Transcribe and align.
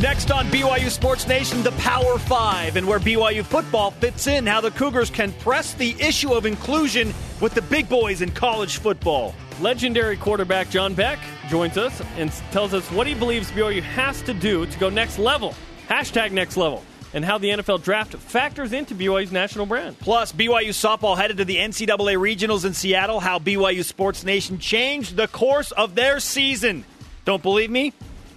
Next 0.00 0.30
on 0.32 0.46
BYU 0.46 0.90
Sports 0.90 1.28
Nation, 1.28 1.62
the 1.62 1.70
Power 1.72 2.18
Five 2.18 2.76
and 2.76 2.88
where 2.88 2.98
BYU 2.98 3.44
football 3.44 3.90
fits 3.90 4.26
in, 4.26 4.46
how 4.46 4.60
the 4.60 4.70
Cougars 4.70 5.10
can 5.10 5.32
press 5.34 5.74
the 5.74 5.94
issue 6.00 6.32
of 6.32 6.46
inclusion 6.46 7.12
with 7.40 7.54
the 7.54 7.62
big 7.62 7.88
boys 7.88 8.22
in 8.22 8.30
college 8.30 8.78
football. 8.78 9.34
Legendary 9.60 10.16
quarterback 10.16 10.70
John 10.70 10.94
Beck 10.94 11.18
joins 11.48 11.76
us 11.76 12.02
and 12.16 12.32
tells 12.50 12.74
us 12.74 12.90
what 12.90 13.06
he 13.06 13.14
believes 13.14 13.52
BYU 13.52 13.82
has 13.82 14.22
to 14.22 14.34
do 14.34 14.66
to 14.66 14.78
go 14.78 14.88
next 14.88 15.18
level. 15.18 15.54
Hashtag 15.88 16.32
next 16.32 16.56
level. 16.56 16.82
And 17.14 17.24
how 17.24 17.36
the 17.36 17.50
NFL 17.50 17.82
draft 17.84 18.14
factors 18.14 18.72
into 18.72 18.94
BYU's 18.94 19.30
national 19.30 19.66
brand. 19.66 19.98
Plus, 20.00 20.32
BYU 20.32 20.70
softball 20.70 21.16
headed 21.16 21.36
to 21.36 21.44
the 21.44 21.58
NCAA 21.58 22.16
regionals 22.16 22.64
in 22.64 22.72
Seattle, 22.72 23.20
how 23.20 23.38
BYU 23.38 23.84
Sports 23.84 24.24
Nation 24.24 24.58
changed 24.58 25.14
the 25.16 25.28
course 25.28 25.70
of 25.70 25.94
their 25.94 26.18
season. 26.18 26.86
Don't 27.26 27.42
believe 27.42 27.70
me? 27.70 27.92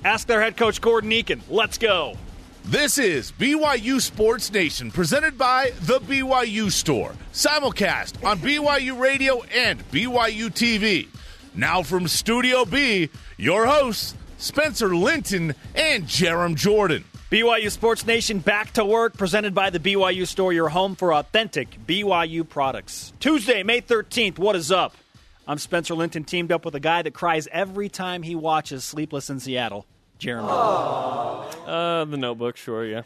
Ask 0.06 0.28
their 0.28 0.40
head 0.40 0.56
coach, 0.56 0.82
Gordon 0.82 1.10
Eakin. 1.10 1.42
Let's 1.50 1.80
go. 1.80 2.16
This 2.64 3.00
is 3.00 3.32
BYU 3.32 4.00
Sports 4.00 4.54
Nation, 4.54 4.92
presented 4.92 5.36
by 5.36 5.71
The 5.82 6.00
BYU 6.00 6.71
Store. 6.71 7.16
Simulcast 7.34 8.24
on 8.24 8.38
BYU 8.38 9.00
Radio 9.00 9.42
and 9.46 9.79
BYU 9.89 10.52
TV. 10.52 11.07
Now 11.56 11.82
from 11.82 12.07
Studio 12.07 12.65
B, 12.65 13.10
your 13.38 13.65
hosts, 13.65 14.14
Spencer 14.38 14.96
Linton 14.96 15.56
and 15.74 16.04
Jarom 16.04 16.54
Jordan. 16.54 17.04
BYU 17.32 17.71
Sports 17.71 18.06
Nation 18.06 18.37
back 18.37 18.74
to 18.74 18.86
work, 18.86 19.18
presented 19.18 19.56
by 19.56 19.71
the 19.71 19.79
BYU 19.79 20.28
Store, 20.28 20.54
your 20.54 20.70
home 20.70 20.96
for 20.96 21.15
authentic 21.15 21.79
BYU 21.87 22.48
products. 22.48 23.12
Tuesday, 23.20 23.64
May 23.64 23.82
13th, 23.82 24.37
what 24.37 24.56
is 24.56 24.71
up? 24.71 24.96
I'm 25.48 25.57
Spencer 25.57 25.96
Linton, 25.96 26.26
teamed 26.26 26.51
up 26.51 26.64
with 26.64 26.76
a 26.76 26.79
guy 26.79 27.01
that 27.01 27.15
cries 27.15 27.48
every 27.51 27.90
time 27.90 28.21
he 28.21 28.36
watches 28.36 28.84
Sleepless 28.84 29.32
in 29.32 29.40
Seattle. 29.40 29.87
Jarom. 30.19 30.46
Uh, 31.68 32.05
the 32.05 32.17
notebook, 32.17 32.58
sure, 32.58 32.86
yeah. 32.86 33.02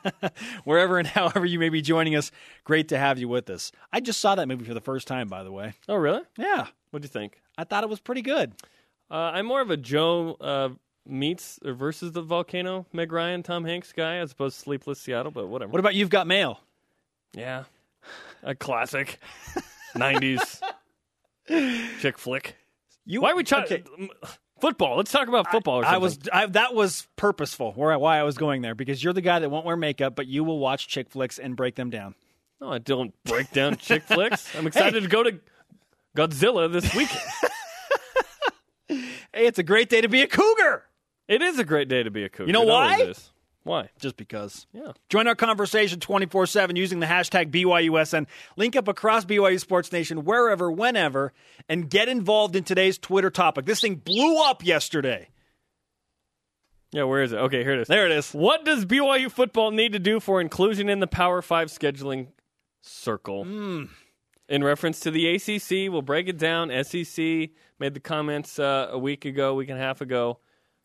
Wherever 0.64 0.98
and 0.98 1.06
however 1.08 1.44
you 1.44 1.58
may 1.58 1.68
be 1.68 1.82
joining 1.82 2.14
us, 2.16 2.30
great 2.64 2.88
to 2.88 2.98
have 2.98 3.18
you 3.18 3.28
with 3.28 3.50
us. 3.50 3.72
I 3.92 4.00
just 4.00 4.20
saw 4.20 4.34
that 4.36 4.46
movie 4.48 4.64
for 4.64 4.74
the 4.74 4.80
first 4.80 5.06
time, 5.08 5.28
by 5.28 5.42
the 5.42 5.52
way. 5.52 5.74
Oh, 5.88 5.96
really? 5.96 6.22
Yeah, 6.38 6.66
What'd 6.90 7.04
you 7.04 7.08
think? 7.08 7.40
I 7.58 7.64
thought 7.64 7.84
it 7.84 7.90
was 7.90 8.00
pretty 8.00 8.22
good. 8.22 8.52
Uh, 9.10 9.32
I'm 9.34 9.46
more 9.46 9.60
of 9.60 9.70
a 9.70 9.76
Joe 9.76 10.36
uh, 10.40 10.68
meets 11.06 11.58
or 11.64 11.72
versus 11.74 12.12
the 12.12 12.22
volcano, 12.22 12.86
Meg 12.92 13.12
Ryan, 13.12 13.42
Tom 13.42 13.64
Hanks 13.64 13.92
guy, 13.92 14.16
as 14.16 14.32
opposed 14.32 14.56
to 14.56 14.62
Sleepless 14.62 15.00
Seattle, 15.00 15.32
but 15.32 15.48
whatever. 15.48 15.70
What 15.72 15.80
about 15.80 15.94
You've 15.94 16.10
Got 16.10 16.26
Mail? 16.26 16.60
yeah. 17.34 17.64
A 18.42 18.54
classic. 18.54 19.18
90s 19.96 20.60
chick 22.00 22.18
flick. 22.18 22.56
You, 23.04 23.22
Why 23.22 23.32
are 23.32 23.36
we 23.36 23.42
talking 23.44 23.84
Okay. 24.00 24.08
Football? 24.60 24.96
Let's 24.96 25.10
talk 25.12 25.28
about 25.28 25.50
football. 25.50 25.80
or 25.80 25.84
I 25.84 25.98
was 25.98 26.18
I, 26.32 26.46
that 26.46 26.74
was 26.74 27.06
purposeful. 27.16 27.72
Where 27.72 27.92
I- 27.92 27.96
why 27.96 28.18
I 28.18 28.22
was 28.22 28.36
going 28.36 28.62
there 28.62 28.74
because 28.74 29.02
you're 29.02 29.12
the 29.12 29.20
guy 29.20 29.38
that 29.38 29.50
won't 29.50 29.64
wear 29.66 29.76
makeup, 29.76 30.14
but 30.16 30.26
you 30.26 30.44
will 30.44 30.58
watch 30.58 30.88
chick 30.88 31.10
flicks 31.10 31.38
and 31.38 31.56
break 31.56 31.74
them 31.76 31.90
down. 31.90 32.14
No, 32.60 32.72
I 32.72 32.78
don't 32.78 33.14
break 33.24 33.50
down 33.52 33.76
chick 33.76 34.02
flicks. 34.04 34.54
I'm 34.56 34.66
excited 34.66 35.02
to 35.02 35.08
go 35.08 35.22
to 35.22 35.38
Godzilla 36.16 36.70
this 36.72 36.94
weekend. 36.94 37.20
Hey, 38.88 39.46
it's 39.46 39.58
a 39.58 39.62
great 39.62 39.90
day 39.90 40.00
to 40.00 40.08
be 40.08 40.22
a 40.22 40.26
cougar. 40.26 40.84
it 41.28 41.42
is 41.42 41.58
a 41.58 41.64
great 41.64 41.88
day 41.88 42.02
to 42.02 42.10
be 42.10 42.24
a 42.24 42.28
cougar. 42.30 42.46
You 42.46 42.52
know 42.54 42.62
It 42.62 42.68
why? 42.68 43.12
Why? 43.68 43.90
Just 43.98 44.16
because. 44.16 44.66
Yeah. 44.72 44.92
Join 45.10 45.28
our 45.28 45.34
conversation 45.34 46.00
24 46.00 46.46
7 46.46 46.74
using 46.74 47.00
the 47.00 47.06
hashtag 47.06 47.50
BYUSN. 47.50 48.26
Link 48.56 48.74
up 48.76 48.88
across 48.88 49.26
BYU 49.26 49.60
Sports 49.60 49.92
Nation 49.92 50.24
wherever, 50.24 50.72
whenever, 50.72 51.34
and 51.68 51.90
get 51.90 52.08
involved 52.08 52.56
in 52.56 52.64
today's 52.64 52.96
Twitter 52.96 53.28
topic. 53.28 53.66
This 53.66 53.82
thing 53.82 53.96
blew 53.96 54.42
up 54.42 54.64
yesterday. 54.64 55.28
Yeah, 56.92 57.02
where 57.02 57.22
is 57.22 57.32
it? 57.32 57.36
Okay, 57.36 57.62
here 57.62 57.74
it 57.74 57.80
is. 57.80 57.88
There 57.88 58.06
it 58.06 58.12
is. 58.12 58.30
What 58.32 58.64
does 58.64 58.86
BYU 58.86 59.30
football 59.30 59.70
need 59.70 59.92
to 59.92 59.98
do 59.98 60.18
for 60.18 60.40
inclusion 60.40 60.88
in 60.88 61.00
the 61.00 61.06
Power 61.06 61.42
Five 61.42 61.68
scheduling 61.68 62.28
circle? 62.80 63.44
Hmm. 63.44 63.84
In 64.48 64.64
reference 64.64 65.00
to 65.00 65.10
the 65.10 65.34
ACC, 65.34 65.92
we'll 65.92 66.00
break 66.00 66.26
it 66.26 66.38
down. 66.38 66.70
SEC 66.84 67.50
made 67.78 67.92
the 67.92 68.00
comments 68.00 68.58
uh, 68.58 68.88
a 68.90 68.98
week 68.98 69.26
ago, 69.26 69.56
week 69.56 69.68
and 69.68 69.78
a 69.78 69.82
half 69.82 70.00
ago. 70.00 70.38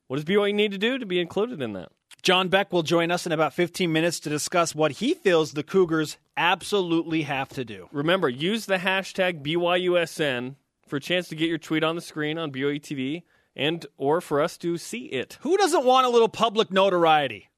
What 0.07 0.17
does 0.17 0.25
BYU 0.25 0.53
need 0.53 0.73
to 0.73 0.77
do 0.77 0.97
to 0.97 1.05
be 1.05 1.22
included 1.22 1.61
in 1.61 1.72
that? 1.73 1.89
John 2.23 2.47
Beck 2.47 2.72
will 2.72 2.84
join 2.84 3.11
us 3.11 3.25
in 3.25 3.34
about 3.34 3.53
15 3.53 3.91
minutes 3.91 4.22
to 4.22 4.29
discuss 4.29 4.73
what 4.73 4.94
he 4.94 5.13
feels 5.13 5.51
the 5.51 5.61
Cougars 5.61 6.17
absolutely 6.38 7.23
have 7.23 7.50
to 7.50 7.66
do. 7.66 7.89
Remember, 7.91 8.29
use 8.29 8.66
the 8.66 8.78
hashtag 8.78 9.44
BYUSN 9.44 10.56
for 10.88 10.95
a 10.95 11.01
chance 11.01 11.28
to 11.28 11.35
get 11.35 11.50
your 11.50 11.57
tweet 11.57 11.84
on 11.84 11.95
the 11.95 12.01
screen 12.01 12.38
on 12.38 12.50
BYU 12.50 12.79
TV 12.79 13.23
and 13.57 13.85
or 13.97 14.22
for 14.22 14.39
us 14.39 14.57
to 14.59 14.78
see 14.78 15.07
it. 15.07 15.38
Who 15.41 15.57
doesn't 15.57 15.84
want 15.84 16.07
a 16.07 16.09
little 16.09 16.29
public 16.29 16.72
notoriety? 16.72 17.50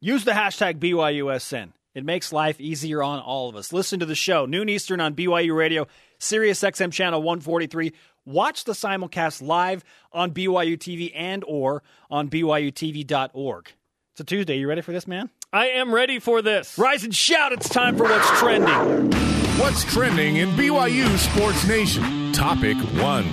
Use 0.00 0.24
the 0.24 0.30
hashtag 0.30 0.78
BYUSN. 0.78 1.74
It 1.94 2.02
makes 2.02 2.32
life 2.32 2.58
easier 2.62 3.02
on 3.02 3.20
all 3.20 3.50
of 3.50 3.56
us. 3.56 3.74
Listen 3.74 4.00
to 4.00 4.06
the 4.06 4.14
show, 4.14 4.46
noon 4.46 4.70
Eastern 4.70 5.02
on 5.02 5.14
BYU 5.14 5.54
Radio, 5.54 5.86
Sirius 6.18 6.62
XM 6.62 6.92
channel 6.92 7.20
143. 7.20 7.92
Watch 8.24 8.64
the 8.64 8.72
simulcast 8.72 9.42
live 9.42 9.84
on 10.14 10.32
BYU 10.32 10.78
TV 10.78 11.12
and 11.14 11.44
or 11.46 11.82
on 12.10 12.30
BYUTV.org. 12.30 13.72
It's 14.18 14.22
a 14.22 14.34
Tuesday. 14.34 14.58
You 14.58 14.68
ready 14.68 14.80
for 14.80 14.90
this, 14.90 15.06
man? 15.06 15.30
I 15.52 15.68
am 15.68 15.94
ready 15.94 16.18
for 16.18 16.42
this. 16.42 16.76
Rise 16.76 17.04
and 17.04 17.14
shout. 17.14 17.52
It's 17.52 17.68
time 17.68 17.96
for 17.96 18.02
What's 18.02 18.28
Trending. 18.40 19.12
What's 19.60 19.84
trending 19.84 20.38
in 20.38 20.48
BYU 20.56 21.16
Sports 21.18 21.64
Nation? 21.68 22.32
Topic 22.32 22.76
one. 23.00 23.24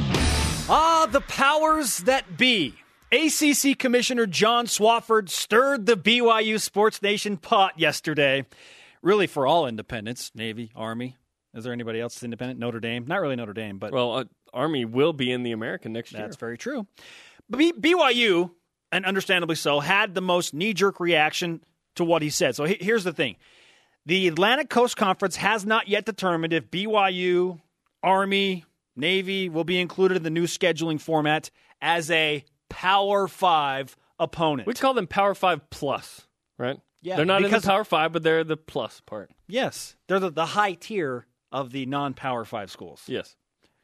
Ah, 0.69 1.07
the 1.09 1.22
powers 1.22 1.97
that 2.01 2.38
be. 2.38 2.75
ACC 3.12 3.79
Commissioner 3.79 4.28
John 4.28 4.68
Swofford 4.68 5.29
stirred 5.29 5.88
the 5.88 5.97
BYU 5.97 6.62
Sports 6.62 7.01
Nation 7.01 7.38
pot 7.38 7.79
yesterday. 7.79 8.45
Really, 9.01 9.25
for 9.25 9.47
all 9.47 9.66
independents 9.66 10.31
Navy, 10.35 10.72
Army. 10.75 11.18
Is 11.56 11.63
there 11.63 11.74
anybody 11.74 12.00
else 12.00 12.13
that's 12.13 12.24
independent? 12.24 12.59
Notre 12.59 12.79
Dame? 12.79 13.06
Not 13.07 13.22
really 13.22 13.35
Notre 13.35 13.53
Dame, 13.53 13.79
but 13.79 13.91
Well, 13.91 14.18
uh, 14.18 14.24
Army 14.53 14.85
will 14.85 15.13
be 15.13 15.31
in 15.31 15.41
the 15.41 15.51
American 15.51 15.94
next 15.94 16.12
year. 16.12 16.22
that's 16.22 16.38
very 16.38 16.59
true. 16.59 16.85
But 17.50 17.57
B- 17.57 17.74
BYU, 17.74 18.51
and 18.91 19.06
understandably 19.06 19.56
so, 19.56 19.79
had 19.79 20.13
the 20.16 20.22
most 20.22 20.53
knee 20.53 20.73
jerk 20.73 21.00
reaction 21.00 21.63
to 21.96 22.03
what 22.03 22.22
he 22.22 22.29
said. 22.29 22.56
So 22.56 22.66
he- 22.66 22.78
here's 22.79 23.03
the 23.03 23.13
thing 23.13 23.35
the 24.06 24.28
Atlantic 24.28 24.69
Coast 24.69 24.97
Conference 24.97 25.38
has 25.38 25.66
not 25.66 25.88
yet 25.88 26.06
determined 26.06 26.53
if 26.53 26.69
BYU, 26.69 27.59
Army, 28.03 28.66
Navy 28.95 29.50
will 29.50 29.63
be 29.63 29.79
included 29.79 30.18
in 30.18 30.24
the 30.24 30.29
new 30.29 30.45
scheduling 30.45 31.00
format 31.01 31.50
as 31.81 32.09
a 32.12 32.44
Power 32.69 33.28
Five 33.28 33.95
opponent. 34.19 34.68
We 34.68 34.74
call 34.75 34.94
them 34.94 35.07
Power 35.07 35.34
Five 35.35 35.69
Plus, 35.69 36.28
right? 36.57 36.79
Yeah, 37.01 37.18
they're 37.18 37.25
not 37.25 37.44
in 37.44 37.51
the 37.51 37.62
Power 37.62 37.84
Five, 37.84 38.12
but 38.13 38.24
they're 38.24 38.44
the 38.44 38.57
plus 38.57 39.00
part. 39.01 39.29
yes, 39.47 39.95
they're 40.07 40.19
the, 40.19 40.31
the 40.31 40.45
high 40.45 40.74
tier 40.74 41.25
of 41.51 41.72
the 41.72 41.85
non 41.85 42.13
Power 42.13 42.45
Five 42.45 42.72
schools. 42.72 43.03
Yes. 43.07 43.35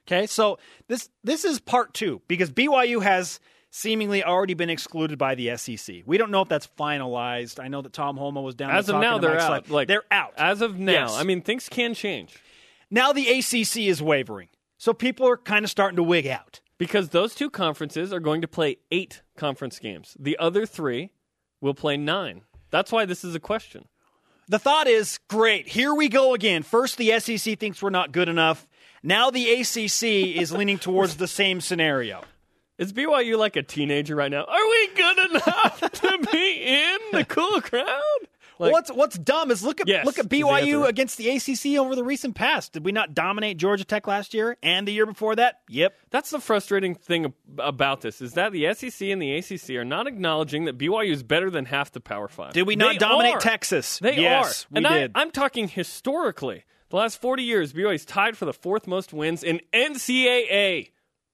Okay, 0.08 0.26
so 0.28 0.58
this 0.88 1.10
this 1.24 1.46
is 1.46 1.60
part 1.60 1.94
two 1.94 2.22
because 2.28 2.50
BYU 2.52 3.02
has 3.04 3.40
seemingly 3.72 4.24
already 4.24 4.54
been 4.54 4.70
excluded 4.70 5.18
by 5.18 5.34
the 5.34 5.56
SEC. 5.58 6.04
We 6.06 6.18
don't 6.18 6.30
know 6.30 6.42
if 6.42 6.50
that's 6.50 6.68
finalized. 6.78 7.60
I 7.64 7.68
know 7.70 7.82
that 7.82 7.94
Tom 7.94 8.18
Holmoe 8.18 8.44
was 8.44 8.54
down. 8.56 8.70
As 8.72 8.90
of 8.90 8.98
now, 9.02 9.18
they're 9.18 9.40
out. 9.40 9.70
Like 9.70 9.88
they're 9.88 10.04
out. 10.12 10.34
As 10.38 10.62
of 10.62 10.78
now, 10.78 10.92
Yes. 11.08 11.16
I 11.18 11.24
mean, 11.24 11.42
things 11.42 11.68
can 11.70 11.94
change 11.94 12.36
now 12.92 13.14
the 13.14 13.28
ACC 13.30 13.88
is 13.88 14.02
wavering, 14.02 14.50
so 14.78 14.94
people 14.94 15.28
are 15.28 15.38
kind 15.38 15.64
of 15.64 15.72
starting 15.72 15.96
to 15.96 16.04
wig 16.04 16.28
out. 16.28 16.60
because 16.78 17.10
those 17.10 17.34
two 17.34 17.50
conferences 17.50 18.12
are 18.12 18.20
going 18.20 18.42
to 18.42 18.48
play 18.48 18.78
eight 18.92 19.22
conference 19.38 19.80
games. 19.80 20.18
The 20.20 20.38
other 20.40 20.66
three 20.66 21.12
will 21.62 21.74
play 21.74 21.96
nine. 21.96 22.42
That's 22.70 22.92
why 22.92 23.06
this 23.06 23.24
is 23.24 23.34
a 23.36 23.40
question. 23.40 23.86
The 24.50 24.60
thought 24.60 24.88
is 24.88 25.20
great. 25.30 25.68
Here 25.70 25.94
we 25.94 26.10
go 26.10 26.34
again. 26.34 26.64
First, 26.64 26.98
the 26.98 27.18
SEC 27.20 27.58
thinks 27.60 27.82
we're 27.82 27.90
not 27.92 28.12
good 28.12 28.28
enough. 28.28 28.68
Now 29.04 29.30
the 29.30 29.50
ACC 29.62 30.36
is 30.42 30.52
leaning 30.52 30.78
towards 30.80 31.16
the 31.16 31.28
same 31.28 31.62
scenario. 31.62 32.24
Is 32.82 32.94
BYU 32.94 33.38
like 33.38 33.56
a 33.58 33.62
teenager 33.62 34.16
right 34.16 34.32
now? 34.32 34.44
Are 34.44 34.70
we 34.70 34.88
good 34.96 35.18
enough 35.30 35.80
to 35.92 36.28
be 36.32 36.64
in 36.64 36.98
the 37.12 37.24
cool 37.24 37.62
crowd? 37.62 38.02
Like, 38.58 38.72
what's 38.72 38.92
what's 38.92 39.20
dumb 39.20 39.52
is 39.52 39.62
look 39.62 39.82
at 39.82 39.88
Yes, 39.88 40.04
look 40.04 40.18
at 40.18 40.26
is 40.26 40.30
the 40.30 40.42
BYU 40.42 40.88
against 40.88 41.20
the 41.20 41.30
ACC 41.30 41.80
over 41.80 41.96
the 41.96 42.04
recent 42.04 42.34
past. 42.34 42.74
Did 42.74 42.84
we 42.84 42.92
not 42.92 43.14
dominate 43.14 43.58
Georgia 43.58 43.86
Tech 43.86 44.08
last 44.08 44.34
year 44.34 44.58
and 44.64 44.88
the 44.88 44.92
year 44.92 45.06
before 45.06 45.36
that? 45.36 45.62
Yep. 45.70 45.96
That's 46.10 46.32
the 46.32 46.40
frustrating 46.40 46.96
thing 46.96 47.32
about 47.60 48.02
this 48.02 48.20
is 48.20 48.34
that 48.34 48.52
the 48.52 48.74
SEC 48.74 49.10
and 49.10 49.22
the 49.22 49.36
ACC 49.36 49.70
are 49.76 49.86
not 49.86 50.08
acknowledging 50.08 50.66
that 50.66 50.80
BYU 50.80 51.12
is 51.12 51.22
better 51.22 51.52
than 51.52 51.66
half 51.66 51.92
the 51.92 52.00
Power 52.02 52.28
Five. 52.28 52.54
Did 52.54 52.66
we 52.66 52.76
not 52.76 52.94
They 52.94 52.98
dominate 52.98 53.36
are. 53.36 53.40
Texas? 53.40 54.00
They 54.00 54.20
yes, 54.20 54.64
are. 54.64 54.68
we 54.72 54.78
and 54.78 54.88
did. 54.88 55.12
I, 55.14 55.22
I'm 55.22 55.30
talking 55.30 55.68
historically. 55.68 56.64
The 56.90 56.96
last 56.96 57.22
40 57.22 57.44
years, 57.44 57.74
BYU 57.74 57.94
is 57.94 58.06
tied 58.06 58.38
for 58.38 58.46
the 58.46 58.54
fourth 58.54 58.88
most 58.88 59.14
wins 59.14 59.44
in 59.44 59.62
NCAA 59.72 60.90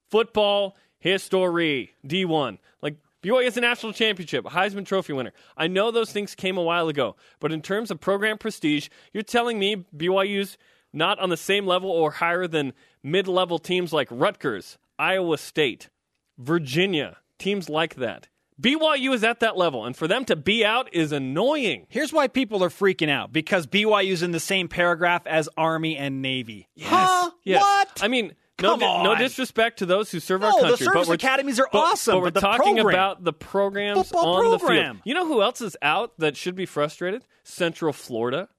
football 0.09 0.75
history. 0.99 1.91
D1. 2.05 2.57
Like, 2.81 2.97
BYU 3.23 3.45
has 3.45 3.57
a 3.57 3.61
national 3.61 3.93
championship, 3.93 4.45
a 4.45 4.49
Heisman 4.49 4.85
Trophy 4.85 5.13
winner. 5.13 5.33
I 5.55 5.67
know 5.67 5.91
those 5.91 6.11
things 6.11 6.35
came 6.35 6.57
a 6.57 6.63
while 6.63 6.87
ago, 6.87 7.15
but 7.39 7.51
in 7.51 7.61
terms 7.61 7.91
of 7.91 7.99
program 7.99 8.37
prestige, 8.37 8.89
you're 9.13 9.23
telling 9.23 9.59
me 9.59 9.85
BYU's 9.95 10.57
not 10.93 11.19
on 11.19 11.29
the 11.29 11.37
same 11.37 11.65
level 11.65 11.89
or 11.89 12.11
higher 12.11 12.47
than 12.47 12.73
mid 13.03 13.27
level 13.27 13.59
teams 13.59 13.93
like 13.93 14.07
Rutgers, 14.11 14.77
Iowa 14.97 15.37
State, 15.37 15.89
Virginia, 16.37 17.17
teams 17.37 17.69
like 17.69 17.95
that. 17.95 18.27
BYU 18.59 19.13
is 19.13 19.23
at 19.23 19.39
that 19.41 19.55
level, 19.55 19.85
and 19.85 19.95
for 19.95 20.07
them 20.07 20.25
to 20.25 20.35
be 20.35 20.65
out 20.65 20.91
is 20.91 21.11
annoying. 21.11 21.85
Here's 21.89 22.11
why 22.11 22.27
people 22.27 22.63
are 22.63 22.69
freaking 22.69 23.09
out 23.09 23.31
because 23.31 23.67
BYU's 23.67 24.23
in 24.23 24.31
the 24.31 24.39
same 24.39 24.67
paragraph 24.67 25.27
as 25.27 25.47
Army 25.55 25.95
and 25.95 26.23
Navy. 26.23 26.67
Yes. 26.75 26.89
Huh? 26.89 27.31
Yes. 27.43 27.61
What? 27.61 27.99
I 28.01 28.07
mean, 28.07 28.33
Come 28.57 28.79
no 28.79 29.11
on. 29.11 29.17
disrespect 29.19 29.79
to 29.79 29.85
those 29.85 30.11
who 30.11 30.19
serve 30.19 30.43
our 30.43 30.51
No, 30.51 30.71
the 30.71 30.77
service 30.77 31.07
but 31.07 31.13
academies 31.13 31.59
are 31.59 31.67
but- 31.71 31.77
awesome, 31.79 32.13
But 32.15 32.19
we're 32.19 32.23
but 32.27 32.33
the 32.33 32.39
talking 32.41 32.75
program- 32.77 32.87
about 32.95 33.23
the 33.23 33.33
programs 33.33 34.09
Football 34.09 34.45
on 34.45 34.51
the 34.51 34.57
program. 34.57 34.95
field. 34.95 35.01
You 35.05 35.13
know 35.13 35.27
who 35.27 35.41
else 35.43 35.61
is 35.61 35.77
out 35.81 36.17
that 36.17 36.35
should 36.35 36.55
be 36.55 36.65
frustrated? 36.65 37.23
Central 37.43 37.93
Florida, 37.93 38.49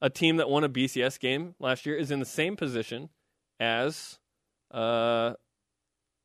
a 0.00 0.08
team 0.08 0.36
that 0.36 0.48
won 0.48 0.62
a 0.62 0.68
BCS 0.68 1.18
game 1.18 1.54
last 1.58 1.84
year, 1.84 1.96
is 1.96 2.10
in 2.12 2.20
the 2.20 2.24
same 2.26 2.54
position 2.56 3.08
as 3.58 4.18
uh, 4.70 5.34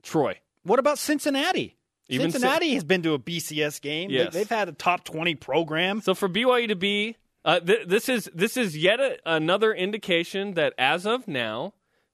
Troy. 0.04 0.40
what 0.64 0.78
about 0.80 1.00
Cincinnati? 1.00 1.78
Even 2.10 2.32
Cincinnati 2.32 2.74
has 2.74 2.84
been 2.84 3.02
to 3.04 3.14
a 3.14 3.20
BCS 3.20 3.80
game. 3.82 4.10
They- 4.10 4.18
Yes. 4.18 4.34
They've 4.34 4.50
had 4.50 4.68
a 4.70 4.74
top 4.74 5.04
20 5.06 5.36
program. 5.36 6.02
So 6.02 6.14
for 6.14 6.28
BYU 6.30 6.68
to 6.68 6.76
be, 6.76 7.16
uh, 7.46 7.60
th- 7.62 7.88
this 7.88 8.08
is 8.10 8.30
this 8.36 8.56
is 8.58 8.78
yet 8.78 9.00
a, 9.00 9.18
another 9.26 9.74
indication 9.74 10.54
that 10.56 10.74
as 10.78 11.06
of 11.08 11.28
now, 11.28 11.74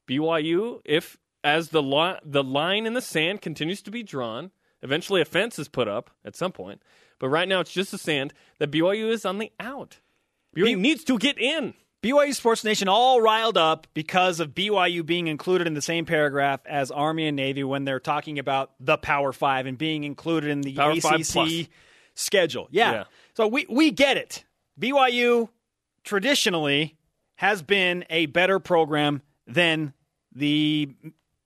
BYU, 0.10 0.82
if 0.86 1.18
as 1.44 1.70
the 1.70 2.20
the 2.24 2.44
line 2.44 2.86
in 2.86 2.94
the 2.94 3.02
sand 3.02 3.42
continues 3.42 3.82
to 3.84 3.92
be 3.92 4.04
drawn, 4.04 4.52
eventually 4.82 5.22
a 5.22 5.26
fence 5.26 5.60
is 5.60 5.68
put 5.68 5.88
up 5.88 6.10
at 6.26 6.36
some 6.36 6.52
point. 6.52 6.82
But 7.20 7.30
right 7.30 7.48
now 7.48 7.60
it's 7.60 7.72
just 7.72 7.92
the 7.92 7.98
sand. 7.98 8.34
That 8.60 8.72
BYU 8.72 9.10
is 9.10 9.26
on 9.26 9.38
the 9.38 9.52
out. 9.60 10.00
BYU 10.56 10.66
B- 10.66 10.76
needs 10.76 11.04
to 11.06 11.18
get 11.18 11.38
in. 11.38 11.74
BYU 12.02 12.34
Sports 12.34 12.64
Nation 12.64 12.88
all 12.88 13.22
riled 13.22 13.58
up 13.58 13.86
because 13.94 14.40
of 14.40 14.56
BYU 14.56 15.06
being 15.06 15.28
included 15.28 15.68
in 15.68 15.74
the 15.74 15.82
same 15.82 16.06
paragraph 16.06 16.62
as 16.66 16.92
Army 16.92 17.28
and 17.28 17.36
Navy 17.36 17.64
when 17.64 17.84
they're 17.84 18.00
talking 18.00 18.40
about 18.40 18.72
the 18.80 18.98
Power 18.98 19.34
Five 19.34 19.66
and 19.66 19.78
being 19.78 20.06
included 20.06 20.50
in 20.50 20.62
the 20.62 20.76
Power 20.76 20.92
ACC 20.92 21.68
schedule. 22.14 22.70
Yeah. 22.72 22.92
Yeah. 22.92 23.04
So 23.34 23.48
we, 23.48 23.66
we 23.70 23.92
get 23.92 24.16
it. 24.16 24.46
BYU 24.80 25.50
traditionally 26.06 26.98
has 27.36 27.62
been 27.62 28.06
a 28.10 28.28
better 28.28 28.60
program 28.60 29.22
than 29.46 29.94
the 30.34 30.90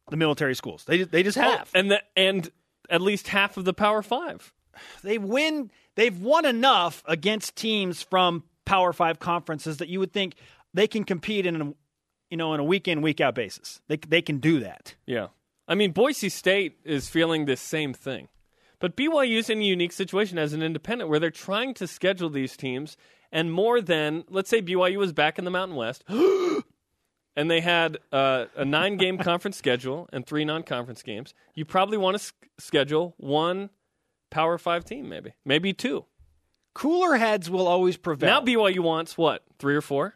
the 0.10 0.18
military 0.18 0.56
schools. 0.56 0.84
They, 0.86 1.04
they 1.04 1.24
just 1.24 1.38
oh, 1.38 1.42
have. 1.42 1.70
and 1.74 1.92
the, 1.92 2.02
and 2.16 2.50
at 2.90 3.02
least 3.02 3.30
half 3.30 3.58
of 3.58 3.66
the 3.66 3.74
Power 3.74 4.02
Five. 4.02 4.54
they 5.04 5.18
win 5.18 5.72
they've 5.96 6.18
won 6.18 6.46
enough 6.46 7.04
against 7.06 7.56
teams 7.56 8.02
from 8.02 8.44
power 8.66 8.94
five 8.94 9.20
conferences 9.20 9.78
that 9.78 9.88
you 9.88 10.00
would 10.00 10.12
think 10.12 10.36
they 10.74 10.88
can 10.88 11.04
compete 11.04 11.46
in 11.46 11.62
a 11.62 11.74
you 12.30 12.38
know 12.38 12.54
in 12.54 12.60
a 12.60 12.64
week 12.64 12.88
in 12.88 13.02
week 13.02 13.22
out 13.22 13.36
basis 13.36 13.82
they, 13.88 13.98
they 13.98 14.22
can 14.22 14.40
do 14.40 14.60
that 14.62 14.96
Yeah. 15.06 15.28
I 15.68 15.76
mean, 15.76 15.92
Boise 15.92 16.30
State 16.30 16.80
is 16.84 17.08
feeling 17.08 17.46
this 17.46 17.62
same 17.62 17.94
thing. 17.94 18.28
But 18.80 18.98
BYU 18.98 19.38
is 19.38 19.50
in 19.50 19.60
a 19.60 19.64
unique 19.64 19.94
situation 19.94 20.38
as 20.38 20.52
an 20.52 20.62
independent 20.62 21.10
where 21.10 21.20
they're 21.20 21.32
trying 21.32 21.74
to 21.76 21.88
schedule 21.88 22.30
these 22.30 22.58
teams 22.58 22.98
and 23.32 23.52
more 23.52 23.80
than, 23.80 24.26
let's 24.30 24.50
say 24.50 24.62
BYU 24.62 24.98
was 24.98 25.14
back 25.14 25.40
in 25.40 25.46
the 25.46 25.52
Mountain 25.52 25.78
West 25.78 26.04
and 27.36 27.50
they 27.50 27.62
had 27.62 27.98
uh, 28.12 28.46
a 28.56 28.66
nine 28.66 28.98
game 28.98 29.18
conference 29.30 29.58
schedule 29.58 30.08
and 30.14 30.26
three 30.26 30.46
non 30.46 30.64
conference 30.64 31.02
games. 31.04 31.34
You 31.56 31.66
probably 31.66 31.98
want 31.98 32.16
to 32.18 32.22
s- 32.24 32.34
schedule 32.58 33.14
one 33.18 33.70
Power 34.30 34.58
Five 34.58 34.86
team, 34.86 35.10
maybe, 35.10 35.34
maybe 35.46 35.74
two. 35.74 36.06
cooler 36.74 37.16
heads 37.18 37.50
will 37.50 37.68
always 37.68 37.98
prevail 37.98 38.30
Now 38.30 38.42
BYU 38.42 38.80
wants 38.80 39.18
what, 39.18 39.44
three 39.60 39.76
or 39.76 39.82
four? 39.82 40.16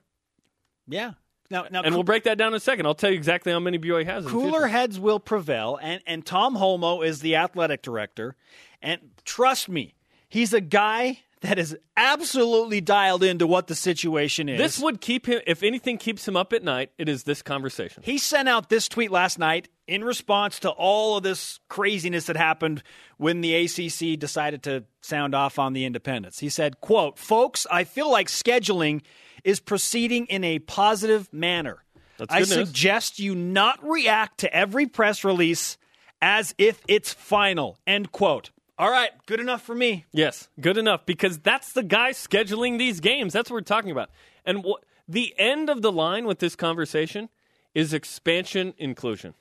yeah 0.87 1.13
now, 1.49 1.65
now 1.71 1.81
And 1.83 1.93
we'll 1.93 2.03
break 2.03 2.23
that 2.25 2.37
down 2.37 2.49
in 2.49 2.55
a 2.55 2.59
second. 2.59 2.85
I'll 2.87 2.93
tell 2.95 3.09
you 3.09 3.15
exactly 3.15 3.53
how 3.53 3.59
many 3.59 3.79
BYU 3.79 4.05
has. 4.05 4.25
Cooler 4.25 4.67
heads 4.67 4.99
will 4.99 5.19
prevail 5.19 5.77
and, 5.81 6.01
and 6.07 6.25
tom 6.25 6.55
holmoe 6.55 7.01
is 7.01 7.21
the 7.21 7.35
athletic 7.35 7.81
director 7.81 8.35
and 8.81 8.99
trust 9.23 9.69
me 9.69 9.93
he's 10.27 10.51
a 10.53 10.61
guy 10.61 11.19
that 11.41 11.59
is 11.59 11.77
absolutely 11.95 12.81
dialed 12.81 13.23
into 13.23 13.45
what 13.45 13.67
the 13.67 13.75
situation 13.75 14.49
is 14.49 14.57
This 14.57 14.79
would 14.79 15.01
keep 15.01 15.27
him, 15.27 15.41
if 15.45 15.61
anything 15.61 15.97
keeps 15.97 16.27
him 16.27 16.35
up 16.35 16.51
at 16.53 16.63
night, 16.63 16.91
it 16.97 17.07
is 17.07 17.23
this 17.23 17.41
conversation. 17.41 18.01
He 18.03 18.17
sent 18.17 18.49
out 18.49 18.69
this 18.69 18.87
tweet 18.87 19.11
last 19.11 19.37
night 19.37 19.69
in 19.87 20.03
response 20.03 20.59
to 20.59 20.69
all 20.69 21.17
of 21.17 21.23
this 21.23 21.59
craziness 21.69 22.25
that 22.25 22.37
happened 22.37 22.83
when 23.17 23.41
the 23.41 23.55
ACC 23.55 24.19
decided 24.19 24.63
to 24.63 24.85
sound 25.01 25.35
off 25.35 25.59
on 25.59 25.73
the 25.73 25.85
independents. 25.85 26.39
He 26.39 26.49
said, 26.49 26.81
quote, 26.81 27.17
"Folks, 27.19 27.67
I 27.71 27.83
feel 27.83 28.11
like 28.11 28.27
scheduling 28.27 29.01
is 29.43 29.59
proceeding 29.59 30.25
in 30.25 30.43
a 30.43 30.59
positive 30.59 31.31
manner. 31.31 31.83
That's 32.17 32.33
I 32.33 32.39
news. 32.39 32.49
suggest 32.49 33.19
you 33.19 33.35
not 33.35 33.79
react 33.87 34.39
to 34.39 34.53
every 34.53 34.87
press 34.87 35.23
release 35.23 35.77
as 36.21 36.55
if 36.57 36.81
it's 36.87 37.13
final." 37.13 37.77
End 37.85 38.11
quote. 38.11 38.49
All 38.79 38.91
right, 38.91 39.09
good 39.25 39.39
enough 39.39 39.63
for 39.63 39.73
me. 39.73 40.05
Yes, 40.11 40.49
good 40.61 40.77
enough 40.77 41.05
because 41.05 41.39
that's 41.39 41.73
the 41.73 41.83
guy 41.83 42.11
scheduling 42.11 42.77
these 42.77 42.99
games. 42.99 43.33
That's 43.33 43.49
what 43.49 43.55
we're 43.55 43.61
talking 43.61 43.89
about. 43.91 44.09
And 44.45 44.63
wh- 44.63 44.81
the 45.07 45.33
end 45.37 45.69
of 45.69 45.81
the 45.81 45.91
line 45.91 46.25
with 46.27 46.39
this 46.39 46.55
conversation 46.55 47.29
is 47.73 47.93
expansion 47.93 48.73
inclusion. 48.77 49.33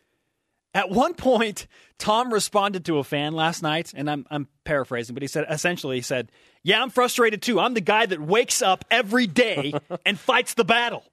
At 0.73 0.91
one 0.91 1.15
point, 1.15 1.67
Tom 1.99 2.33
responded 2.33 2.85
to 2.87 2.99
a 2.99 3.05
fan 3.05 3.33
last 3.33 3.63
night, 3.63 3.93
and 3.95 4.11
I'm, 4.11 4.27
I'm 4.31 4.47
paraphrasing, 4.65 5.15
but 5.15 5.23
he 5.23 5.29
said 5.29 5.47
essentially 5.49 5.97
he 5.97 6.03
said, 6.03 6.31
"Yeah, 6.63 6.83
I'm 6.83 6.91
frustrated 6.91 7.41
too. 7.43 7.59
I'm 7.61 7.73
the 7.75 7.81
guy 7.81 8.05
that 8.07 8.21
wakes 8.21 8.61
up 8.63 8.85
every 8.91 9.27
day 9.27 9.73
and 10.07 10.19
fights 10.19 10.55
the 10.55 10.65
battle." 10.65 11.05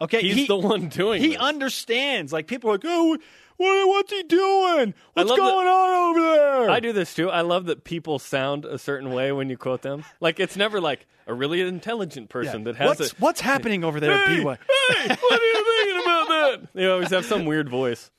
Okay, 0.00 0.20
He's 0.20 0.34
he, 0.34 0.46
the 0.46 0.56
one 0.56 0.88
doing 0.88 1.22
it. 1.22 1.24
He 1.26 1.32
this. 1.34 1.38
understands. 1.38 2.32
Like 2.32 2.48
people 2.48 2.70
are 2.70 2.74
like, 2.74 2.84
"Oh, 2.84 3.16
what, 3.56 3.88
what's 3.88 4.12
he 4.12 4.22
doing? 4.24 4.94
What's 5.14 5.28
love 5.30 5.38
that- 5.38 5.44
going 5.44 5.66
on 5.68 6.10
over 6.16 6.20
there?" 6.20 6.70
I 6.70 6.80
do 6.80 6.92
this 6.92 7.14
too. 7.14 7.30
I 7.30 7.42
love 7.42 7.66
that 7.66 7.84
people 7.84 8.18
sound 8.18 8.64
a 8.64 8.78
certain 8.78 9.10
way 9.12 9.32
when 9.32 9.48
you 9.50 9.56
quote 9.56 9.82
them. 9.82 10.04
Like 10.20 10.40
it's 10.40 10.56
never 10.56 10.80
like 10.80 11.06
a 11.26 11.34
really 11.34 11.60
intelligent 11.60 12.28
person 12.28 12.64
that 12.64 12.76
has 12.76 12.88
what's 12.98 13.12
a 13.12 13.16
what's 13.18 13.40
happening 13.40 13.84
over 13.84 14.00
there 14.00 14.12
at 14.12 14.28
Hey, 14.28 14.36
hey, 14.36 14.42
what 14.42 15.40
are 15.40 15.44
you 15.44 15.64
thinking 15.84 16.02
about 16.02 16.28
that? 16.28 16.68
They 16.74 16.86
always 16.86 17.10
have 17.10 17.24
some 17.24 17.44
weird 17.46 17.68
voice. 17.68 18.10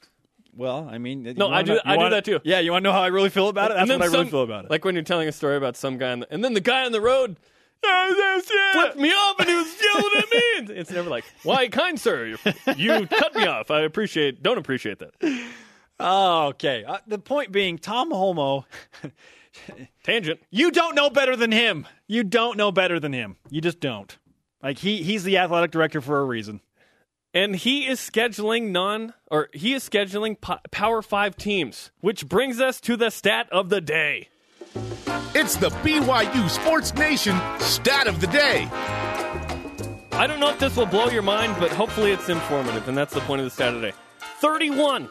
Well, 0.58 0.88
I 0.90 0.98
mean, 1.00 1.24
No, 1.38 1.50
I 1.50 1.64
do- 1.64 1.74
know- 1.76 1.82
I 1.84 1.98
do 1.98 2.10
that 2.12 2.24
too. 2.26 2.40
Yeah, 2.46 2.60
you 2.60 2.72
want 2.72 2.84
to 2.84 2.90
know 2.90 2.94
how 2.94 3.02
I 3.02 3.08
really 3.08 3.30
feel 3.30 3.50
about 3.50 3.72
it? 3.72 3.74
That's 3.76 3.90
what 3.90 4.02
I 4.02 4.06
really 4.06 4.30
feel 4.30 4.44
about 4.44 4.66
it. 4.66 4.72
Like 4.72 4.86
when 4.86 4.96
you're 4.96 5.04
telling 5.04 5.28
a 5.28 5.32
story 5.34 5.58
about 5.58 5.76
some 5.76 5.98
guy, 5.98 6.16
the, 6.16 6.28
and 6.34 6.44
then 6.44 6.54
the 6.54 6.62
guy 6.62 6.86
on 6.86 6.94
the 6.94 7.02
road 7.02 7.36
flipped 8.74 8.98
me 8.98 9.10
off 9.10 9.40
and 9.40 9.50
he 9.50 9.56
was 9.56 9.76
yelling 9.82 10.12
at 10.18 10.32
me. 10.32 10.42
It's 10.76 10.92
never 10.92 11.10
like, 11.10 11.26
"Why, 11.44 11.68
kind 11.68 12.00
sir, 12.00 12.26
you, 12.76 13.08
cut 13.08 13.36
me 13.36 13.46
off. 13.46 13.70
I 13.72 13.82
appreciate, 13.82 14.42
don't 14.42 14.58
appreciate 14.58 15.00
that." 15.00 15.14
oh, 16.00 16.48
okay. 16.48 16.84
Uh, 16.84 16.98
the 17.08 17.20
point 17.20 17.52
being, 17.52 17.78
Tom 17.78 18.12
Holmoe. 18.12 18.66
Tangent. 20.04 20.42
You 20.50 20.72
don't 20.72 20.96
know 20.96 21.10
better 21.10 21.36
than 21.36 21.52
him. 21.52 21.88
You 22.08 22.24
don't 22.24 22.58
know 22.58 22.72
better 22.72 23.00
than 23.00 23.14
him. 23.14 23.38
You 23.50 23.62
just 23.62 23.80
don't. 23.80 24.18
Like 24.62 24.80
he 24.80 25.04
he's 25.04 25.24
the 25.24 25.38
athletic 25.38 25.72
director 25.72 26.02
for 26.02 26.20
a 26.20 26.26
reason. 26.26 26.62
And 27.34 27.56
he 27.56 27.86
is 27.86 28.00
scheduling 28.00 28.72
non, 28.72 29.14
or 29.30 29.50
he 29.54 29.74
is 29.74 29.88
scheduling 29.88 30.40
po- 30.40 30.60
Power 30.72 31.02
Five 31.02 31.36
teams, 31.36 31.92
which 32.00 32.28
brings 32.28 32.62
us 32.62 32.80
to 32.82 32.96
the 32.96 33.10
stat 33.10 33.48
of 33.52 33.70
the 33.70 33.82
day. 33.82 34.30
It's 35.34 35.58
the 35.58 35.70
BYU 35.70 36.50
Sports 36.50 36.94
Nation 36.94 37.40
stat 37.60 38.08
of 38.08 38.22
the 38.22 38.28
day. 38.28 38.68
I 40.12 40.28
don't 40.28 40.40
know 40.40 40.50
if 40.50 40.60
this 40.60 40.78
will 40.78 40.86
blow 40.86 41.10
your 41.10 41.22
mind, 41.22 41.56
but 41.60 41.72
hopefully 41.72 42.12
it's 42.12 42.30
informative, 42.30 42.88
and 42.88 42.98
that's 42.98 43.14
the 43.14 43.20
point 43.22 43.42
of 43.42 43.46
the 43.46 43.52
stat 43.52 43.74
of 43.74 43.82
the 43.82 43.92
day. 43.92 43.98
31. 44.40 45.10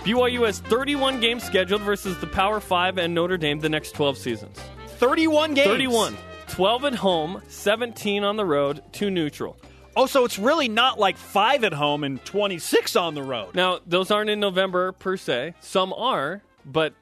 BYU 0.00 0.46
has 0.46 0.60
31 0.60 1.20
games 1.20 1.44
scheduled 1.44 1.82
versus 1.82 2.18
the 2.18 2.26
Power 2.26 2.58
5 2.58 2.98
and 2.98 3.14
Notre 3.14 3.36
Dame 3.36 3.60
the 3.60 3.68
next 3.68 3.92
12 3.92 4.18
seasons. 4.18 4.58
31 4.98 5.54
games. 5.54 5.68
31. 5.68 6.16
12 6.48 6.84
at 6.86 6.94
home, 6.96 7.42
17 7.48 8.24
on 8.24 8.36
the 8.36 8.44
road, 8.44 8.82
2 8.92 9.08
neutral. 9.10 9.56
Oh, 9.96 10.06
so 10.06 10.24
it's 10.24 10.38
really 10.38 10.68
not 10.68 10.98
like 10.98 11.16
5 11.16 11.64
at 11.64 11.72
home 11.72 12.02
and 12.02 12.24
26 12.24 12.96
on 12.96 13.14
the 13.14 13.22
road. 13.22 13.54
Now, 13.54 13.80
those 13.86 14.10
aren't 14.10 14.30
in 14.30 14.40
November 14.40 14.92
per 14.92 15.16
se. 15.16 15.54
Some 15.60 15.92
are, 15.92 16.42
but 16.64 16.94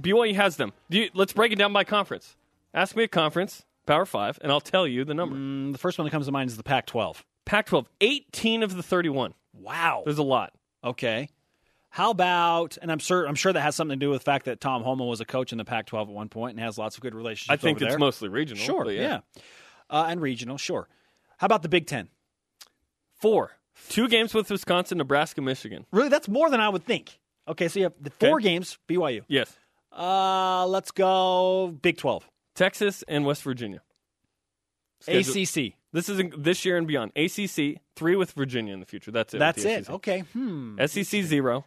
BYU 0.00 0.34
has 0.34 0.56
them. 0.56 0.72
Do 0.90 0.98
you, 0.98 1.10
let's 1.14 1.32
break 1.32 1.52
it 1.52 1.56
down 1.56 1.72
by 1.72 1.84
conference. 1.84 2.36
Ask 2.74 2.94
me 2.96 3.04
a 3.04 3.08
conference, 3.08 3.64
Power 3.86 4.06
5, 4.06 4.38
and 4.42 4.52
I'll 4.52 4.60
tell 4.60 4.86
you 4.86 5.04
the 5.04 5.14
number. 5.14 5.36
Mm, 5.36 5.72
the 5.72 5.78
first 5.78 5.98
one 5.98 6.04
that 6.04 6.10
comes 6.10 6.26
to 6.26 6.32
mind 6.32 6.50
is 6.50 6.56
the 6.56 6.62
Pac-12. 6.62 7.22
Pac 7.44 7.66
12, 7.66 7.88
18 8.00 8.62
of 8.62 8.76
the 8.76 8.82
31. 8.82 9.34
Wow. 9.54 10.02
There's 10.04 10.18
a 10.18 10.22
lot. 10.22 10.52
Okay. 10.84 11.28
How 11.92 12.10
about 12.12 12.78
and 12.80 12.92
I'm 12.92 13.00
sure 13.00 13.24
I'm 13.26 13.34
sure 13.34 13.52
that 13.52 13.60
has 13.60 13.74
something 13.74 13.98
to 13.98 14.04
do 14.06 14.10
with 14.10 14.20
the 14.20 14.24
fact 14.24 14.44
that 14.44 14.60
Tom 14.60 14.84
Holmoe 14.84 15.08
was 15.08 15.20
a 15.20 15.24
coach 15.24 15.50
in 15.50 15.58
the 15.58 15.64
Pac-12 15.64 16.02
at 16.02 16.08
one 16.08 16.28
point 16.28 16.52
and 16.56 16.60
has 16.64 16.78
lots 16.78 16.96
of 16.96 17.02
good 17.02 17.16
relationships 17.16 17.50
I 17.52 17.56
think 17.56 17.82
it's 17.82 17.90
there. 17.90 17.98
mostly 17.98 18.28
regional. 18.28 18.62
Sure, 18.62 18.84
but 18.84 18.94
yeah. 18.94 19.20
Uh, 19.90 20.06
and 20.08 20.20
regional, 20.20 20.56
sure. 20.56 20.88
How 21.38 21.46
about 21.46 21.62
the 21.62 21.68
Big 21.68 21.88
10? 21.88 22.08
Four. 23.20 23.50
Two 23.88 24.08
games 24.08 24.34
with 24.34 24.48
Wisconsin, 24.50 24.98
Nebraska, 24.98 25.40
Michigan. 25.42 25.84
Really, 25.90 26.08
that's 26.10 26.28
more 26.28 26.48
than 26.50 26.60
I 26.60 26.68
would 26.68 26.84
think. 26.84 27.18
Okay, 27.48 27.66
so 27.68 27.80
you 27.80 27.84
have 27.86 27.94
the 28.00 28.10
four 28.10 28.36
Okay. 28.36 28.44
games, 28.44 28.78
BYU. 28.88 29.22
Yes. 29.26 29.56
Uh, 29.96 30.66
let's 30.66 30.90
go 30.90 31.76
Big 31.82 31.96
12. 31.98 32.28
Texas 32.54 33.04
and 33.08 33.24
West 33.24 33.42
Virginia. 33.42 33.82
Schedule- 35.00 35.42
ACC. 35.42 35.74
This 35.92 36.08
is 36.08 36.20
in, 36.20 36.32
this 36.36 36.64
year 36.64 36.76
and 36.76 36.86
beyond. 36.86 37.12
ACC, 37.16 37.80
three 37.96 38.14
with 38.14 38.32
Virginia 38.32 38.72
in 38.72 38.80
the 38.80 38.86
future. 38.86 39.10
That's 39.10 39.34
it. 39.34 39.38
That's 39.38 39.64
it. 39.64 39.86
SEC. 39.86 39.94
Okay. 39.96 40.20
Hmm. 40.32 40.78
SEC, 40.86 41.22
zero. 41.22 41.64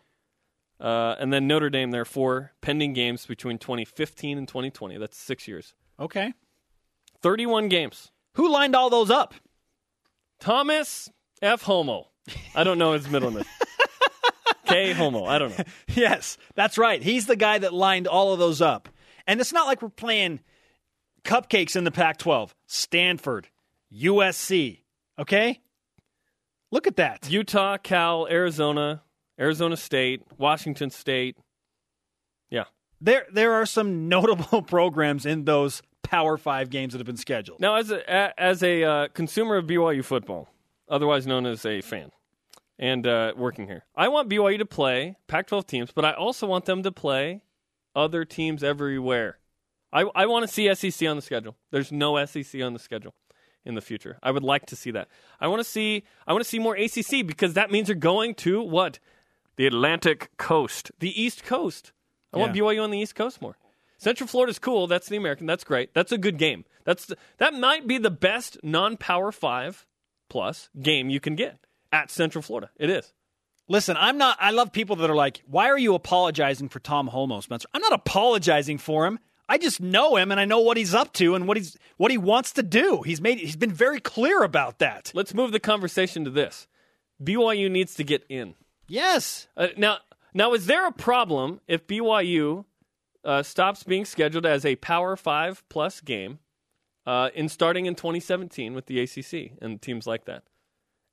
Uh, 0.80 1.16
and 1.20 1.32
then 1.32 1.48
Notre 1.48 1.70
Dame, 1.70 1.92
there 1.92 2.02
are 2.02 2.06
four 2.06 2.54
pending 2.62 2.94
games 2.94 3.26
between 3.26 3.58
2015 3.58 4.38
and 4.38 4.48
2020. 4.48 4.98
That's 4.98 5.18
six 5.18 5.48
years. 5.48 5.74
Okay. 6.00 6.34
31 7.22 7.68
games. 7.70 8.12
Who 8.36 8.50
lined 8.52 8.76
all 8.76 8.90
those 8.90 9.10
up? 9.12 9.34
Thomas 10.40 11.10
F. 11.42 11.64
Homo. 11.64 12.10
I 12.56 12.64
don't 12.64 12.78
know 12.78 12.94
his 12.94 13.10
middle 13.10 13.32
name. 13.32 13.46
K. 14.74 14.94
Homo. 14.94 15.26
I 15.26 15.38
don't 15.40 15.58
know. 15.58 15.64
Yes, 15.96 16.38
that's 16.56 16.78
right. 16.78 17.02
He's 17.02 17.26
the 17.28 17.36
guy 17.36 17.60
that 17.60 17.74
lined 17.74 18.08
all 18.08 18.34
of 18.34 18.40
those 18.40 18.62
up. 18.62 18.90
And 19.28 19.40
it's 19.40 19.54
not 19.54 19.68
like 19.68 19.82
we're 19.82 19.90
playing 19.90 20.40
cupcakes 21.24 21.76
in 21.76 21.84
the 21.84 21.92
Pac 21.92 22.18
12. 22.18 22.54
Stanford, 22.68 23.48
USC. 23.94 24.80
Okay? 25.20 25.60
Look 26.72 26.88
at 26.88 26.96
that. 26.98 27.30
Utah, 27.30 27.78
Cal, 27.78 28.28
Arizona, 28.30 29.04
Arizona 29.40 29.78
State, 29.78 30.22
Washington 30.38 30.90
State. 30.90 31.38
Yeah. 32.50 32.66
There, 33.00 33.26
there 33.32 33.54
are 33.54 33.66
some 33.66 34.08
notable 34.10 34.62
programs 34.62 35.26
in 35.26 35.46
those 35.46 35.82
Power 36.02 36.38
Five 36.38 36.70
games 36.70 36.94
that 36.94 37.00
have 37.00 37.06
been 37.08 37.16
scheduled. 37.18 37.60
Now, 37.60 37.76
as 37.76 37.92
a, 37.92 38.00
a- 38.08 38.40
as 38.40 38.62
a 38.64 38.84
uh, 38.84 39.08
consumer 39.10 39.56
of 39.56 39.66
BYU 39.66 40.04
football, 40.04 40.50
otherwise 40.90 41.26
known 41.26 41.46
as 41.46 41.66
a 41.66 41.82
fan, 41.82 42.12
and 42.80 43.06
uh, 43.06 43.34
working 43.36 43.68
here, 43.68 43.86
I 43.96 44.08
want 44.08 44.30
BYU 44.30 44.58
to 44.60 44.66
play 44.66 45.16
Pac-12 45.28 45.68
teams, 45.68 45.92
but 45.92 46.06
I 46.06 46.14
also 46.14 46.48
want 46.48 46.66
them 46.66 46.84
to 46.84 46.92
play 46.92 47.42
other 47.96 48.26
teams 48.26 48.64
everywhere. 48.64 49.38
I, 49.92 50.06
I 50.16 50.26
want 50.26 50.48
to 50.48 50.54
see 50.54 50.74
SEC 50.74 51.08
on 51.08 51.16
the 51.16 51.22
schedule. 51.22 51.56
There's 51.72 51.92
no 51.92 52.24
SEC 52.26 52.62
on 52.62 52.74
the 52.74 52.80
schedule 52.80 53.14
in 53.66 53.76
the 53.76 53.82
future. 53.82 54.18
I 54.24 54.32
would 54.32 54.44
like 54.44 54.66
to 54.68 54.76
see 54.76 54.92
that. 54.92 55.08
I 55.40 55.48
want 55.48 55.60
to 55.60 55.64
see 55.64 56.04
I 56.28 56.34
want 56.34 56.44
to 56.44 56.50
see 56.50 56.60
more 56.60 56.76
ACC 56.76 57.26
because 57.26 57.54
that 57.54 57.72
means 57.72 57.88
you're 57.88 57.96
going 57.96 58.36
to 58.36 58.62
what? 58.62 59.00
The 59.56 59.68
Atlantic 59.68 60.32
Coast, 60.38 60.92
the 61.00 61.22
East 61.22 61.44
Coast. 61.44 61.94
I 62.34 62.38
want 62.38 62.56
BYU 62.56 62.84
on 62.84 62.90
the 62.90 62.98
East 62.98 63.14
Coast 63.14 63.42
more. 63.42 63.56
Central 64.00 64.28
Florida's 64.28 64.58
cool. 64.58 64.88
That's 64.88 65.08
the 65.08 65.18
American. 65.18 65.46
That's 65.46 65.64
great. 65.64 65.94
That's 65.94 66.12
a 66.12 66.18
good 66.18 66.38
game. 66.38 66.66
That's 66.84 67.12
that 67.38 67.54
might 67.54 67.88
be 67.88 68.00
the 68.00 68.10
best 68.10 68.58
non-power 68.64 69.32
5 69.32 69.86
plus 70.30 70.70
game 70.82 71.10
you 71.10 71.20
can 71.20 71.36
get 71.36 71.60
at 71.94 72.12
Central 72.12 72.42
Florida. 72.42 72.70
It 72.78 72.90
is. 72.90 73.14
Listen, 73.70 73.96
I'm 73.98 74.18
not. 74.18 74.38
I 74.42 74.52
love 74.52 74.74
people 74.74 74.98
that 74.98 75.10
are 75.10 75.16
like, 75.16 75.42
"Why 75.48 75.70
are 75.70 75.78
you 75.78 75.96
apologizing 75.96 76.68
for 76.68 76.80
Tom 76.80 77.08
Holmoe, 77.08 77.42
Spencer?" 77.42 77.70
I'm 77.74 77.82
not 77.82 77.94
apologizing 77.94 78.80
for 78.80 79.06
him. 79.06 79.20
I 79.48 79.58
just 79.58 79.80
know 79.80 80.16
him 80.18 80.32
and 80.32 80.40
I 80.40 80.46
know 80.46 80.60
what 80.60 80.78
he's 80.78 80.94
up 80.94 81.14
to 81.14 81.36
and 81.36 81.48
what 81.48 81.56
he's 81.56 81.78
what 81.98 82.12
he 82.12 82.18
wants 82.18 82.52
to 82.54 82.64
do. 82.64 83.04
He's 83.04 83.22
made. 83.22 83.38
He's 83.38 83.56
been 83.56 83.72
very 83.72 84.02
clear 84.02 84.44
about 84.44 84.80
that. 84.80 85.12
Let's 85.14 85.34
move 85.34 85.54
the 85.54 85.60
conversation 85.62 86.26
to 86.26 86.30
this. 86.30 86.68
BYU 87.24 87.72
needs 87.72 87.94
to 87.96 88.04
get 88.04 88.26
in. 88.28 88.56
Yes. 88.88 89.48
Uh, 89.56 89.68
now, 89.78 90.00
now, 90.34 90.54
is 90.54 90.66
there 90.66 90.88
a 90.88 90.92
problem 90.92 91.62
if 91.68 91.88
BYU 91.88 92.66
uh, 93.24 93.44
stops 93.44 93.84
being 93.84 94.04
scheduled 94.04 94.46
as 94.46 94.66
a 94.66 94.76
Power 94.78 95.16
Five 95.16 95.64
plus 95.70 96.02
game 96.02 96.40
uh, 97.06 97.30
in 97.34 97.48
starting 97.48 97.86
in 97.86 97.96
2017 97.96 98.74
with 98.74 98.88
the 98.88 99.00
ACC 99.00 99.54
and 99.62 99.82
teams 99.82 100.06
like 100.06 100.26
that? 100.26 100.44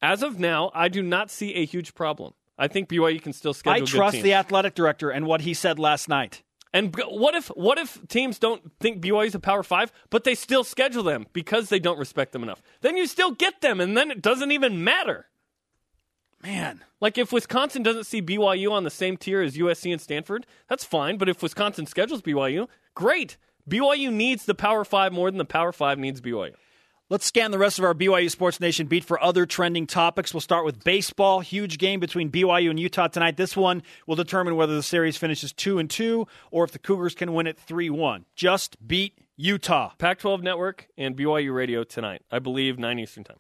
As 0.03 0.23
of 0.23 0.39
now, 0.39 0.71
I 0.75 0.89
do 0.89 1.03
not 1.03 1.31
see 1.31 1.55
a 1.55 1.65
huge 1.65 1.95
problem. 1.95 2.33
I 2.59 2.69
think 2.69 2.89
BYU 2.89 3.23
can 3.23 3.33
still 3.33 3.55
schedule. 3.55 3.83
I 3.83 3.87
trust 3.87 4.23
the 4.23 4.35
athletic 4.35 4.75
director 4.75 5.11
and 5.11 5.27
what 5.27 5.43
he 5.43 5.55
said 5.55 5.79
last 5.79 6.09
night. 6.09 6.43
And 6.73 6.95
what 7.09 7.35
if 7.35 7.49
what 7.49 7.79
if 7.79 8.07
teams 8.09 8.39
don't 8.39 8.71
think 8.79 9.03
BYU 9.03 9.27
is 9.27 9.35
a 9.35 9.41
Power 9.41 9.63
Five, 9.63 9.91
but 10.09 10.25
they 10.25 10.35
still 10.35 10.63
schedule 10.63 11.03
them 11.03 11.27
because 11.33 11.69
they 11.69 11.81
don't 11.81 11.99
respect 11.99 12.33
them 12.33 12.43
enough? 12.43 12.63
Then 12.81 12.97
you 12.97 13.07
still 13.07 13.33
get 13.33 13.61
them, 13.61 13.81
and 13.81 13.97
then 13.97 14.11
it 14.11 14.23
doesn't 14.23 14.53
even 14.53 14.85
matter. 14.85 15.27
Man, 16.43 16.85
Like 17.01 17.19
if 17.19 17.33
Wisconsin 17.33 17.83
doesn't 17.83 18.05
see 18.05 18.23
BYU 18.23 18.73
on 18.73 18.85
the 18.85 18.91
same 18.91 19.17
tier 19.17 19.43
as 19.43 19.57
USC 19.57 19.93
and 19.93 20.01
Stanford, 20.01 20.47
that's 20.69 20.85
fine. 20.85 21.19
But 21.19 21.29
if 21.29 21.43
Wisconsin 21.43 21.87
schedules 21.87 22.23
BYU, 22.23 22.67
great. 22.95 23.37
BYU 23.69 24.11
needs 24.11 24.47
the 24.47 24.55
Power 24.55 24.85
Five 24.85 25.13
more 25.13 25.31
than 25.31 25.39
the 25.39 25.45
Power 25.45 25.73
Five 25.73 25.99
needs 25.99 26.21
BYU. 26.21 26.55
Let's 27.11 27.27
scan 27.27 27.51
the 27.51 27.59
rest 27.59 27.81
of 27.81 27.85
our 27.85 27.93
BYU 27.93 28.31
Sports 28.31 28.61
Nation 28.61 28.87
beat 28.87 29.03
for 29.03 29.21
other 29.21 29.45
trending 29.45 29.89
topics. 29.89 30.33
We'll 30.33 30.41
start 30.41 30.65
with 30.65 30.85
baseball. 30.85 31.41
Huge 31.41 31.77
game 31.77 31.99
between 31.99 32.31
BYU 32.31 32.71
and 32.71 32.79
Utah 32.79 33.09
tonight. 33.09 33.37
This 33.37 33.57
one 33.57 33.83
will 34.07 34.15
determine 34.15 34.55
whether 34.55 34.77
the 34.77 34.83
series 34.85 35.17
finishes 35.17 35.53
2 35.53 35.81
and 35.81 35.91
2 35.91 36.29
or 36.53 36.63
if 36.63 36.71
the 36.71 36.79
Cougars 36.79 37.17
can 37.17 37.35
win 37.35 37.49
it 37.49 37.59
3-1. 37.67 38.27
Just 38.37 38.77
beat 38.87 39.19
Utah. 39.37 39.91
Pac-12 39.99 40.45
Network 40.45 40.87
and 40.97 41.17
BYU 41.17 41.53
Radio 41.53 41.83
tonight. 41.83 42.23
I 42.31 42.39
believe 42.39 42.79
nine 42.79 43.01
Eastern 43.01 43.25
time. 43.25 43.39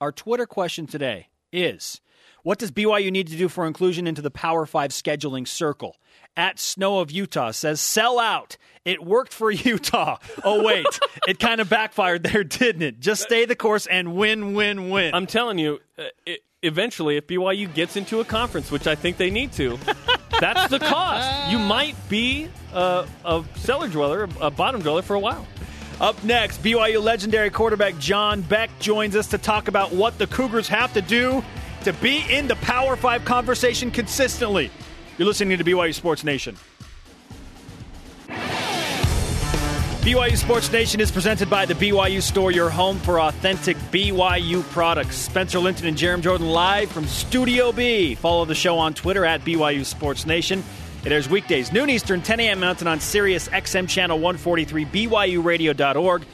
Our 0.00 0.10
Twitter 0.10 0.46
question 0.46 0.88
today 0.88 1.28
is 1.52 2.00
what 2.48 2.58
does 2.58 2.70
BYU 2.70 3.12
need 3.12 3.26
to 3.26 3.36
do 3.36 3.46
for 3.46 3.66
inclusion 3.66 4.06
into 4.06 4.22
the 4.22 4.30
Power 4.30 4.64
5 4.64 4.90
scheduling 4.90 5.46
circle? 5.46 5.98
At 6.34 6.58
Snow 6.58 7.00
of 7.00 7.10
Utah 7.10 7.50
says 7.50 7.78
sell 7.78 8.18
out. 8.18 8.56
It 8.86 9.04
worked 9.04 9.34
for 9.34 9.50
Utah. 9.70 10.16
Oh 10.42 10.64
wait, 10.64 10.86
it 11.26 11.38
kind 11.38 11.60
of 11.60 11.68
backfired 11.68 12.22
there, 12.22 12.44
didn't 12.44 12.80
it? 12.80 13.00
Just 13.00 13.24
stay 13.24 13.44
the 13.44 13.54
course 13.54 13.84
and 13.84 14.14
win 14.16 14.54
win 14.54 14.88
win. 14.88 15.14
I'm 15.14 15.26
telling 15.26 15.58
you, 15.58 15.80
uh, 15.98 16.04
it, 16.24 16.40
eventually, 16.62 17.18
if 17.18 17.26
BYU 17.26 17.74
gets 17.74 17.96
into 17.96 18.20
a 18.20 18.24
conference, 18.24 18.70
which 18.70 18.86
I 18.86 18.94
think 18.94 19.18
they 19.18 19.28
need 19.28 19.52
to, 19.52 19.78
that's 20.40 20.70
the 20.70 20.78
cost. 20.78 21.50
You 21.50 21.58
might 21.58 21.96
be 22.08 22.48
uh, 22.72 23.04
a 23.26 23.44
cellar 23.56 23.88
dweller, 23.88 24.26
a 24.40 24.50
bottom 24.50 24.80
dweller 24.80 25.02
for 25.02 25.12
a 25.12 25.20
while. 25.20 25.46
Up 26.00 26.24
next, 26.24 26.62
BYU 26.62 27.02
legendary 27.02 27.50
quarterback 27.50 27.98
John 27.98 28.40
Beck 28.40 28.70
joins 28.78 29.16
us 29.16 29.26
to 29.26 29.36
talk 29.36 29.68
about 29.68 29.92
what 29.92 30.16
the 30.16 30.28
Cougars 30.28 30.68
have 30.68 30.94
to 30.94 31.02
do 31.02 31.44
to 31.84 31.92
be 31.94 32.24
in 32.30 32.48
the 32.48 32.56
Power 32.56 32.96
5 32.96 33.24
conversation 33.24 33.90
consistently. 33.90 34.70
You're 35.16 35.26
listening 35.28 35.58
to 35.58 35.64
BYU 35.64 35.94
Sports 35.94 36.24
Nation. 36.24 36.56
BYU 40.08 40.36
Sports 40.38 40.72
Nation 40.72 41.00
is 41.00 41.10
presented 41.10 41.50
by 41.50 41.66
the 41.66 41.74
BYU 41.74 42.22
Store, 42.22 42.50
your 42.50 42.70
home 42.70 42.98
for 43.00 43.20
authentic 43.20 43.76
BYU 43.92 44.62
products. 44.70 45.16
Spencer 45.16 45.58
Linton 45.58 45.86
and 45.86 45.96
Jarom 45.96 46.22
Jordan 46.22 46.48
live 46.48 46.90
from 46.90 47.04
Studio 47.06 47.72
B. 47.72 48.14
Follow 48.14 48.46
the 48.46 48.54
show 48.54 48.78
on 48.78 48.94
Twitter 48.94 49.26
at 49.26 49.42
BYU 49.42 49.84
Sports 49.84 50.24
Nation. 50.24 50.64
It 51.04 51.12
airs 51.12 51.28
weekdays, 51.28 51.72
noon 51.72 51.90
Eastern, 51.90 52.22
10 52.22 52.40
a.m. 52.40 52.60
Mountain 52.60 52.88
on 52.88 53.00
Sirius 53.00 53.48
XM 53.48 53.88
Channel 53.88 54.18
143, 54.18 54.84
BYURadio.org, 54.86 56.24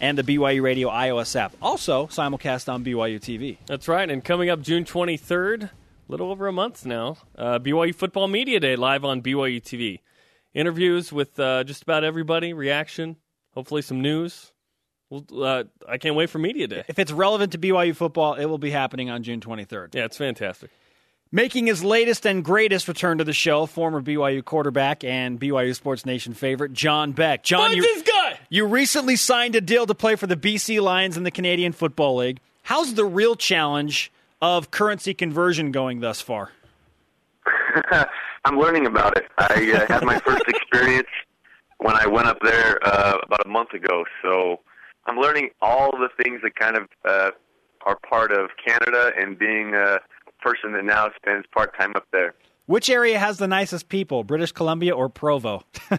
and 0.00 0.18
the 0.18 0.22
BYU 0.22 0.62
Radio 0.62 0.88
iOS 0.90 1.36
app. 1.36 1.54
Also, 1.60 2.06
simulcast 2.06 2.72
on 2.72 2.84
BYU 2.84 3.20
TV. 3.20 3.58
That's 3.66 3.88
right. 3.88 4.08
And 4.08 4.24
coming 4.24 4.50
up 4.50 4.60
June 4.60 4.84
23rd, 4.84 5.64
a 5.64 5.70
little 6.08 6.30
over 6.30 6.46
a 6.46 6.52
month 6.52 6.86
now, 6.86 7.18
uh, 7.36 7.58
BYU 7.58 7.94
Football 7.94 8.28
Media 8.28 8.60
Day 8.60 8.76
live 8.76 9.04
on 9.04 9.22
BYU 9.22 9.62
TV. 9.62 10.00
Interviews 10.54 11.12
with 11.12 11.38
uh, 11.38 11.64
just 11.64 11.82
about 11.82 12.04
everybody, 12.04 12.52
reaction, 12.52 13.16
hopefully 13.52 13.82
some 13.82 14.00
news. 14.00 14.52
Well, 15.10 15.24
uh, 15.42 15.64
I 15.88 15.98
can't 15.98 16.14
wait 16.14 16.30
for 16.30 16.38
Media 16.38 16.66
Day. 16.66 16.84
If 16.88 16.98
it's 16.98 17.12
relevant 17.12 17.52
to 17.52 17.58
BYU 17.58 17.94
football, 17.96 18.34
it 18.34 18.46
will 18.46 18.58
be 18.58 18.70
happening 18.70 19.08
on 19.10 19.22
June 19.22 19.40
23rd. 19.40 19.94
Yeah, 19.94 20.04
it's 20.04 20.16
fantastic. 20.16 20.70
Making 21.30 21.66
his 21.66 21.84
latest 21.84 22.26
and 22.26 22.42
greatest 22.42 22.88
return 22.88 23.18
to 23.18 23.24
the 23.24 23.34
show, 23.34 23.66
former 23.66 24.00
BYU 24.00 24.42
quarterback 24.42 25.04
and 25.04 25.38
BYU 25.38 25.74
Sports 25.74 26.06
Nation 26.06 26.32
favorite, 26.32 26.72
John 26.72 27.12
Beck. 27.12 27.42
John, 27.42 27.68
Find 27.68 27.76
you, 27.76 27.82
this 27.82 28.02
guy! 28.02 28.38
you 28.48 28.64
recently 28.64 29.14
signed 29.14 29.54
a 29.54 29.60
deal 29.60 29.84
to 29.84 29.94
play 29.94 30.16
for 30.16 30.26
the 30.26 30.36
BC 30.36 30.80
Lions 30.80 31.18
in 31.18 31.24
the 31.24 31.30
Canadian 31.30 31.72
Football 31.72 32.16
League. 32.16 32.40
How's 32.62 32.94
the 32.94 33.04
real 33.04 33.36
challenge 33.36 34.10
of 34.40 34.70
currency 34.70 35.12
conversion 35.12 35.70
going 35.70 36.00
thus 36.00 36.22
far? 36.22 36.50
I'm 38.46 38.58
learning 38.58 38.86
about 38.86 39.18
it. 39.18 39.26
I 39.36 39.72
uh, 39.72 39.92
had 39.92 40.04
my 40.04 40.18
first 40.20 40.44
experience 40.48 41.08
when 41.76 41.94
I 41.94 42.06
went 42.06 42.26
up 42.26 42.38
there 42.42 42.78
uh, 42.82 43.18
about 43.22 43.44
a 43.44 43.48
month 43.48 43.74
ago, 43.74 44.04
so 44.22 44.60
I'm 45.06 45.18
learning 45.18 45.50
all 45.60 45.90
the 45.90 46.08
things 46.22 46.40
that 46.42 46.56
kind 46.56 46.78
of 46.78 46.88
uh, 47.06 47.30
are 47.84 47.98
part 48.08 48.32
of 48.32 48.48
Canada 48.64 49.12
and 49.18 49.38
being 49.38 49.74
a 49.74 49.98
person 50.40 50.72
that 50.72 50.84
now 50.84 51.10
spends 51.16 51.46
part 51.52 51.76
time 51.78 51.92
up 51.96 52.06
there. 52.12 52.34
Which 52.66 52.90
area 52.90 53.18
has 53.18 53.38
the 53.38 53.48
nicest 53.48 53.88
people, 53.88 54.24
British 54.24 54.52
Columbia 54.52 54.94
or 54.94 55.08
Provo? 55.08 55.62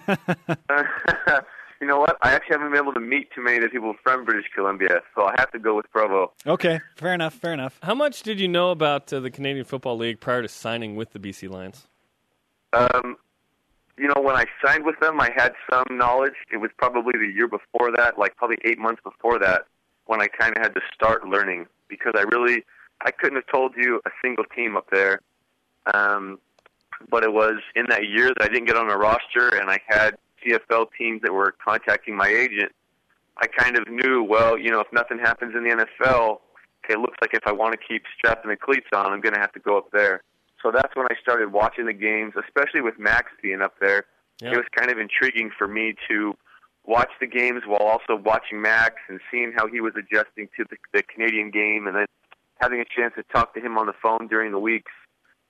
you 1.81 1.87
know 1.87 1.99
what? 1.99 2.17
I 2.21 2.31
actually 2.31 2.57
haven't 2.57 2.71
been 2.71 2.81
able 2.81 2.93
to 2.93 2.99
meet 2.99 3.31
too 3.33 3.41
many 3.43 3.57
of 3.57 3.63
the 3.63 3.69
people 3.69 3.95
from 4.03 4.23
British 4.23 4.45
Columbia, 4.53 5.01
so 5.15 5.23
I 5.25 5.33
have 5.37 5.51
to 5.51 5.59
go 5.59 5.75
with 5.75 5.89
Provo. 5.91 6.31
okay, 6.45 6.79
fair 6.95 7.13
enough, 7.13 7.33
fair 7.33 7.53
enough. 7.53 7.79
How 7.81 7.95
much 7.95 8.21
did 8.21 8.39
you 8.39 8.47
know 8.47 8.69
about 8.69 9.11
uh, 9.11 9.19
the 9.19 9.31
Canadian 9.31 9.65
Football 9.65 9.97
League 9.97 10.19
prior 10.19 10.41
to 10.41 10.47
signing 10.47 10.95
with 10.95 11.11
the 11.11 11.19
BC 11.19 11.49
Lions? 11.49 11.87
Um, 12.73 13.17
you 13.97 14.07
know, 14.07 14.21
when 14.21 14.35
I 14.35 14.45
signed 14.63 14.85
with 14.85 14.99
them, 14.99 15.19
I 15.19 15.29
had 15.35 15.53
some 15.69 15.85
knowledge. 15.97 16.35
It 16.51 16.57
was 16.57 16.71
probably 16.77 17.13
the 17.13 17.31
year 17.33 17.47
before 17.47 17.91
that, 17.97 18.17
like 18.17 18.35
probably 18.37 18.57
eight 18.63 18.79
months 18.79 19.01
before 19.03 19.39
that, 19.39 19.65
when 20.05 20.21
I 20.21 20.27
kind 20.27 20.55
of 20.55 20.63
had 20.63 20.73
to 20.75 20.81
start 20.93 21.27
learning 21.27 21.67
because 21.87 22.13
I 22.15 22.21
really, 22.21 22.63
I 23.01 23.11
couldn't 23.11 23.35
have 23.35 23.47
told 23.51 23.73
you 23.75 24.01
a 24.05 24.09
single 24.21 24.45
team 24.55 24.75
up 24.75 24.87
there. 24.91 25.21
Um, 25.93 26.39
but 27.09 27.23
it 27.23 27.31
was 27.31 27.55
in 27.75 27.85
that 27.89 28.07
year 28.07 28.27
that 28.27 28.41
I 28.41 28.47
didn't 28.47 28.65
get 28.65 28.75
on 28.75 28.89
a 28.89 28.97
roster 28.97 29.55
and 29.55 29.69
I 29.69 29.79
had 29.87 30.17
CFL 30.43 30.87
teams 30.97 31.21
that 31.21 31.33
were 31.33 31.53
contacting 31.63 32.15
my 32.15 32.27
agent. 32.27 32.71
I 33.37 33.47
kind 33.47 33.77
of 33.77 33.87
knew, 33.87 34.23
well, 34.23 34.57
you 34.57 34.69
know, 34.69 34.81
if 34.81 34.87
nothing 34.91 35.17
happens 35.17 35.55
in 35.55 35.63
the 35.63 35.69
NFL, 35.69 36.39
okay, 36.83 36.95
it 36.95 36.99
looks 36.99 37.17
like 37.21 37.33
if 37.33 37.45
I 37.45 37.53
want 37.53 37.73
to 37.73 37.79
keep 37.87 38.03
strapping 38.17 38.49
the 38.49 38.57
cleats 38.57 38.87
on, 38.93 39.13
I'm 39.13 39.21
going 39.21 39.33
to 39.33 39.39
have 39.39 39.53
to 39.53 39.59
go 39.59 39.77
up 39.77 39.91
there. 39.91 40.23
So 40.61 40.71
that's 40.71 40.93
when 40.95 41.05
I 41.05 41.15
started 41.21 41.53
watching 41.53 41.85
the 41.85 41.93
games, 41.93 42.33
especially 42.35 42.81
with 42.81 42.99
Max 42.99 43.31
being 43.41 43.61
up 43.61 43.75
there. 43.79 44.05
Yeah. 44.41 44.53
It 44.53 44.57
was 44.57 44.65
kind 44.75 44.91
of 44.91 44.97
intriguing 44.97 45.51
for 45.57 45.67
me 45.67 45.95
to 46.09 46.35
watch 46.85 47.09
the 47.21 47.27
games 47.27 47.63
while 47.65 47.79
also 47.79 48.21
watching 48.21 48.61
Max 48.61 48.95
and 49.07 49.21
seeing 49.31 49.53
how 49.55 49.67
he 49.67 49.79
was 49.79 49.93
adjusting 49.95 50.49
to 50.57 50.65
the, 50.69 50.77
the 50.93 51.03
Canadian 51.03 51.51
game, 51.51 51.87
and 51.87 51.95
then 51.95 52.05
having 52.59 52.79
a 52.79 52.85
chance 52.85 53.13
to 53.15 53.23
talk 53.23 53.53
to 53.53 53.59
him 53.59 53.77
on 53.77 53.87
the 53.87 53.93
phone 54.01 54.27
during 54.27 54.51
the 54.51 54.59
weeks, 54.59 54.91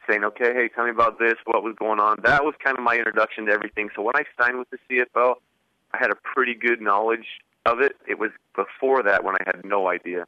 saying, 0.08 0.24
"Okay, 0.24 0.54
hey, 0.54 0.70
tell 0.70 0.86
me 0.86 0.92
about 0.92 1.20
this. 1.20 1.36
What 1.46 1.64
was 1.64 1.76
going 1.76 2.00
on?" 2.00 2.18
That 2.24 2.44
was 2.44 2.56
kind 2.64 2.78
of 2.78 2.84
my 2.84 2.96
introduction 2.96 3.46
to 3.48 3.52
everything. 3.52 3.90
So 3.96 4.02
when 4.02 4.16
I 4.16 4.24
signed 4.40 4.58
with 4.58 4.70
the 4.70 4.80
CFL, 4.88 5.42
I 5.94 5.98
had 5.98 6.12
a 6.12 6.16
pretty 6.16 6.56
good 6.56 6.82
knowledge 6.82 7.26
of 7.66 7.82
it. 7.82 7.96
It 8.08 8.20
was 8.20 8.32
before 8.56 9.04
that 9.04 9.24
when 9.24 9.36
I 9.36 9.44
had 9.46 9.66
no 9.66 9.88
idea. 9.88 10.26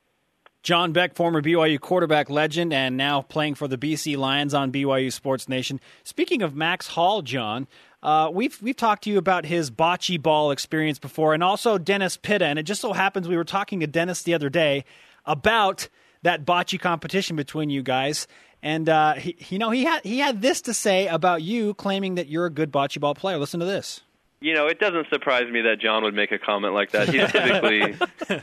John 0.63 0.91
Beck, 0.91 1.15
former 1.15 1.41
BYU 1.41 1.79
quarterback 1.79 2.29
legend, 2.29 2.71
and 2.71 2.95
now 2.95 3.23
playing 3.23 3.55
for 3.55 3.67
the 3.67 3.79
BC 3.79 4.15
Lions 4.15 4.53
on 4.53 4.71
BYU 4.71 5.11
Sports 5.11 5.49
Nation. 5.49 5.79
Speaking 6.03 6.43
of 6.43 6.55
Max 6.55 6.89
Hall, 6.89 7.23
John, 7.23 7.67
uh, 8.03 8.29
we've 8.31 8.61
we've 8.61 8.75
talked 8.75 9.03
to 9.05 9.09
you 9.09 9.17
about 9.17 9.45
his 9.45 9.71
bocce 9.71 10.21
ball 10.21 10.51
experience 10.51 10.99
before, 10.99 11.33
and 11.33 11.43
also 11.43 11.79
Dennis 11.79 12.15
Pitta. 12.15 12.45
And 12.45 12.59
it 12.59 12.63
just 12.63 12.81
so 12.81 12.93
happens 12.93 13.27
we 13.27 13.37
were 13.37 13.43
talking 13.43 13.79
to 13.79 13.87
Dennis 13.87 14.21
the 14.21 14.35
other 14.35 14.49
day 14.49 14.85
about 15.25 15.89
that 16.23 16.45
bocce 16.45 16.79
competition 16.79 17.35
between 17.35 17.69
you 17.69 17.83
guys. 17.83 18.27
And 18.63 18.87
uh, 18.87 19.13
he, 19.13 19.35
you 19.49 19.57
know, 19.57 19.71
he 19.71 19.85
had 19.85 20.03
he 20.03 20.19
had 20.19 20.41
this 20.41 20.61
to 20.63 20.73
say 20.73 21.07
about 21.07 21.41
you, 21.41 21.73
claiming 21.73 22.15
that 22.15 22.27
you're 22.27 22.45
a 22.45 22.51
good 22.51 22.71
bocce 22.71 22.99
ball 22.99 23.15
player. 23.15 23.37
Listen 23.37 23.59
to 23.59 23.65
this. 23.65 24.01
You 24.39 24.55
know, 24.55 24.67
it 24.67 24.79
doesn't 24.79 25.07
surprise 25.09 25.51
me 25.51 25.61
that 25.61 25.79
John 25.79 26.03
would 26.03 26.15
make 26.15 26.31
a 26.31 26.39
comment 26.39 26.73
like 26.73 26.91
that. 26.91 27.09
He's 27.09 27.31
typically, 27.31 27.95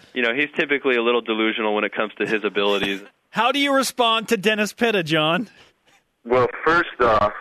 you 0.15 0.23
know, 0.23 0.33
he's 0.33 0.49
typically 0.57 0.97
a 0.97 1.03
little 1.03 1.21
delusional 1.21 1.75
when 1.75 1.83
it 1.83 1.93
comes 1.93 2.13
to 2.19 2.27
his 2.27 2.45
abilities. 2.45 3.03
How 3.31 3.51
do 3.51 3.59
you 3.59 3.73
respond 3.73 4.29
to 4.29 4.37
Dennis 4.37 4.73
Pitta, 4.73 5.03
John? 5.03 5.49
Well, 6.25 6.47
first 6.65 7.01
off, 7.01 7.33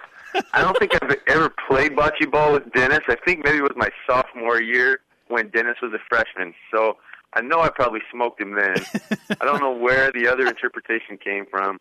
I 0.53 0.61
don't 0.61 0.77
think 0.79 0.91
I've 0.95 1.15
ever 1.27 1.53
played 1.67 1.95
bocce 1.95 2.29
ball 2.31 2.53
with 2.53 2.71
Dennis. 2.73 3.01
I 3.07 3.15
think 3.25 3.43
maybe 3.43 3.57
it 3.57 3.63
was 3.63 3.75
my 3.75 3.89
sophomore 4.07 4.61
year 4.61 5.01
when 5.27 5.49
Dennis 5.49 5.75
was 5.81 5.93
a 5.93 5.99
freshman. 6.09 6.53
So 6.71 6.97
I 7.37 7.41
know 7.41 7.61
I 7.61 7.69
probably 7.69 8.01
smoked 8.11 8.41
him 8.41 8.55
then. 8.55 8.77
I 9.41 9.45
don't 9.45 9.61
know 9.61 9.71
where 9.71 10.11
the 10.11 10.27
other 10.27 10.47
interpretation 10.47 11.17
came 11.23 11.45
from. 11.45 11.79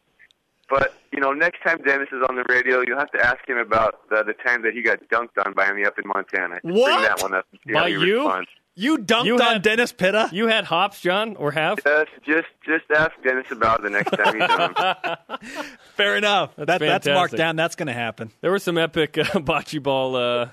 But, 0.68 0.94
you 1.12 1.20
know, 1.20 1.32
next 1.32 1.62
time 1.62 1.78
Dennis 1.82 2.08
is 2.12 2.22
on 2.28 2.36
the 2.36 2.44
radio, 2.48 2.82
you'll 2.86 2.98
have 2.98 3.10
to 3.12 3.24
ask 3.24 3.48
him 3.48 3.56
about 3.56 4.06
the, 4.10 4.22
the 4.22 4.34
time 4.34 4.62
that 4.62 4.74
he 4.74 4.82
got 4.82 4.98
dunked 5.08 5.44
on 5.46 5.54
by 5.54 5.72
me 5.72 5.84
up 5.84 5.98
in 5.98 6.06
Montana. 6.06 6.56
Just 6.56 6.76
What? 6.76 6.92
Bring 6.92 7.02
that 7.02 7.22
one 7.22 7.34
up 7.34 7.46
By 7.72 7.88
you? 7.88 8.18
responds. 8.24 8.48
You 8.78 8.98
dunked 8.98 9.24
You 9.24 9.38
on 9.40 9.62
Dennis 9.62 9.92
Pitta. 9.92 10.28
You 10.32 10.48
had 10.48 10.64
hops, 10.64 11.00
John, 11.00 11.36
or 11.36 11.52
have? 11.52 11.82
Just, 11.82 12.10
just, 12.26 12.48
just 12.66 12.84
ask 12.94 13.12
Dennis 13.24 13.46
about 13.50 13.80
it 13.80 13.84
the 13.84 13.90
next 13.90 14.10
time 14.10 14.34
he's 14.34 15.38
on. 15.38 15.38
Fair 15.96 16.16
enough. 16.18 16.54
That, 16.56 16.80
that's 16.80 17.06
marked 17.06 17.36
down. 17.36 17.56
That's 17.56 17.74
going 17.76 17.86
to 17.86 17.94
happen. 17.94 18.32
There 18.42 18.50
were 18.50 18.58
some 18.58 18.76
epic 18.76 19.16
uh, 19.16 19.24
bocce 19.34 19.82
ball 19.82 20.16
uh, 20.16 20.50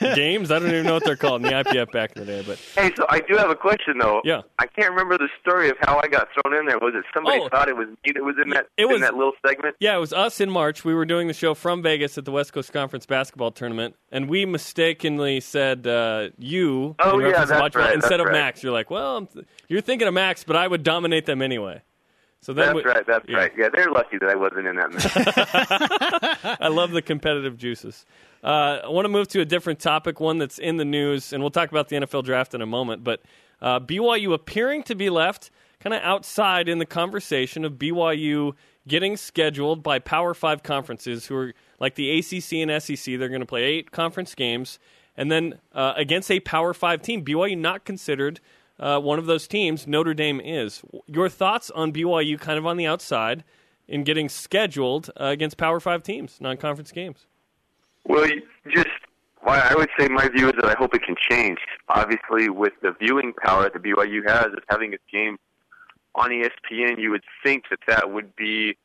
games. 0.00 0.50
I 0.50 0.58
don't 0.58 0.68
even 0.68 0.84
know 0.86 0.94
what 0.94 1.04
they're 1.04 1.16
called 1.16 1.44
in 1.44 1.48
the 1.50 1.54
IPF 1.64 1.90
back 1.92 2.12
in 2.16 2.24
the 2.24 2.26
day, 2.26 2.42
but 2.46 2.58
Hey, 2.76 2.90
so 2.96 3.06
I 3.08 3.20
do 3.20 3.36
have 3.36 3.50
a 3.50 3.54
question 3.56 3.98
though. 3.98 4.20
Yeah. 4.24 4.42
I 4.58 4.66
can't 4.66 4.90
remember 4.90 5.16
the 5.18 5.28
story 5.40 5.68
of 5.70 5.76
how 5.80 6.00
I 6.02 6.08
got 6.08 6.28
thrown 6.32 6.58
in 6.58 6.66
there. 6.66 6.78
Was 6.78 6.94
it 6.94 7.04
somebody 7.14 7.40
Oh. 7.40 7.48
thought 7.48 7.68
it 7.68 7.76
was 7.76 7.88
me 7.88 8.12
that 8.14 8.22
was 8.22 8.36
in 8.42 8.50
that 8.50 8.66
It 8.76 8.86
was- 8.86 8.96
in 8.96 9.00
that 9.02 9.14
little 9.14 9.32
segment? 9.46 9.76
Yeah, 9.80 9.96
it 9.96 10.00
was 10.00 10.12
us 10.12 10.40
in 10.40 10.50
March. 10.50 10.84
We 10.84 10.94
were 10.94 11.04
doing 11.06 11.28
the 11.28 11.34
show 11.34 11.54
from 11.54 11.82
Vegas 11.82 12.16
at 12.18 12.24
the 12.24 12.32
West 12.32 12.52
Coast 12.52 12.72
Conference 12.72 13.06
basketball 13.06 13.50
tournament, 13.50 13.96
and 14.12 14.28
we 14.28 14.46
mistakenly 14.46 15.40
said 15.40 15.86
uh, 15.86 16.28
you 16.38 16.94
Oh, 16.98 17.18
yeah, 17.18 17.44
that's 17.44 17.74
right, 17.76 17.94
instead 17.94 18.10
that's 18.18 18.20
of 18.20 18.26
right. 18.26 18.32
Max. 18.32 18.62
You're 18.62 18.72
like, 18.72 18.90
well, 18.90 19.16
I'm 19.18 19.26
th- 19.26 19.44
you're 19.68 19.80
thinking 19.80 20.08
of 20.08 20.14
Max, 20.14 20.44
but 20.44 20.56
I 20.56 20.66
would 20.68 20.82
dominate 20.82 21.26
them 21.26 21.40
anyway. 21.42 21.82
So 22.40 22.52
then 22.52 22.66
That's 22.74 22.84
we- 22.84 22.90
right. 22.90 23.06
That's 23.06 23.24
yeah. 23.26 23.36
right. 23.38 23.52
Yeah, 23.56 23.68
they're 23.72 23.90
lucky 23.90 24.18
that 24.18 24.28
I 24.28 24.34
wasn't 24.34 24.66
in 24.66 24.76
that 24.76 24.92
match. 24.92 26.58
I 26.60 26.68
love 26.68 26.90
the 26.90 27.00
competitive 27.00 27.56
juices. 27.56 28.04
Uh, 28.44 28.82
I 28.84 28.88
want 28.88 29.06
to 29.06 29.08
move 29.08 29.28
to 29.28 29.40
a 29.40 29.44
different 29.46 29.80
topic, 29.80 30.20
one 30.20 30.36
that's 30.36 30.58
in 30.58 30.76
the 30.76 30.84
news, 30.84 31.32
and 31.32 31.42
we'll 31.42 31.50
talk 31.50 31.70
about 31.70 31.88
the 31.88 31.96
NFL 31.96 32.24
draft 32.24 32.52
in 32.52 32.60
a 32.60 32.66
moment. 32.66 33.02
But 33.02 33.22
uh, 33.62 33.80
BYU 33.80 34.34
appearing 34.34 34.82
to 34.84 34.94
be 34.94 35.08
left 35.08 35.50
kind 35.80 35.94
of 35.94 36.02
outside 36.02 36.68
in 36.68 36.78
the 36.78 36.84
conversation 36.84 37.64
of 37.64 37.74
BYU 37.74 38.52
getting 38.86 39.16
scheduled 39.16 39.82
by 39.82 39.98
Power 39.98 40.34
Five 40.34 40.62
conferences, 40.62 41.26
who 41.26 41.36
are 41.36 41.54
like 41.80 41.94
the 41.94 42.18
ACC 42.18 42.54
and 42.54 42.82
SEC. 42.82 43.18
They're 43.18 43.30
going 43.30 43.40
to 43.40 43.46
play 43.46 43.64
eight 43.64 43.90
conference 43.92 44.34
games, 44.34 44.78
and 45.16 45.32
then 45.32 45.58
uh, 45.72 45.94
against 45.96 46.30
a 46.30 46.40
Power 46.40 46.74
Five 46.74 47.00
team, 47.00 47.24
BYU 47.24 47.56
not 47.56 47.86
considered. 47.86 48.40
Uh, 48.78 48.98
one 48.98 49.20
of 49.20 49.26
those 49.26 49.46
teams, 49.46 49.86
Notre 49.86 50.14
Dame 50.14 50.40
is. 50.40 50.82
Your 51.06 51.28
thoughts 51.28 51.70
on 51.70 51.92
BYU 51.92 52.38
kind 52.38 52.58
of 52.58 52.66
on 52.66 52.76
the 52.76 52.86
outside 52.86 53.44
in 53.88 54.02
getting 54.02 54.28
scheduled 54.28 55.10
uh, 55.18 55.26
against 55.26 55.56
Power 55.56 55.80
Five 55.80 56.02
teams, 56.02 56.38
non 56.42 56.58
conference 56.58 56.92
games? 56.92 57.26
Well, 58.04 58.28
just 58.68 58.88
well, 59.44 59.60
I 59.62 59.74
would 59.74 59.90
say 59.98 60.08
my 60.08 60.28
view 60.28 60.48
is 60.48 60.54
that 60.56 60.64
I 60.64 60.74
hope 60.74 60.94
it 60.94 61.02
can 61.02 61.16
change. 61.30 61.58
Obviously, 61.88 62.48
with 62.48 62.72
the 62.82 62.92
viewing 62.98 63.34
power 63.34 63.64
that 63.64 63.82
BYU 63.82 64.26
has 64.26 64.46
of 64.46 64.60
having 64.70 64.92
its 64.94 65.02
game 65.12 65.38
on 66.14 66.30
ESPN, 66.30 66.98
you 66.98 67.10
would 67.10 67.24
think 67.42 67.64
that 67.70 67.80
that 67.86 68.10
would 68.10 68.34
be 68.36 68.76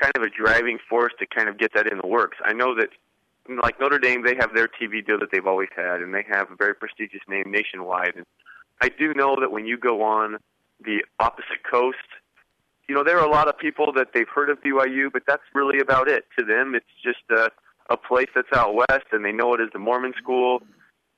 kind 0.00 0.12
of 0.16 0.22
a 0.22 0.30
driving 0.30 0.78
force 0.88 1.12
to 1.18 1.26
kind 1.26 1.48
of 1.48 1.58
get 1.58 1.72
that 1.74 1.86
in 1.86 1.98
the 1.98 2.06
works. 2.06 2.38
I 2.44 2.52
know 2.52 2.74
that, 2.76 2.90
like 3.62 3.80
Notre 3.80 3.98
Dame, 3.98 4.24
they 4.24 4.36
have 4.36 4.54
their 4.54 4.68
TV 4.68 5.04
deal 5.04 5.18
that 5.18 5.30
they've 5.32 5.46
always 5.46 5.68
had, 5.76 6.00
and 6.00 6.14
they 6.14 6.24
have 6.28 6.50
a 6.50 6.56
very 6.56 6.74
prestigious 6.74 7.20
name 7.28 7.44
nationwide. 7.46 8.12
And 8.16 8.26
I 8.80 8.90
do 8.90 9.14
know 9.14 9.36
that 9.40 9.50
when 9.50 9.66
you 9.66 9.76
go 9.76 10.02
on 10.02 10.38
the 10.84 11.04
opposite 11.18 11.62
coast, 11.68 11.98
you 12.88 12.94
know 12.94 13.02
there 13.02 13.18
are 13.18 13.26
a 13.26 13.30
lot 13.30 13.48
of 13.48 13.58
people 13.58 13.92
that 13.94 14.08
they've 14.14 14.28
heard 14.28 14.50
of 14.50 14.60
BYU, 14.62 15.10
but 15.12 15.22
that's 15.26 15.42
really 15.54 15.80
about 15.80 16.08
it. 16.08 16.26
To 16.38 16.44
them, 16.44 16.74
it's 16.74 16.86
just 17.02 17.22
a, 17.30 17.50
a 17.90 17.96
place 17.96 18.28
that's 18.34 18.48
out 18.54 18.74
west, 18.74 19.06
and 19.12 19.24
they 19.24 19.32
know 19.32 19.54
it 19.54 19.60
as 19.60 19.68
the 19.72 19.78
Mormon 19.78 20.14
school, 20.16 20.62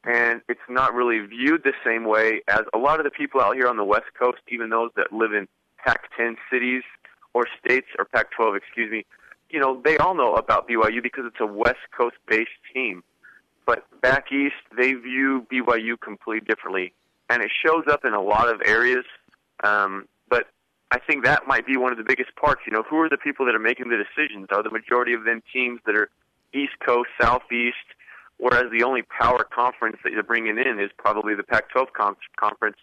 and 0.04 0.40
it's 0.48 0.60
not 0.68 0.94
really 0.94 1.26
viewed 1.26 1.62
the 1.64 1.72
same 1.84 2.04
way 2.04 2.42
as 2.48 2.62
a 2.74 2.78
lot 2.78 3.00
of 3.00 3.04
the 3.04 3.10
people 3.10 3.40
out 3.40 3.54
here 3.54 3.68
on 3.68 3.76
the 3.76 3.84
west 3.84 4.06
coast, 4.18 4.38
even 4.48 4.70
those 4.70 4.90
that 4.96 5.12
live 5.12 5.32
in 5.32 5.48
Pac-10 5.84 6.36
cities 6.50 6.82
or 7.34 7.46
states 7.58 7.86
or 7.98 8.04
Pac-12, 8.04 8.56
excuse 8.56 8.90
me. 8.90 9.04
You 9.50 9.60
know, 9.60 9.80
they 9.84 9.96
all 9.98 10.14
know 10.14 10.34
about 10.34 10.68
BYU 10.68 11.02
because 11.02 11.24
it's 11.26 11.40
a 11.40 11.46
West 11.46 11.78
Coast-based 11.96 12.50
team. 12.72 13.02
But 13.66 13.84
back 14.00 14.30
east, 14.32 14.54
they 14.76 14.92
view 14.94 15.46
BYU 15.52 16.00
completely 16.00 16.46
differently, 16.46 16.92
and 17.28 17.42
it 17.42 17.50
shows 17.64 17.84
up 17.90 18.04
in 18.04 18.14
a 18.14 18.22
lot 18.22 18.48
of 18.48 18.60
areas. 18.64 19.04
Um, 19.64 20.06
but 20.28 20.48
I 20.92 21.00
think 21.00 21.24
that 21.24 21.48
might 21.48 21.66
be 21.66 21.76
one 21.76 21.90
of 21.90 21.98
the 21.98 22.04
biggest 22.04 22.34
parts. 22.36 22.62
You 22.66 22.72
know, 22.72 22.84
who 22.88 22.98
are 23.00 23.08
the 23.08 23.16
people 23.16 23.44
that 23.46 23.56
are 23.56 23.60
making 23.60 23.88
the 23.88 23.96
decisions? 23.96 24.46
Are 24.52 24.62
the 24.62 24.70
majority 24.70 25.14
of 25.14 25.24
them 25.24 25.42
teams 25.52 25.80
that 25.84 25.96
are 25.96 26.08
East 26.56 26.78
Coast, 26.84 27.10
Southeast, 27.20 27.76
whereas 28.38 28.70
the 28.72 28.82
only 28.82 29.02
power 29.02 29.44
conference 29.44 29.98
that 30.02 30.12
you're 30.12 30.22
bringing 30.22 30.58
in 30.58 30.80
is 30.80 30.90
probably 30.96 31.34
the 31.34 31.42
Pac-12 31.42 31.92
con- 31.92 32.16
conference 32.38 32.78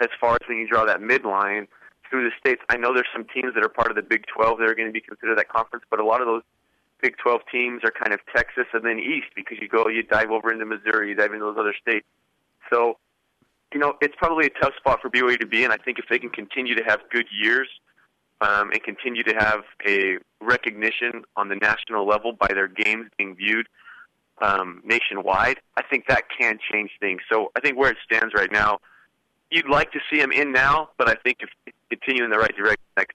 as 0.00 0.08
far 0.20 0.34
as 0.34 0.48
when 0.48 0.58
you 0.58 0.68
draw 0.68 0.84
that 0.84 1.00
midline 1.00 1.68
through 2.10 2.24
the 2.24 2.34
states. 2.38 2.60
I 2.68 2.76
know 2.76 2.92
there's 2.92 3.08
some 3.12 3.24
teams 3.32 3.54
that 3.54 3.64
are 3.64 3.68
part 3.68 3.90
of 3.90 3.96
the 3.96 4.02
Big 4.02 4.24
12 4.26 4.58
that 4.58 4.68
are 4.68 4.74
going 4.74 4.88
to 4.88 4.92
be 4.92 5.00
considered 5.00 5.38
that 5.38 5.48
conference, 5.48 5.84
but 5.90 6.00
a 6.00 6.04
lot 6.04 6.20
of 6.20 6.26
those 6.26 6.42
Big 7.00 7.16
12 7.18 7.42
teams 7.52 7.82
are 7.84 7.90
kind 7.90 8.12
of 8.14 8.20
Texas 8.34 8.64
and 8.72 8.84
then 8.84 8.98
East 8.98 9.26
because 9.36 9.58
you 9.60 9.68
go, 9.68 9.88
you 9.88 10.02
dive 10.02 10.30
over 10.30 10.52
into 10.52 10.64
Missouri, 10.64 11.10
you 11.10 11.14
dive 11.14 11.32
into 11.32 11.44
those 11.44 11.58
other 11.58 11.74
states. 11.80 12.06
So, 12.72 12.98
you 13.72 13.80
know, 13.80 13.94
it's 14.00 14.14
probably 14.16 14.46
a 14.46 14.60
tough 14.60 14.74
spot 14.76 15.00
for 15.02 15.10
BYU 15.10 15.38
to 15.38 15.46
be 15.46 15.64
in. 15.64 15.70
I 15.70 15.76
think 15.76 15.98
if 15.98 16.06
they 16.08 16.18
can 16.18 16.30
continue 16.30 16.74
to 16.74 16.84
have 16.84 17.00
good 17.10 17.26
years 17.30 17.68
um, 18.40 18.70
and 18.72 18.82
continue 18.82 19.22
to 19.22 19.34
have 19.34 19.62
a 19.86 20.18
recognition 20.40 21.24
on 21.36 21.48
the 21.48 21.56
national 21.56 22.06
level 22.06 22.32
by 22.32 22.48
their 22.48 22.68
games 22.68 23.06
being 23.16 23.34
viewed 23.34 23.66
um, 24.42 24.82
nationwide, 24.84 25.60
I 25.76 25.82
think 25.82 26.06
that 26.08 26.24
can 26.36 26.58
change 26.72 26.90
things. 27.00 27.20
So 27.30 27.52
I 27.56 27.60
think 27.60 27.78
where 27.78 27.90
it 27.90 27.98
stands 28.04 28.34
right 28.34 28.50
now, 28.50 28.78
you'd 29.50 29.68
like 29.68 29.92
to 29.92 30.00
see 30.10 30.18
them 30.18 30.32
in 30.32 30.52
now, 30.52 30.90
but 30.98 31.08
I 31.08 31.14
think 31.14 31.38
if 31.40 31.74
continue 31.90 32.24
in 32.24 32.30
the 32.30 32.38
right 32.38 32.54
direction 32.56 32.84
next. 32.96 33.14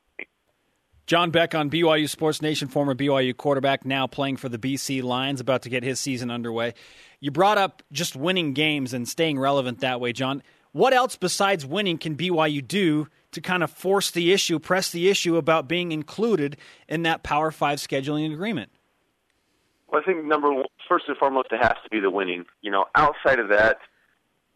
John 1.05 1.31
Beck 1.31 1.55
on 1.55 1.71
BYU 1.71 2.07
Sports 2.07 2.39
Nation, 2.39 2.67
former 2.67 2.93
BYU 2.93 3.35
quarterback, 3.35 3.83
now 3.83 4.05
playing 4.05 4.37
for 4.37 4.47
the 4.47 4.59
BC 4.59 5.01
Lions, 5.01 5.41
about 5.41 5.63
to 5.63 5.69
get 5.69 5.81
his 5.81 5.99
season 5.99 6.29
underway. 6.29 6.75
You 7.19 7.31
brought 7.31 7.57
up 7.57 7.81
just 7.91 8.15
winning 8.15 8.53
games 8.53 8.93
and 8.93 9.07
staying 9.07 9.39
relevant 9.39 9.79
that 9.79 9.99
way, 9.99 10.13
John. 10.13 10.43
What 10.71 10.93
else 10.93 11.15
besides 11.15 11.65
winning 11.65 11.97
can 11.97 12.15
BYU 12.15 12.65
do 12.65 13.07
to 13.31 13.41
kind 13.41 13.63
of 13.63 13.71
force 13.71 14.11
the 14.11 14.31
issue, 14.31 14.59
press 14.59 14.91
the 14.91 15.09
issue 15.09 15.37
about 15.37 15.67
being 15.67 15.91
included 15.91 16.57
in 16.87 17.03
that 17.03 17.23
Power 17.23 17.51
Five 17.51 17.79
scheduling 17.79 18.33
agreement? 18.33 18.71
Well, 19.91 20.01
I 20.01 20.05
think 20.05 20.25
number 20.25 20.51
one, 20.51 20.65
first 20.87 21.05
and 21.07 21.17
foremost, 21.17 21.47
it 21.51 21.61
has 21.61 21.75
to 21.83 21.89
be 21.89 21.99
the 21.99 22.11
winning. 22.11 22.45
You 22.61 22.71
know, 22.71 22.85
outside 22.95 23.39
of 23.39 23.49
that, 23.49 23.79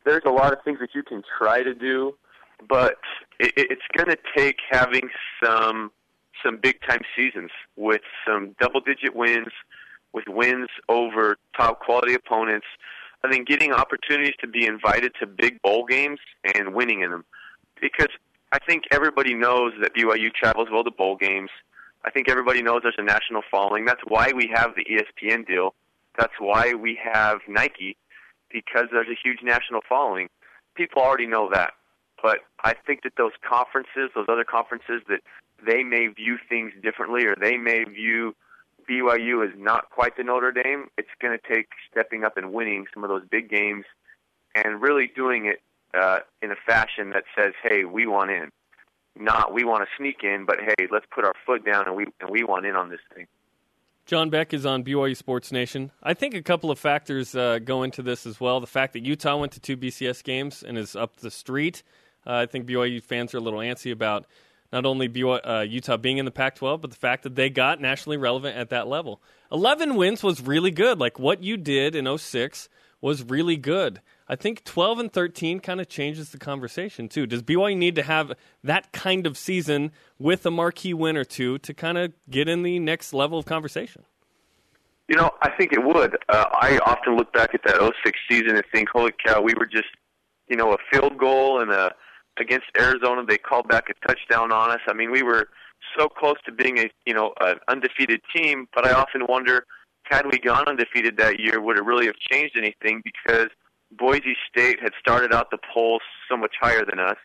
there's 0.05 0.23
a 0.25 0.31
lot 0.31 0.53
of 0.53 0.59
things 0.63 0.79
that 0.79 0.89
you 0.93 1.03
can 1.03 1.23
try 1.37 1.63
to 1.63 1.73
do, 1.73 2.15
but 2.67 2.97
it, 3.39 3.53
it's 3.55 3.81
going 3.95 4.09
to 4.09 4.17
take 4.35 4.57
having 4.69 5.09
some 5.43 5.91
some 6.43 6.57
big 6.57 6.81
time 6.81 7.01
seasons 7.15 7.51
with 7.77 8.01
some 8.27 8.55
double 8.59 8.81
digit 8.81 9.15
wins, 9.15 9.53
with 10.11 10.25
wins 10.27 10.67
over 10.89 11.37
top 11.55 11.79
quality 11.79 12.13
opponents. 12.13 12.67
I 13.23 13.31
think 13.31 13.47
getting 13.47 13.71
opportunities 13.71 14.33
to 14.41 14.47
be 14.47 14.67
invited 14.67 15.13
to 15.21 15.27
big 15.27 15.61
bowl 15.61 15.85
games 15.85 16.19
and 16.55 16.73
winning 16.73 17.01
in 17.01 17.11
them, 17.11 17.23
because 17.79 18.09
I 18.53 18.59
think 18.59 18.83
everybody 18.91 19.33
knows 19.33 19.73
that 19.81 19.95
BYU 19.95 20.31
travels 20.31 20.67
well 20.71 20.83
to 20.83 20.91
bowl 20.91 21.15
games. 21.15 21.49
I 22.05 22.11
think 22.11 22.29
everybody 22.29 22.61
knows 22.61 22.81
there's 22.83 22.93
a 22.99 23.03
national 23.03 23.41
following. 23.49 23.83
That's 23.83 24.03
why 24.07 24.31
we 24.31 24.47
have 24.53 24.75
the 24.75 24.85
ESPN 24.85 25.47
deal. 25.47 25.73
That's 26.19 26.33
why 26.37 26.75
we 26.75 26.99
have 27.03 27.39
Nike, 27.47 27.97
because 28.51 28.85
there's 28.91 29.07
a 29.07 29.17
huge 29.23 29.39
national 29.41 29.81
following. 29.89 30.29
People 30.75 31.01
already 31.01 31.25
know 31.25 31.49
that. 31.51 31.71
But 32.21 32.41
I 32.63 32.75
think 32.85 33.01
that 33.01 33.13
those 33.17 33.31
conferences, 33.41 34.11
those 34.13 34.27
other 34.29 34.43
conferences, 34.43 35.01
that 35.09 35.21
they 35.65 35.81
may 35.83 36.05
view 36.05 36.37
things 36.47 36.73
differently 36.83 37.25
or 37.25 37.35
they 37.35 37.57
may 37.57 37.85
view 37.85 38.35
BYU 38.87 39.43
as 39.43 39.57
not 39.57 39.89
quite 39.89 40.15
the 40.15 40.23
Notre 40.23 40.51
Dame. 40.51 40.89
It's 40.95 41.09
going 41.19 41.35
to 41.35 41.53
take 41.55 41.69
stepping 41.89 42.23
up 42.23 42.37
and 42.37 42.53
winning 42.53 42.85
some 42.93 43.03
of 43.03 43.09
those 43.09 43.23
big 43.31 43.49
games 43.49 43.85
and 44.53 44.79
really 44.79 45.11
doing 45.15 45.47
it 45.47 45.59
uh, 45.93 46.19
in 46.41 46.51
a 46.51 46.55
fashion 46.65 47.11
that 47.11 47.23
says, 47.37 47.53
"Hey, 47.63 47.85
we 47.85 48.07
want 48.07 48.31
in." 48.31 48.51
Not 49.15 49.53
we 49.53 49.63
want 49.63 49.83
to 49.83 49.89
sneak 49.97 50.23
in, 50.23 50.45
but 50.45 50.57
hey, 50.59 50.87
let's 50.91 51.05
put 51.13 51.23
our 51.23 51.33
foot 51.45 51.63
down 51.63 51.87
and 51.87 51.95
we 51.95 52.05
and 52.19 52.29
we 52.29 52.43
want 52.43 52.65
in 52.65 52.75
on 52.75 52.89
this 52.89 52.99
thing. 53.13 53.27
John 54.05 54.29
Beck 54.29 54.53
is 54.53 54.65
on 54.65 54.83
BYU 54.83 55.15
Sports 55.15 55.51
Nation. 55.51 55.91
I 56.01 56.13
think 56.13 56.33
a 56.33 56.41
couple 56.41 56.71
of 56.71 56.77
factors 56.77 57.35
uh, 57.35 57.59
go 57.59 57.83
into 57.83 58.01
this 58.01 58.25
as 58.25 58.37
well. 58.37 58.59
The 58.59 58.67
fact 58.67 58.93
that 58.93 59.05
Utah 59.05 59.37
went 59.37 59.53
to 59.53 59.61
two 59.61 59.77
BCS 59.77 60.23
games 60.23 60.61
and 60.61 60.77
is 60.77 60.95
up 60.95 61.17
the 61.17 61.31
street. 61.31 61.83
Uh, 62.27 62.33
I 62.33 62.45
think 62.45 62.65
BYU 62.65 63.01
fans 63.01 63.33
are 63.33 63.37
a 63.37 63.41
little 63.41 63.59
antsy 63.59 63.93
about 63.93 64.25
not 64.73 64.85
only 64.85 65.07
BYU, 65.07 65.39
uh, 65.47 65.61
Utah 65.61 65.95
being 65.97 66.17
in 66.17 66.25
the 66.25 66.31
Pac 66.31 66.55
12, 66.55 66.81
but 66.81 66.89
the 66.89 66.97
fact 66.97 67.23
that 67.23 67.35
they 67.35 67.49
got 67.49 67.79
nationally 67.79 68.17
relevant 68.17 68.57
at 68.57 68.69
that 68.71 68.87
level. 68.87 69.21
11 69.51 69.95
wins 69.95 70.21
was 70.21 70.41
really 70.41 70.71
good. 70.71 70.99
Like 70.99 71.17
what 71.17 71.41
you 71.41 71.55
did 71.55 71.95
in 71.95 72.17
06 72.17 72.67
was 72.99 73.23
really 73.23 73.55
good. 73.55 74.01
I 74.27 74.35
think 74.35 74.63
12 74.63 74.99
and 74.99 75.13
13 75.13 75.59
kind 75.59 75.81
of 75.81 75.89
changes 75.89 76.29
the 76.29 76.37
conversation, 76.37 77.09
too. 77.09 77.27
Does 77.27 77.41
BYU 77.41 77.75
need 77.75 77.95
to 77.95 78.03
have 78.03 78.33
that 78.63 78.91
kind 78.93 79.27
of 79.27 79.37
season 79.37 79.91
with 80.17 80.45
a 80.45 80.51
marquee 80.51 80.93
win 80.93 81.17
or 81.17 81.25
two 81.25 81.57
to 81.59 81.73
kind 81.73 81.97
of 81.97 82.13
get 82.29 82.47
in 82.47 82.63
the 82.63 82.79
next 82.79 83.13
level 83.13 83.37
of 83.37 83.45
conversation? 83.45 84.05
You 85.09 85.17
know, 85.17 85.31
I 85.41 85.49
think 85.49 85.73
it 85.73 85.83
would. 85.83 86.15
Uh, 86.29 86.45
I 86.53 86.79
often 86.85 87.17
look 87.17 87.33
back 87.33 87.53
at 87.53 87.61
that 87.65 87.79
06 88.05 88.19
season 88.29 88.55
and 88.55 88.63
think, 88.73 88.89
holy 88.89 89.11
cow, 89.25 89.41
we 89.41 89.53
were 89.53 89.65
just, 89.65 89.89
you 90.47 90.55
know, 90.55 90.73
a 90.73 90.77
field 90.91 91.17
goal 91.17 91.61
and 91.61 91.71
a 91.71 91.93
against 92.39 92.65
Arizona. 92.77 93.23
They 93.27 93.37
called 93.37 93.67
back 93.67 93.87
a 93.89 94.07
touchdown 94.07 94.51
on 94.51 94.71
us. 94.71 94.79
I 94.87 94.93
mean, 94.93 95.11
we 95.11 95.21
were 95.21 95.49
so 95.97 96.07
close 96.07 96.37
to 96.45 96.51
being 96.51 96.79
a, 96.79 96.89
you 97.05 97.13
know, 97.13 97.33
an 97.41 97.57
undefeated 97.67 98.21
team. 98.35 98.67
But 98.73 98.87
I 98.87 98.93
often 98.93 99.27
wonder, 99.27 99.65
had 100.03 100.25
we 100.31 100.39
gone 100.39 100.67
undefeated 100.67 101.17
that 101.17 101.39
year, 101.39 101.61
would 101.61 101.77
it 101.77 101.83
really 101.83 102.05
have 102.05 102.15
changed 102.15 102.57
anything? 102.57 103.01
Because 103.03 103.49
Boise 103.97 104.35
State 104.49 104.79
had 104.81 104.93
started 104.99 105.33
out 105.33 105.51
the 105.51 105.57
polls 105.73 106.01
so 106.29 106.37
much 106.37 106.55
higher 106.59 106.85
than 106.85 106.99
us, 106.99 107.17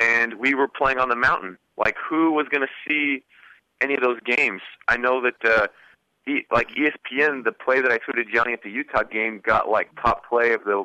and 0.00 0.34
we 0.34 0.54
were 0.54 0.68
playing 0.68 0.98
on 0.98 1.08
the 1.08 1.16
mountain. 1.16 1.58
Like, 1.76 1.96
who 2.08 2.32
was 2.32 2.46
going 2.50 2.66
to 2.66 2.72
see 2.86 3.24
any 3.80 3.94
of 3.94 4.00
those 4.00 4.18
games? 4.24 4.62
I 4.88 4.96
know 4.96 5.22
that, 5.22 5.44
uh, 5.44 5.66
like 6.50 6.70
ESPN, 6.70 7.44
the 7.44 7.52
play 7.52 7.80
that 7.80 7.90
I 7.90 7.98
tweeted 7.98 8.32
Johnny 8.32 8.52
at 8.52 8.62
the 8.62 8.70
Utah 8.70 9.02
game 9.02 9.40
got 9.44 9.68
like 9.68 9.90
top 10.00 10.28
play 10.28 10.52
of 10.52 10.64
the 10.64 10.84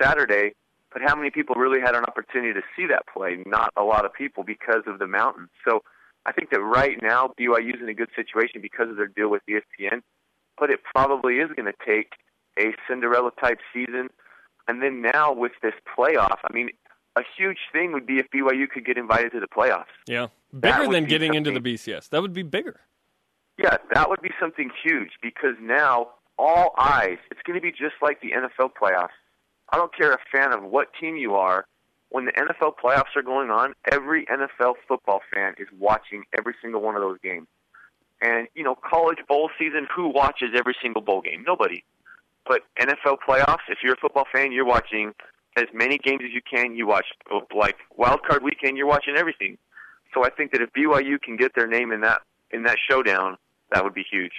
Saturday. 0.00 0.54
But 0.92 1.02
how 1.02 1.14
many 1.14 1.30
people 1.30 1.54
really 1.54 1.80
had 1.80 1.94
an 1.94 2.04
opportunity 2.04 2.52
to 2.52 2.62
see 2.76 2.86
that 2.86 3.04
play? 3.06 3.42
Not 3.46 3.72
a 3.76 3.84
lot 3.84 4.04
of 4.04 4.12
people 4.12 4.42
because 4.42 4.82
of 4.86 4.98
the 4.98 5.06
mountain. 5.06 5.48
So 5.64 5.82
I 6.26 6.32
think 6.32 6.50
that 6.50 6.60
right 6.60 6.98
now 7.00 7.32
BYU 7.38 7.76
is 7.76 7.80
in 7.80 7.88
a 7.88 7.94
good 7.94 8.10
situation 8.16 8.60
because 8.60 8.90
of 8.90 8.96
their 8.96 9.06
deal 9.06 9.28
with 9.30 9.42
ESPN. 9.48 10.02
But 10.58 10.70
it 10.70 10.80
probably 10.82 11.36
is 11.36 11.48
going 11.54 11.72
to 11.72 11.86
take 11.86 12.14
a 12.58 12.74
Cinderella 12.88 13.30
type 13.40 13.58
season 13.72 14.08
and 14.70 14.80
then 14.80 15.02
now 15.02 15.32
with 15.32 15.52
this 15.62 15.74
playoff, 15.98 16.38
I 16.48 16.52
mean, 16.52 16.70
a 17.16 17.22
huge 17.36 17.58
thing 17.72 17.92
would 17.92 18.06
be 18.06 18.20
if 18.20 18.26
BYU 18.30 18.68
could 18.68 18.86
get 18.86 18.96
invited 18.96 19.32
to 19.32 19.40
the 19.40 19.48
playoffs. 19.48 19.86
Yeah, 20.06 20.28
bigger 20.58 20.86
than 20.86 21.06
getting 21.06 21.34
into 21.34 21.50
the 21.50 21.60
BCS. 21.60 22.08
That 22.10 22.22
would 22.22 22.32
be 22.32 22.44
bigger. 22.44 22.80
Yeah, 23.58 23.78
that 23.92 24.08
would 24.08 24.22
be 24.22 24.30
something 24.40 24.70
huge 24.84 25.10
because 25.20 25.56
now 25.60 26.10
all 26.38 26.72
eyes. 26.78 27.18
It's 27.32 27.40
going 27.44 27.58
to 27.58 27.60
be 27.60 27.72
just 27.72 27.96
like 28.00 28.20
the 28.20 28.30
NFL 28.30 28.70
playoffs. 28.80 29.18
I 29.70 29.76
don't 29.76 29.94
care 29.94 30.12
a 30.12 30.18
fan 30.32 30.52
of 30.52 30.62
what 30.62 30.88
team 30.98 31.16
you 31.16 31.34
are. 31.34 31.66
When 32.08 32.24
the 32.24 32.32
NFL 32.32 32.74
playoffs 32.82 33.14
are 33.16 33.22
going 33.22 33.50
on, 33.50 33.74
every 33.90 34.26
NFL 34.26 34.74
football 34.88 35.20
fan 35.32 35.54
is 35.58 35.68
watching 35.78 36.24
every 36.36 36.54
single 36.62 36.80
one 36.80 36.94
of 36.94 37.02
those 37.02 37.18
games. 37.22 37.46
And 38.22 38.48
you 38.54 38.62
know, 38.62 38.74
college 38.74 39.18
bowl 39.28 39.50
season, 39.58 39.86
who 39.94 40.08
watches 40.08 40.50
every 40.56 40.74
single 40.80 41.02
bowl 41.02 41.20
game? 41.20 41.44
Nobody. 41.46 41.84
But 42.46 42.62
NFL 42.80 43.18
playoffs, 43.26 43.68
if 43.68 43.78
you're 43.82 43.94
a 43.94 44.00
football 44.00 44.26
fan, 44.32 44.52
you're 44.52 44.66
watching 44.66 45.12
as 45.56 45.66
many 45.72 45.98
games 45.98 46.22
as 46.24 46.32
you 46.32 46.40
can. 46.42 46.74
You 46.74 46.86
watch 46.86 47.06
like 47.54 47.76
wild 47.96 48.20
card 48.28 48.42
weekend. 48.42 48.76
You're 48.76 48.86
watching 48.86 49.16
everything. 49.16 49.58
So 50.14 50.24
I 50.24 50.30
think 50.30 50.52
that 50.52 50.60
if 50.60 50.70
BYU 50.72 51.20
can 51.20 51.36
get 51.36 51.52
their 51.54 51.66
name 51.66 51.92
in 51.92 52.00
that 52.00 52.20
in 52.50 52.64
that 52.64 52.76
showdown, 52.90 53.36
that 53.72 53.84
would 53.84 53.94
be 53.94 54.04
huge. 54.10 54.32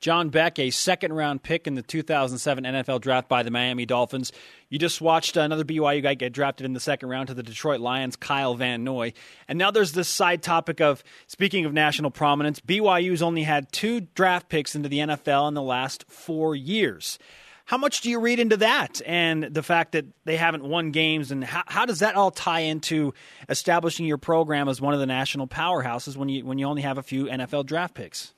John 0.00 0.30
Beck, 0.30 0.58
a 0.58 0.70
second 0.70 1.12
round 1.12 1.42
pick 1.42 1.66
in 1.66 1.74
the 1.74 1.82
2007 1.82 2.64
NFL 2.64 3.02
draft 3.02 3.28
by 3.28 3.42
the 3.42 3.50
Miami 3.50 3.84
Dolphins. 3.84 4.32
You 4.70 4.78
just 4.78 5.02
watched 5.02 5.36
another 5.36 5.62
BYU 5.62 6.02
guy 6.02 6.14
get 6.14 6.32
drafted 6.32 6.64
in 6.64 6.72
the 6.72 6.80
second 6.80 7.10
round 7.10 7.28
to 7.28 7.34
the 7.34 7.42
Detroit 7.42 7.80
Lions, 7.80 8.16
Kyle 8.16 8.54
Van 8.54 8.82
Noy. 8.82 9.12
And 9.46 9.58
now 9.58 9.70
there's 9.70 9.92
this 9.92 10.08
side 10.08 10.42
topic 10.42 10.80
of 10.80 11.04
speaking 11.26 11.66
of 11.66 11.74
national 11.74 12.10
prominence, 12.10 12.60
BYU's 12.60 13.20
only 13.20 13.42
had 13.42 13.70
two 13.72 14.00
draft 14.00 14.48
picks 14.48 14.74
into 14.74 14.88
the 14.88 15.00
NFL 15.00 15.48
in 15.48 15.54
the 15.54 15.62
last 15.62 16.06
four 16.08 16.56
years. 16.56 17.18
How 17.66 17.76
much 17.76 18.00
do 18.00 18.10
you 18.10 18.18
read 18.20 18.40
into 18.40 18.56
that 18.56 19.02
and 19.06 19.44
the 19.44 19.62
fact 19.62 19.92
that 19.92 20.06
they 20.24 20.38
haven't 20.38 20.64
won 20.64 20.92
games? 20.92 21.30
And 21.30 21.44
how, 21.44 21.62
how 21.66 21.84
does 21.84 21.98
that 21.98 22.14
all 22.14 22.30
tie 22.30 22.60
into 22.60 23.12
establishing 23.50 24.06
your 24.06 24.18
program 24.18 24.66
as 24.66 24.80
one 24.80 24.94
of 24.94 24.98
the 24.98 25.06
national 25.06 25.46
powerhouses 25.46 26.16
when 26.16 26.30
you, 26.30 26.44
when 26.44 26.58
you 26.58 26.66
only 26.66 26.82
have 26.82 26.96
a 26.96 27.02
few 27.02 27.26
NFL 27.26 27.66
draft 27.66 27.94
picks? 27.94 28.32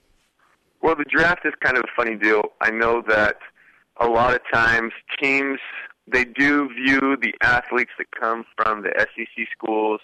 Well, 0.82 0.96
the 0.96 1.04
draft 1.04 1.46
is 1.46 1.52
kind 1.62 1.76
of 1.76 1.84
a 1.84 1.92
funny 1.96 2.16
deal. 2.16 2.42
I 2.60 2.70
know 2.70 3.02
that 3.08 3.36
a 4.00 4.08
lot 4.08 4.34
of 4.34 4.40
times 4.52 4.92
teams 5.20 5.60
they 6.08 6.24
do 6.24 6.68
view 6.74 7.16
the 7.22 7.32
athletes 7.40 7.92
that 7.98 8.10
come 8.10 8.44
from 8.56 8.82
the 8.82 8.90
SEC 8.98 9.46
schools, 9.56 10.00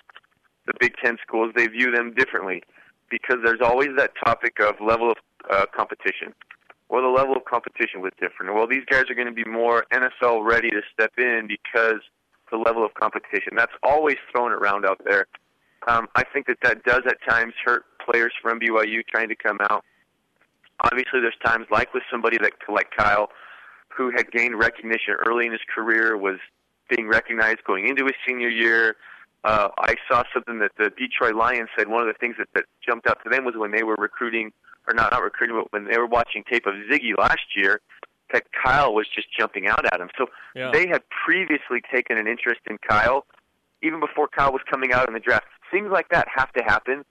the 0.66 0.72
Big 0.78 0.94
Ten 1.02 1.16
schools. 1.20 1.52
They 1.56 1.66
view 1.66 1.90
them 1.90 2.14
differently 2.14 2.62
because 3.10 3.38
there's 3.44 3.60
always 3.60 3.88
that 3.96 4.12
topic 4.24 4.60
of 4.60 4.76
level 4.80 5.10
of 5.10 5.16
uh, 5.50 5.66
competition. 5.74 6.32
Well, 6.88 7.02
the 7.02 7.08
level 7.08 7.34
of 7.34 7.44
competition 7.44 8.00
was 8.00 8.12
different. 8.20 8.54
Well, 8.54 8.68
these 8.68 8.84
guys 8.88 9.04
are 9.10 9.14
going 9.14 9.26
to 9.26 9.34
be 9.34 9.44
more 9.44 9.84
NFL 9.92 10.48
ready 10.48 10.70
to 10.70 10.80
step 10.92 11.12
in 11.18 11.48
because 11.48 12.00
the 12.50 12.56
level 12.56 12.84
of 12.84 12.94
competition. 12.94 13.54
That's 13.56 13.72
always 13.82 14.16
thrown 14.32 14.52
around 14.52 14.86
out 14.86 15.00
there. 15.04 15.26
Um, 15.88 16.06
I 16.14 16.22
think 16.22 16.46
that 16.46 16.58
that 16.62 16.84
does 16.84 17.02
at 17.06 17.16
times 17.28 17.54
hurt 17.64 17.84
players 18.04 18.32
from 18.40 18.60
BYU 18.60 19.00
trying 19.10 19.28
to 19.28 19.36
come 19.36 19.58
out 19.68 19.84
Obviously, 20.80 21.20
there's 21.20 21.36
times 21.44 21.66
like 21.70 21.92
with 21.92 22.04
somebody 22.10 22.38
that, 22.38 22.52
like 22.68 22.90
Kyle, 22.96 23.30
who 23.88 24.10
had 24.10 24.30
gained 24.30 24.58
recognition 24.58 25.14
early 25.26 25.46
in 25.46 25.52
his 25.52 25.60
career, 25.74 26.16
was 26.16 26.38
being 26.88 27.08
recognized 27.08 27.64
going 27.64 27.88
into 27.88 28.04
his 28.04 28.14
senior 28.26 28.48
year. 28.48 28.96
Uh, 29.44 29.68
I 29.78 29.94
saw 30.08 30.24
something 30.32 30.58
that 30.60 30.72
the 30.78 30.90
Detroit 30.90 31.34
Lions 31.34 31.68
said. 31.76 31.88
One 31.88 32.02
of 32.02 32.08
the 32.08 32.18
things 32.18 32.36
that, 32.38 32.48
that 32.54 32.64
jumped 32.84 33.06
out 33.06 33.18
to 33.24 33.30
them 33.30 33.44
was 33.44 33.54
when 33.56 33.70
they 33.70 33.82
were 33.82 33.96
recruiting, 33.98 34.52
or 34.88 34.94
not 34.94 35.12
not 35.12 35.22
recruiting, 35.22 35.56
but 35.56 35.72
when 35.72 35.90
they 35.90 35.98
were 35.98 36.06
watching 36.06 36.44
tape 36.50 36.66
of 36.66 36.74
Ziggy 36.90 37.16
last 37.16 37.56
year, 37.56 37.80
that 38.32 38.44
Kyle 38.52 38.94
was 38.94 39.06
just 39.12 39.28
jumping 39.36 39.66
out 39.66 39.84
at 39.92 40.00
him. 40.00 40.10
So 40.18 40.26
yeah. 40.54 40.70
they 40.72 40.86
had 40.86 41.02
previously 41.24 41.80
taken 41.92 42.18
an 42.18 42.26
interest 42.26 42.60
in 42.68 42.78
Kyle, 42.78 43.26
even 43.82 44.00
before 44.00 44.28
Kyle 44.28 44.52
was 44.52 44.62
coming 44.70 44.92
out 44.92 45.08
in 45.08 45.14
the 45.14 45.20
draft. 45.20 45.46
Things 45.70 45.88
like 45.90 46.08
that 46.10 46.28
have 46.34 46.52
to 46.52 46.62
happen 46.62 47.04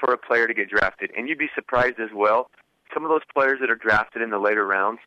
for 0.00 0.12
a 0.12 0.18
player 0.18 0.46
to 0.46 0.54
get 0.54 0.68
drafted, 0.68 1.10
and 1.16 1.28
you'd 1.28 1.38
be 1.38 1.50
surprised 1.54 2.00
as 2.00 2.10
well 2.14 2.50
some 2.94 3.04
of 3.04 3.10
those 3.10 3.26
players 3.34 3.58
that 3.60 3.70
are 3.70 3.76
drafted 3.76 4.22
in 4.22 4.30
the 4.30 4.38
later 4.38 4.66
rounds, 4.66 5.00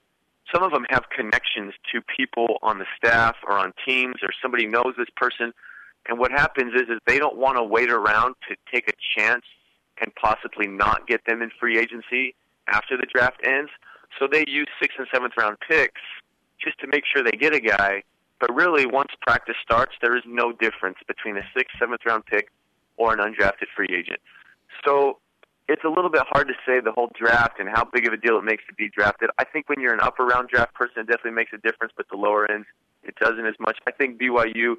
some 0.54 0.64
of 0.64 0.72
them 0.72 0.86
have 0.90 1.06
connections 1.10 1.74
to 1.92 2.02
people 2.02 2.58
on 2.62 2.80
the 2.80 2.86
staff 2.96 3.36
or 3.48 3.58
on 3.58 3.74
teams, 3.86 4.16
or 4.22 4.30
somebody 4.42 4.66
knows 4.66 4.94
this 4.98 5.10
person. 5.16 5.54
And 6.08 6.20
what 6.20 6.32
happens 6.32 6.74
is, 6.74 6.90
is 6.90 7.00
they 7.06 7.20
don't 7.20 7.38
want 7.38 7.58
to 7.58 7.64
wait 7.64 7.90
around 7.90 8.36
to 8.48 8.56
take 8.72 8.88
a 8.88 8.94
chance 9.18 9.44
and 10.00 10.14
possibly 10.16 10.68
not 10.68 11.08
get 11.08 11.26
them 11.26 11.42
in 11.42 11.50
free 11.60 11.78
agency 11.80 12.36
after 12.68 12.96
the 12.96 13.06
draft 13.06 13.42
ends. 13.46 13.72
So 14.20 14.28
they 14.32 14.46
use 14.48 14.68
sixth 14.82 14.98
and 15.00 15.08
seventh 15.14 15.34
round 15.38 15.58
picks 15.68 16.02
just 16.64 16.80
to 16.80 16.88
make 16.88 17.04
sure 17.12 17.24
they 17.24 17.38
get 17.38 17.54
a 17.54 17.60
guy. 17.60 18.04
But 18.40 18.54
really, 18.56 18.86
once 18.86 19.10
practice 19.22 19.56
starts, 19.62 19.94
there 20.02 20.16
is 20.16 20.24
no 20.26 20.52
difference 20.52 20.98
between 21.08 21.38
a 21.38 21.44
sixth, 21.56 21.76
seventh 21.80 22.02
round 22.06 22.26
pick 22.26 22.50
or 22.96 23.14
an 23.14 23.20
undrafted 23.20 23.68
free 23.76 23.90
agent. 23.92 24.20
So 24.86 25.18
it's 25.68 25.84
a 25.84 25.90
little 25.90 26.10
bit 26.10 26.24
hard 26.30 26.48
to 26.48 26.54
say 26.66 26.80
the 26.80 26.92
whole 26.92 27.12
draft 27.14 27.60
and 27.60 27.68
how 27.68 27.84
big 27.84 28.08
of 28.08 28.14
a 28.14 28.18
deal 28.18 28.38
it 28.38 28.44
makes 28.44 28.64
to 28.68 28.74
be 28.74 28.90
drafted. 28.90 29.30
I 29.38 29.44
think 29.44 29.68
when 29.68 29.82
you're 29.82 29.94
an 29.94 30.00
upper 30.02 30.26
round 30.26 30.50
draft 30.50 30.74
person, 30.74 31.02
it 31.02 31.08
definitely 31.08 31.32
makes 31.32 31.52
a 31.54 31.58
difference, 31.58 31.94
but 31.96 32.08
the 32.10 32.18
lower 32.18 32.50
ends, 32.50 32.68
it 33.04 33.16
doesn't 33.16 33.46
as 33.46 33.56
much. 33.60 33.78
I 33.88 33.92
think 33.92 34.20
BYU, 34.20 34.76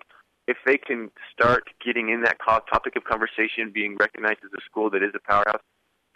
if 0.46 0.56
they 0.64 0.78
can 0.78 1.10
start 1.32 1.64
getting 1.84 2.08
in 2.08 2.22
that 2.22 2.38
topic 2.40 2.96
of 2.96 3.04
conversation, 3.04 3.70
being 3.72 3.96
recognized 3.96 4.40
as 4.44 4.50
a 4.56 4.64
school 4.64 4.88
that 4.90 5.02
is 5.02 5.12
a 5.14 5.20
powerhouse, 5.20 5.60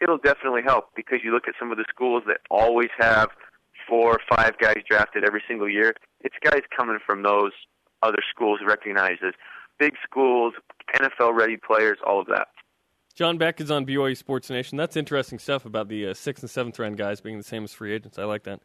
it'll 0.01 0.19
definitely 0.19 0.63
help 0.63 0.89
because 0.97 1.19
you 1.23 1.33
look 1.33 1.47
at 1.47 1.55
some 1.59 1.71
of 1.71 1.77
the 1.77 1.85
schools 1.89 2.23
that 2.27 2.39
always 2.51 2.91
have 2.99 3.29
four 3.87 4.13
or 4.13 4.21
five 4.29 4.57
guys 4.59 4.79
drafted 4.89 5.25
every 5.25 5.43
single 5.47 5.69
year. 5.69 5.95
It's 6.23 6.35
guys 6.43 6.63
coming 6.75 6.99
from 7.05 7.23
those 7.23 7.53
other 8.03 8.23
schools 8.35 8.61
recognized 8.67 9.23
as 9.23 9.35
big 9.79 9.95
schools, 10.03 10.55
NFL 10.95 11.37
ready 11.37 11.57
players, 11.57 11.99
all 12.07 12.21
of 12.21 12.27
that. 12.29 12.49
John 13.15 13.39
Beck 13.39 13.61
is 13.61 13.71
on 13.71 13.85
BYU 13.85 14.17
Sports 14.17 14.49
Nation. 14.51 14.79
That's 14.79 14.97
interesting 14.97 15.39
stuff 15.39 15.65
about 15.65 15.89
the 15.89 16.09
uh, 16.09 16.15
sixth 16.15 16.43
and 16.43 16.51
seventh 16.51 16.79
round 16.79 16.97
guys 16.97 17.21
being 17.21 17.39
the 17.39 17.45
same 17.45 17.65
as 17.65 17.73
free 17.73 17.93
agents. 17.93 18.19
I 18.19 18.25
like 18.25 18.45
that. 18.45 18.61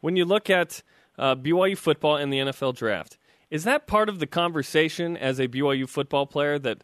When 0.00 0.16
you 0.16 0.24
look 0.24 0.50
at 0.50 0.82
uh, 1.18 1.36
BYU 1.36 1.76
football 1.76 2.16
and 2.16 2.32
the 2.32 2.38
NFL 2.38 2.74
draft, 2.74 3.16
is 3.50 3.64
that 3.64 3.86
part 3.86 4.08
of 4.08 4.18
the 4.18 4.26
conversation 4.26 5.16
as 5.16 5.38
a 5.38 5.46
BYU 5.46 5.88
football 5.88 6.26
player 6.26 6.58
that 6.58 6.82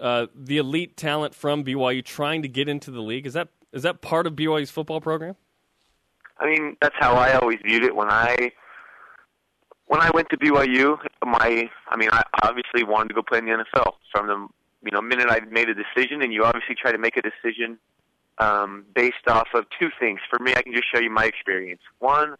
uh, 0.00 0.26
the 0.34 0.58
elite 0.58 0.96
talent 0.96 1.34
from 1.34 1.64
BYU 1.64 2.04
trying 2.04 2.42
to 2.42 2.48
get 2.48 2.68
into 2.68 2.90
the 2.90 3.00
league 3.00 3.26
is 3.26 3.34
that 3.34 3.48
is 3.72 3.82
that 3.82 4.02
part 4.02 4.26
of 4.26 4.34
BYU's 4.34 4.70
football 4.70 5.00
program? 5.00 5.36
I 6.38 6.46
mean, 6.46 6.76
that's 6.80 6.94
how 6.98 7.14
I 7.14 7.34
always 7.34 7.58
viewed 7.64 7.84
it 7.84 7.96
when 7.96 8.08
I 8.10 8.52
when 9.86 10.00
I 10.00 10.10
went 10.12 10.28
to 10.30 10.36
BYU. 10.36 10.98
My, 11.24 11.68
I 11.88 11.96
mean, 11.96 12.10
I 12.12 12.22
obviously 12.42 12.84
wanted 12.84 13.08
to 13.08 13.14
go 13.14 13.22
play 13.22 13.38
in 13.38 13.46
the 13.46 13.52
NFL 13.52 13.92
from 14.10 14.26
the 14.26 14.48
you 14.82 14.90
know 14.90 15.00
minute 15.00 15.28
I 15.28 15.40
made 15.50 15.68
a 15.68 15.74
decision, 15.74 16.22
and 16.22 16.32
you 16.32 16.44
obviously 16.44 16.74
try 16.74 16.92
to 16.92 16.98
make 16.98 17.16
a 17.16 17.22
decision 17.22 17.78
um, 18.38 18.84
based 18.94 19.28
off 19.28 19.48
of 19.54 19.64
two 19.78 19.90
things. 19.98 20.20
For 20.28 20.38
me, 20.38 20.54
I 20.54 20.62
can 20.62 20.72
just 20.72 20.86
show 20.92 21.00
you 21.00 21.10
my 21.10 21.24
experience. 21.24 21.82
One 21.98 22.36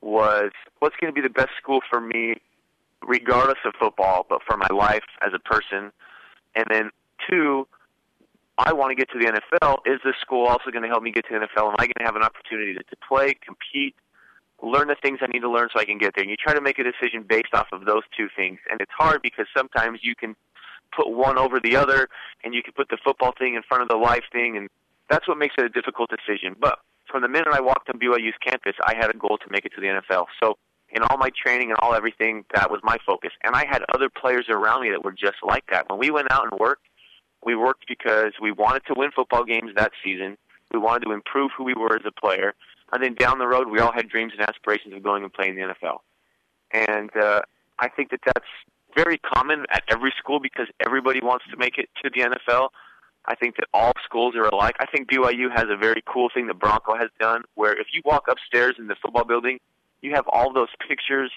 was 0.00 0.52
what's 0.78 0.96
going 1.00 1.12
to 1.12 1.14
be 1.14 1.26
the 1.26 1.32
best 1.32 1.50
school 1.60 1.80
for 1.88 2.00
me, 2.00 2.36
regardless 3.06 3.58
of 3.64 3.72
football, 3.78 4.26
but 4.28 4.40
for 4.46 4.56
my 4.56 4.68
life 4.74 5.04
as 5.24 5.32
a 5.34 5.38
person. 5.38 5.92
And 6.54 6.66
then 6.70 6.90
two, 7.28 7.66
I 8.58 8.72
want 8.72 8.90
to 8.90 8.94
get 8.94 9.10
to 9.10 9.18
the 9.18 9.26
NFL. 9.26 9.78
Is 9.86 10.00
this 10.04 10.14
school 10.20 10.46
also 10.46 10.70
going 10.70 10.82
to 10.82 10.88
help 10.88 11.02
me 11.02 11.12
get 11.12 11.26
to 11.28 11.38
the 11.38 11.46
NFL? 11.46 11.68
Am 11.68 11.76
I 11.78 11.86
going 11.86 11.94
to 11.98 12.04
have 12.04 12.16
an 12.16 12.22
opportunity 12.22 12.74
to, 12.74 12.82
to 12.82 12.96
play, 13.08 13.34
compete, 13.34 13.94
learn 14.62 14.88
the 14.88 14.96
things 15.00 15.20
I 15.22 15.28
need 15.28 15.40
to 15.40 15.50
learn 15.50 15.68
so 15.72 15.80
I 15.80 15.84
can 15.84 15.98
get 15.98 16.14
there? 16.14 16.22
And 16.22 16.30
you 16.30 16.36
try 16.36 16.54
to 16.54 16.60
make 16.60 16.78
a 16.78 16.84
decision 16.84 17.24
based 17.28 17.54
off 17.54 17.68
of 17.72 17.84
those 17.84 18.02
two 18.16 18.28
things. 18.34 18.58
And 18.70 18.80
it's 18.80 18.90
hard 18.96 19.22
because 19.22 19.46
sometimes 19.56 20.00
you 20.02 20.14
can 20.16 20.34
put 20.94 21.10
one 21.10 21.38
over 21.38 21.60
the 21.60 21.76
other, 21.76 22.08
and 22.44 22.54
you 22.54 22.62
can 22.62 22.72
put 22.72 22.88
the 22.88 22.98
football 23.02 23.32
thing 23.38 23.54
in 23.54 23.62
front 23.62 23.82
of 23.82 23.88
the 23.88 23.96
life 23.96 24.24
thing, 24.32 24.56
and 24.56 24.68
that's 25.08 25.26
what 25.26 25.38
makes 25.38 25.54
it 25.58 25.64
a 25.64 25.68
difficult 25.68 26.10
decision. 26.10 26.54
But 26.58 26.78
from 27.10 27.22
the 27.22 27.28
minute 27.28 27.48
I 27.52 27.60
walked 27.60 27.88
on 27.88 27.98
BYU's 27.98 28.36
campus, 28.44 28.74
I 28.84 28.94
had 28.94 29.10
a 29.10 29.16
goal 29.16 29.38
to 29.38 29.50
make 29.50 29.64
it 29.64 29.72
to 29.74 29.80
the 29.80 29.86
NFL. 29.86 30.26
So 30.42 30.58
in 30.90 31.02
all 31.02 31.16
my 31.18 31.30
training 31.30 31.70
and 31.70 31.78
all 31.80 31.94
everything, 31.94 32.44
that 32.54 32.70
was 32.70 32.80
my 32.82 32.98
focus. 33.06 33.32
And 33.42 33.54
I 33.54 33.66
had 33.66 33.82
other 33.94 34.08
players 34.08 34.46
around 34.48 34.82
me 34.82 34.90
that 34.90 35.04
were 35.04 35.12
just 35.12 35.36
like 35.42 35.64
that. 35.70 35.88
When 35.88 35.98
we 35.98 36.10
went 36.10 36.30
out 36.30 36.46
and 36.50 36.58
worked, 36.58 36.86
we 37.44 37.54
worked 37.54 37.86
because 37.88 38.32
we 38.40 38.52
wanted 38.52 38.82
to 38.86 38.94
win 38.94 39.10
football 39.10 39.44
games 39.44 39.72
that 39.76 39.92
season. 40.04 40.36
We 40.72 40.78
wanted 40.78 41.06
to 41.06 41.12
improve 41.12 41.50
who 41.56 41.64
we 41.64 41.74
were 41.74 41.96
as 41.96 42.02
a 42.06 42.12
player. 42.12 42.54
And 42.92 43.02
then 43.02 43.14
down 43.14 43.38
the 43.38 43.46
road, 43.46 43.68
we 43.68 43.80
all 43.80 43.92
had 43.92 44.08
dreams 44.08 44.32
and 44.38 44.48
aspirations 44.48 44.94
of 44.94 45.02
going 45.02 45.22
and 45.22 45.32
playing 45.32 45.58
in 45.58 45.68
the 45.68 45.74
NFL. 45.74 45.98
And 46.72 47.14
uh, 47.16 47.42
I 47.78 47.88
think 47.88 48.10
that 48.10 48.20
that's 48.24 48.46
very 48.98 49.18
common 49.18 49.64
at 49.70 49.82
every 49.88 50.12
school 50.18 50.40
because 50.40 50.66
everybody 50.84 51.20
wants 51.20 51.44
to 51.50 51.56
make 51.56 51.78
it 51.78 51.88
to 52.02 52.10
the 52.14 52.20
NFL. 52.22 52.68
I 53.26 53.34
think 53.34 53.56
that 53.56 53.66
all 53.72 53.92
schools 54.04 54.34
are 54.34 54.44
alike. 54.44 54.76
I 54.80 54.86
think 54.86 55.08
BYU 55.10 55.50
has 55.54 55.66
a 55.68 55.76
very 55.76 56.02
cool 56.06 56.28
thing 56.32 56.46
that 56.48 56.58
Bronco 56.58 56.96
has 56.96 57.10
done 57.20 57.42
where 57.54 57.78
if 57.78 57.88
you 57.92 58.00
walk 58.04 58.24
upstairs 58.28 58.74
in 58.78 58.86
the 58.88 58.96
football 59.00 59.24
building, 59.24 59.60
you 60.02 60.14
have 60.14 60.26
all 60.28 60.52
those 60.52 60.68
pictures 60.86 61.30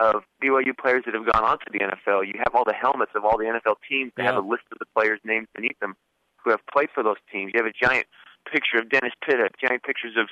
of 0.00 0.24
BYU 0.42 0.76
players 0.76 1.04
that 1.06 1.14
have 1.14 1.24
gone 1.32 1.44
on 1.44 1.58
to 1.60 1.66
the 1.72 1.78
NFL. 1.78 2.26
You 2.26 2.34
have 2.44 2.54
all 2.54 2.64
the 2.64 2.74
helmets 2.74 3.12
of 3.14 3.24
all 3.24 3.38
the 3.38 3.44
NFL 3.44 3.76
teams 3.88 4.12
that 4.16 4.24
Yeah. 4.24 4.32
have 4.34 4.44
a 4.44 4.46
list 4.46 4.64
of 4.72 4.78
the 4.78 4.86
players' 4.86 5.20
names 5.24 5.46
beneath 5.54 5.78
them 5.80 5.96
who 6.42 6.50
have 6.50 6.60
played 6.66 6.90
for 6.90 7.02
those 7.02 7.16
teams. 7.32 7.52
You 7.54 7.62
have 7.62 7.66
a 7.66 7.72
giant 7.86 8.06
picture 8.44 8.78
of 8.78 8.88
Dennis 8.90 9.14
Pitta, 9.24 9.48
giant 9.58 9.82
pictures 9.84 10.16
of 10.16 10.28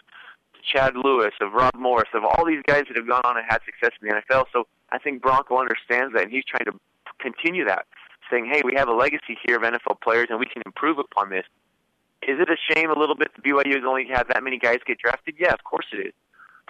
Chad 0.62 0.96
Lewis, 0.96 1.34
of 1.40 1.52
Rob 1.52 1.74
Morris, 1.74 2.08
of 2.14 2.24
all 2.24 2.44
these 2.44 2.62
guys 2.66 2.84
that 2.88 2.96
have 2.96 3.06
gone 3.06 3.22
on 3.24 3.36
and 3.36 3.46
had 3.48 3.60
success 3.64 3.92
in 4.00 4.08
the 4.08 4.14
NFL. 4.14 4.46
So 4.52 4.66
I 4.94 4.98
think 4.98 5.20
Bronco 5.20 5.58
understands 5.58 6.14
that, 6.14 6.22
and 6.22 6.30
he's 6.30 6.44
trying 6.44 6.66
to 6.66 6.78
continue 7.18 7.64
that, 7.64 7.86
saying, 8.30 8.46
"Hey, 8.46 8.62
we 8.64 8.74
have 8.76 8.88
a 8.88 8.92
legacy 8.92 9.36
here 9.44 9.56
of 9.56 9.64
NFL 9.64 9.96
players, 10.00 10.28
and 10.30 10.38
we 10.38 10.46
can 10.46 10.62
improve 10.64 10.98
upon 10.98 11.30
this." 11.30 11.44
Is 12.22 12.38
it 12.38 12.48
a 12.48 12.56
shame 12.56 12.90
a 12.90 12.98
little 12.98 13.16
bit 13.16 13.34
that 13.34 13.42
BYU 13.42 13.74
has 13.74 13.84
only 13.84 14.06
had 14.06 14.28
that 14.28 14.42
many 14.42 14.58
guys 14.58 14.78
get 14.86 14.98
drafted? 14.98 15.34
Yeah, 15.36 15.52
of 15.52 15.64
course 15.64 15.86
it 15.92 16.06
is. 16.06 16.12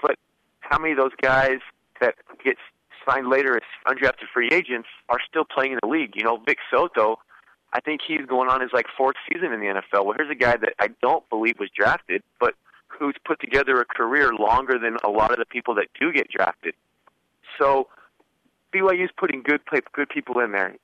But 0.00 0.18
how 0.60 0.78
many 0.78 0.92
of 0.92 0.98
those 0.98 1.14
guys 1.20 1.58
that 2.00 2.14
get 2.42 2.56
signed 3.06 3.28
later 3.28 3.56
as 3.56 3.62
undrafted 3.86 4.28
free 4.32 4.48
agents 4.50 4.88
are 5.10 5.20
still 5.28 5.44
playing 5.44 5.72
in 5.72 5.78
the 5.82 5.88
league? 5.88 6.16
You 6.16 6.24
know, 6.24 6.38
Vic 6.38 6.58
So'oto, 6.72 7.18
I 7.74 7.80
think 7.80 8.00
he's 8.06 8.24
going 8.26 8.48
on 8.48 8.62
his 8.62 8.72
like 8.72 8.86
fourth 8.96 9.16
season 9.30 9.52
in 9.52 9.60
the 9.60 9.66
NFL. 9.66 10.06
Well, 10.06 10.14
here's 10.16 10.30
a 10.30 10.34
guy 10.34 10.56
that 10.56 10.74
I 10.80 10.88
don't 11.02 11.28
believe 11.28 11.58
was 11.58 11.70
drafted, 11.70 12.22
but 12.40 12.54
who's 12.88 13.16
put 13.24 13.38
together 13.40 13.80
a 13.80 13.84
career 13.84 14.32
longer 14.32 14.78
than 14.78 14.96
a 15.04 15.10
lot 15.10 15.30
of 15.30 15.38
the 15.38 15.44
people 15.44 15.74
that 15.74 15.88
do 15.98 16.12
get 16.12 16.30
drafted. 16.30 16.74
So 17.58 17.88
BYU's 18.74 19.10
putting 19.16 19.42
good 19.42 19.60
good 19.92 20.08
people 20.08 20.40
in 20.40 20.52
there. 20.52 20.76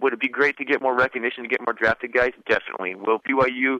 Would 0.00 0.12
it 0.12 0.20
be 0.20 0.28
great 0.28 0.56
to 0.58 0.64
get 0.64 0.80
more 0.80 0.94
recognition, 0.94 1.42
to 1.42 1.48
get 1.48 1.60
more 1.60 1.72
drafted 1.72 2.12
guys? 2.12 2.32
Definitely. 2.48 2.94
Will 2.94 3.18
BYU 3.18 3.78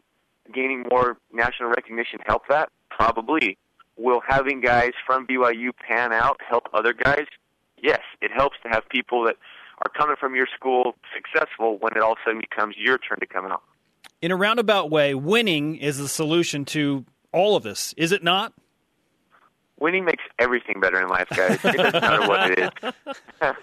gaining 0.53 0.85
more 0.91 1.19
national 1.33 1.69
recognition 1.71 2.19
help 2.27 2.43
that? 2.49 2.71
Probably. 2.91 3.59
Will 3.97 4.21
having 4.27 4.61
guys 4.61 4.93
from 5.07 5.27
BYU 5.27 5.71
pan 5.77 6.13
out 6.13 6.41
help 6.49 6.69
other 6.73 6.93
guys? 6.93 7.27
Yes, 7.81 8.01
it 8.21 8.31
helps 8.33 8.57
to 8.63 8.69
have 8.69 8.89
people 8.89 9.25
that 9.25 9.37
are 9.85 9.91
coming 9.97 10.17
from 10.19 10.35
your 10.35 10.47
school 10.55 10.97
successful 11.15 11.79
when 11.79 11.93
it 11.95 12.03
all 12.03 12.13
of 12.13 12.19
a 12.25 12.29
sudden 12.29 12.41
becomes 12.41 12.75
your 12.77 12.99
turn 12.99 13.19
to 13.21 13.27
come 13.27 13.47
out. 13.47 13.63
In 14.21 14.33
a 14.33 14.37
roundabout 14.37 14.91
way, 14.91 15.15
winning 15.15 15.77
is 15.77 15.99
the 15.99 16.09
solution 16.09 16.65
to 16.67 17.05
all 17.33 17.55
of 17.55 17.63
this, 17.63 17.95
is 17.97 18.11
it 18.11 18.25
not? 18.25 18.53
Winning 19.81 20.05
makes 20.05 20.25
everything 20.39 20.81
better 20.81 21.01
in 21.01 21.09
life, 21.09 21.29
guys. 21.31 21.59
It 21.65 21.77
doesn't 21.77 22.01
matter 22.01 22.27
what 22.29 22.51
it 22.51 22.59
is. 22.59 22.93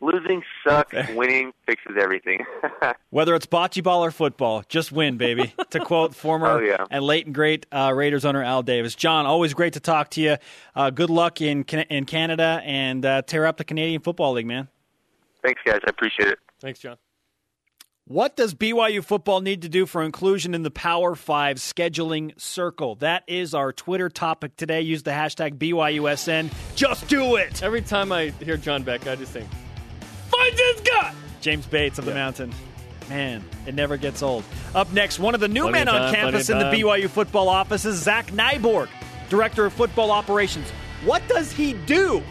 Losing 0.00 0.42
sucks. 0.66 0.94
Winning 1.14 1.52
fixes 1.66 1.96
everything. 2.00 2.44
Whether 3.10 3.34
it's 3.34 3.46
bocce 3.46 3.82
ball 3.82 4.04
or 4.04 4.10
football, 4.10 4.62
just 4.68 4.92
win, 4.92 5.16
baby. 5.16 5.54
to 5.70 5.80
quote 5.80 6.14
former 6.14 6.46
Oh, 6.46 6.58
yeah. 6.60 6.84
and 6.90 7.02
late 7.02 7.26
and 7.26 7.34
great 7.34 7.66
uh, 7.72 7.92
Raiders 7.94 8.24
owner 8.24 8.42
Al 8.44 8.62
Davis. 8.62 8.94
John, 8.94 9.26
always 9.26 9.54
great 9.54 9.72
to 9.72 9.80
talk 9.80 10.10
to 10.10 10.20
you. 10.20 10.36
Uh, 10.76 10.90
good 10.90 11.10
luck 11.10 11.40
in 11.40 11.64
in 11.64 12.04
Canada 12.04 12.60
and 12.64 13.04
uh, 13.04 13.22
tear 13.22 13.46
up 13.46 13.56
the 13.56 13.64
Canadian 13.64 14.00
Football 14.02 14.34
League, 14.34 14.46
man. 14.46 14.68
Thanks, 15.42 15.60
guys. 15.64 15.80
I 15.86 15.90
appreciate 15.90 16.28
it. 16.28 16.38
Thanks, 16.60 16.78
John. 16.78 16.96
What 18.08 18.36
does 18.36 18.54
BYU 18.54 19.04
football 19.04 19.42
need 19.42 19.60
to 19.62 19.68
do 19.68 19.84
for 19.84 20.02
inclusion 20.02 20.54
in 20.54 20.62
the 20.62 20.70
Power 20.70 21.14
Five 21.14 21.58
scheduling 21.58 22.32
circle? 22.40 22.94
That 22.96 23.22
is 23.26 23.52
our 23.52 23.70
Twitter 23.70 24.08
topic 24.08 24.56
today. 24.56 24.80
Use 24.80 25.02
the 25.02 25.10
hashtag 25.10 25.58
BYUSN. 25.58 26.50
Just 26.74 27.06
do 27.08 27.36
it. 27.36 27.62
Every 27.62 27.82
time 27.82 28.10
I 28.10 28.30
hear 28.42 28.56
John 28.56 28.82
Beck, 28.82 29.06
I 29.06 29.14
just 29.14 29.32
think, 29.32 29.46
find 30.30 30.56
this 30.56 30.80
guy. 30.80 31.12
James 31.42 31.66
Bates 31.66 31.98
of 31.98 32.06
the 32.06 32.14
Mountain. 32.14 32.50
Man, 33.10 33.44
it 33.66 33.74
never 33.74 33.98
gets 33.98 34.22
old. 34.22 34.42
Up 34.74 34.90
next, 34.94 35.18
one 35.18 35.34
of 35.34 35.40
the 35.40 35.48
new 35.48 35.68
Plenty 35.68 35.72
men 35.84 35.88
of 35.88 35.94
on 35.94 36.14
campus 36.14 36.48
in 36.48 36.58
the. 36.58 36.64
BYU 36.64 37.10
football 37.10 37.50
office 37.50 37.84
is 37.84 37.96
Zach 37.96 38.28
Nyborg, 38.28 38.88
Director 39.28 39.66
of 39.66 39.74
Football 39.74 40.12
Operations. 40.12 40.70
What 41.04 41.28
does 41.28 41.52
he 41.52 41.74
do? 41.74 42.22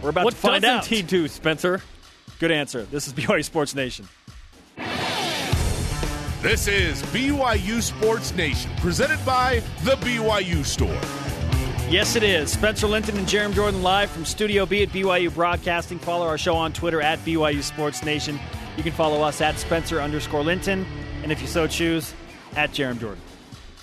We're 0.00 0.10
about 0.10 0.26
What 0.26 0.34
to 0.34 0.36
find 0.36 0.62
doesn't 0.62 0.78
out. 0.78 0.86
he 0.86 1.02
do, 1.02 1.26
Spencer? 1.26 1.82
Good 2.38 2.52
answer. 2.52 2.84
This 2.84 3.08
is 3.08 3.12
BYU 3.12 3.44
Sports 3.44 3.74
Nation. 3.74 4.06
This 6.44 6.68
is 6.68 7.02
BYU 7.04 7.80
Sports 7.80 8.34
Nation, 8.34 8.70
presented 8.76 9.18
by 9.24 9.62
The 9.82 9.92
BYU 9.92 10.62
Store. 10.62 11.00
Yes, 11.90 12.16
it 12.16 12.22
is. 12.22 12.52
Spencer 12.52 12.86
Linton 12.86 13.16
and 13.16 13.26
Jarom 13.26 13.54
Jordan 13.54 13.82
live 13.82 14.10
from 14.10 14.26
Studio 14.26 14.66
B 14.66 14.82
at 14.82 14.90
BYU 14.90 15.32
Broadcasting. 15.32 15.98
Follow 15.98 16.26
our 16.26 16.36
show 16.36 16.54
on 16.54 16.74
Twitter 16.74 17.00
at 17.00 17.18
BYU 17.20 17.62
Sports 17.62 18.04
Nation. 18.04 18.38
You 18.76 18.82
can 18.82 18.92
follow 18.92 19.22
us 19.22 19.40
at 19.40 19.58
Spencer 19.58 20.02
underscore 20.02 20.42
Linton, 20.42 20.84
and 21.22 21.32
if 21.32 21.40
you 21.40 21.46
so 21.46 21.66
choose, 21.66 22.12
at 22.56 22.72
Jarom 22.72 23.00
Jordan. 23.00 23.22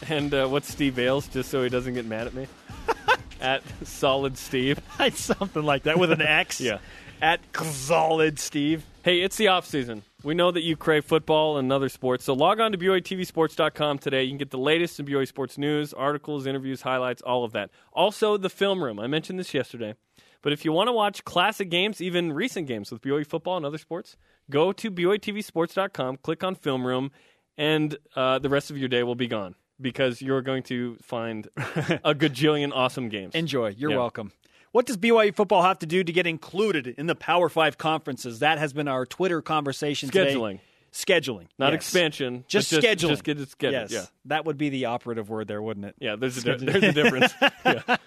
And 0.08 0.32
uh, 0.32 0.48
what's 0.48 0.72
Steve 0.72 0.96
Bales, 0.96 1.28
just 1.30 1.50
so 1.50 1.64
he 1.64 1.70
doesn't 1.70 1.96
get 1.96 2.06
mad 2.06 2.28
at 2.28 2.36
me? 2.36 2.46
at 3.42 3.64
Solid 3.84 4.38
Steve. 4.38 4.80
Something 5.16 5.64
like 5.64 5.82
that 5.84 5.98
with 5.98 6.12
an 6.12 6.22
X. 6.22 6.62
Yeah. 6.62 6.78
At 7.24 7.40
Solid 7.64 8.38
Steve. 8.38 8.86
Hey, 9.04 9.22
it's 9.22 9.38
the 9.38 9.48
off 9.48 9.66
season. 9.66 10.04
We 10.24 10.36
know 10.36 10.52
that 10.52 10.62
you 10.62 10.78
crave 10.78 11.04
football 11.06 11.58
and 11.58 11.72
other 11.74 11.90
sports, 11.90 12.26
so 12.26 12.34
log 12.34 12.60
on 12.60 12.72
to 12.74 12.78
BYUTVSports.com 12.78 13.98
today. 13.98 14.24
You 14.24 14.30
can 14.30 14.38
get 14.38 14.52
the 14.52 14.58
latest 14.60 15.00
in 15.00 15.06
BYU 15.08 15.28
sports 15.28 15.58
news, 15.58 15.94
articles, 15.94 16.46
interviews, 16.46 16.84
highlights, 16.84 17.24
all 17.24 17.44
of 17.44 17.54
that. 17.54 17.72
Also, 17.92 18.38
the 18.38 18.50
film 18.50 18.84
room. 18.84 19.00
I 19.00 19.08
mentioned 19.08 19.40
this 19.40 19.54
yesterday. 19.54 19.96
But 20.44 20.54
if 20.54 20.64
you 20.64 20.72
want 20.72 20.88
to 20.90 20.92
watch 20.94 21.24
classic 21.24 21.70
games, 21.70 22.02
even 22.02 22.34
recent 22.34 22.68
games 22.68 22.92
with 22.92 23.02
BYU 23.02 23.26
football 23.26 23.58
and 23.58 23.66
other 23.66 23.78
sports, 23.80 24.16
go 24.50 24.72
to 24.72 24.92
BYUTVSports.com, 24.92 26.18
click 26.18 26.44
on 26.44 26.54
film 26.56 26.86
room, 26.86 27.12
and 27.58 27.98
uh, 28.16 28.38
the 28.40 28.50
rest 28.50 28.70
of 28.70 28.78
your 28.78 28.90
day 28.90 29.02
will 29.04 29.16
be 29.16 29.28
gone 29.28 29.56
because 29.80 30.22
you're 30.22 30.42
going 30.44 30.62
to 30.64 30.98
find 31.02 31.48
a 31.58 32.14
gajillion 32.14 32.72
awesome 32.74 33.10
games. 33.10 33.34
Enjoy. 33.34 33.70
You're 33.70 33.92
Yeah. 33.92 33.98
welcome. 33.98 34.32
What 34.72 34.86
does 34.86 34.98
BYU 34.98 35.36
football 35.36 35.64
have 35.64 35.80
to 35.80 35.86
do 35.86 36.04
to 36.04 36.12
get 36.12 36.26
included 36.26 36.88
in 36.88 37.08
the 37.08 37.16
Power 37.16 37.50
Five 37.50 37.78
conferences? 37.78 38.40
That 38.40 38.58
has 38.58 38.72
been 38.74 38.88
our 38.88 39.06
Twitter 39.06 39.42
conversation 39.42 40.10
today. 40.10 40.34
Scheduling. 40.34 40.60
Scheduling. 40.94 41.48
Not 41.58 41.74
yes. 41.74 41.84
expansion. 41.84 42.44
Just, 42.48 42.72
but 42.72 42.84
scheduling. 42.84 43.10
Just 43.10 43.24
get 43.24 43.40
it 43.40 43.50
scheduled. 43.50 43.92
Yes. 43.92 43.92
Yeah. 43.92 44.06
That 44.26 44.46
would 44.46 44.58
be 44.58 44.70
the 44.70 44.86
operative 44.86 45.30
word 45.30 45.48
there, 45.48 45.62
wouldn't 45.62 45.86
it? 45.86 45.96
Yeah, 46.00 46.16
there's 46.16 46.38
a, 46.38 46.58
di- 46.58 46.66
there's 46.66 46.84
a 46.84 46.92
difference. 46.92 47.34
yeah. 47.66 47.98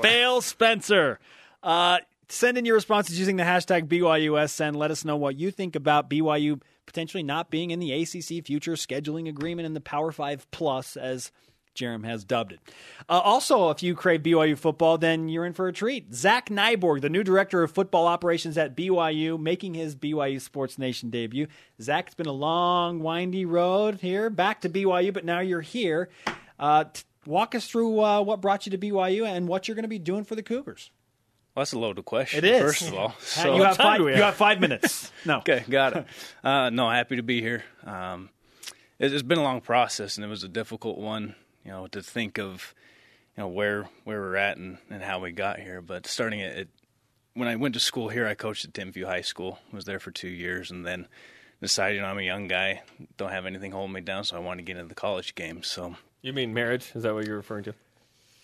Fail 0.00 0.40
Spencer. 0.40 1.18
Uh, 1.62 1.98
send 2.28 2.56
in 2.56 2.64
your 2.64 2.74
responses 2.74 3.18
using 3.18 3.36
the 3.36 3.42
hashtag 3.42 3.86
BYUSN. 3.86 4.76
Let 4.76 4.90
us 4.90 5.04
know 5.04 5.16
what 5.16 5.36
you 5.36 5.50
think 5.50 5.76
about 5.76 6.08
BYU 6.08 6.60
potentially 6.86 7.22
not 7.22 7.50
being 7.50 7.70
in 7.70 7.78
the 7.78 7.92
ACC 7.92 8.44
future 8.44 8.72
scheduling 8.72 9.28
agreement 9.28 9.66
in 9.66 9.74
the 9.74 9.80
Power 9.80 10.12
Five 10.12 10.50
Plus, 10.50 10.96
as 10.96 11.32
Jarom 11.74 12.04
has 12.04 12.24
dubbed 12.24 12.52
it. 12.52 12.60
Uh, 13.08 13.20
also, 13.20 13.70
if 13.70 13.82
you 13.82 13.94
crave 13.94 14.22
BYU 14.22 14.56
football, 14.58 14.98
then 14.98 15.28
you're 15.28 15.46
in 15.46 15.52
for 15.52 15.68
a 15.68 15.72
treat. 15.72 16.14
Zach 16.14 16.48
Nyborg, 16.48 17.00
the 17.00 17.08
new 17.08 17.24
director 17.24 17.62
of 17.62 17.70
football 17.72 18.06
operations 18.06 18.58
at 18.58 18.76
BYU, 18.76 19.40
making 19.40 19.74
his 19.74 19.96
BYU 19.96 20.40
Sports 20.40 20.78
Nation 20.78 21.10
debut. 21.10 21.46
Zach, 21.80 22.06
it's 22.06 22.14
been 22.14 22.26
a 22.26 22.32
long, 22.32 23.00
windy 23.00 23.44
road 23.44 24.00
here 24.00 24.28
back 24.30 24.60
to 24.62 24.68
BYU, 24.68 25.12
but 25.12 25.24
now 25.24 25.40
you're 25.40 25.60
here. 25.60 26.10
Uh, 26.58 26.84
t- 26.84 27.02
walk 27.26 27.54
us 27.54 27.66
through 27.66 28.00
uh, 28.00 28.20
what 28.20 28.40
brought 28.40 28.66
you 28.66 28.70
to 28.70 28.78
BYU 28.78 29.26
and 29.26 29.48
what 29.48 29.66
you're 29.68 29.74
going 29.74 29.84
to 29.84 29.88
be 29.88 29.98
doing 29.98 30.24
for 30.24 30.34
the 30.34 30.42
Cougars. 30.42 30.90
Well, 31.54 31.62
that's 31.62 31.72
a 31.72 31.78
loaded 31.78 32.04
question. 32.04 32.38
It 32.38 32.44
is. 32.44 32.62
First 32.62 32.82
of 32.88 32.94
all, 32.94 33.14
so 33.20 33.56
you 33.56 33.62
have 33.62 33.76
five. 33.76 34.00
You 34.00 34.08
have? 34.08 34.34
five 34.36 34.60
minutes. 34.60 35.10
No. 35.24 35.38
okay, 35.38 35.64
got 35.70 35.96
it. 35.96 36.06
Uh, 36.44 36.70
no, 36.70 36.90
happy 36.90 37.14
to 37.16 37.22
be 37.22 37.40
here. 37.40 37.62
Um, 37.84 38.28
it, 38.98 39.12
it's 39.12 39.22
been 39.22 39.38
a 39.38 39.42
long 39.42 39.60
process, 39.60 40.16
and 40.16 40.24
it 40.24 40.28
was 40.28 40.42
a 40.42 40.48
difficult 40.48 40.98
one. 40.98 41.36
You 41.64 41.70
know, 41.70 41.86
to 41.88 42.02
think 42.02 42.38
of, 42.38 42.74
you 43.36 43.42
know, 43.42 43.48
where 43.48 43.88
where 44.04 44.20
we're 44.20 44.36
at 44.36 44.56
and, 44.56 44.78
and 44.90 45.02
how 45.02 45.20
we 45.20 45.32
got 45.32 45.58
here. 45.58 45.80
But 45.80 46.06
starting 46.06 46.40
it, 46.40 46.58
it, 46.58 46.68
when 47.34 47.48
I 47.48 47.56
went 47.56 47.74
to 47.74 47.80
school 47.80 48.08
here, 48.08 48.26
I 48.26 48.34
coached 48.34 48.64
at 48.64 48.72
Timpview 48.72 49.04
High 49.04 49.22
School. 49.22 49.58
Was 49.72 49.84
there 49.84 50.00
for 50.00 50.10
two 50.10 50.28
years, 50.28 50.70
and 50.70 50.84
then 50.84 51.06
decided 51.60 51.96
you 51.96 52.02
know, 52.02 52.08
I'm 52.08 52.18
a 52.18 52.22
young 52.22 52.48
guy, 52.48 52.82
don't 53.16 53.30
have 53.30 53.46
anything 53.46 53.70
holding 53.70 53.94
me 53.94 54.00
down, 54.00 54.24
so 54.24 54.36
I 54.36 54.40
wanted 54.40 54.58
to 54.58 54.64
get 54.64 54.76
into 54.76 54.88
the 54.88 54.94
college 54.94 55.34
game. 55.34 55.62
So 55.62 55.94
You 56.20 56.32
mean 56.32 56.52
marriage? 56.52 56.90
Is 56.94 57.04
that 57.04 57.14
what 57.14 57.26
you're 57.26 57.36
referring 57.36 57.64
to? 57.64 57.74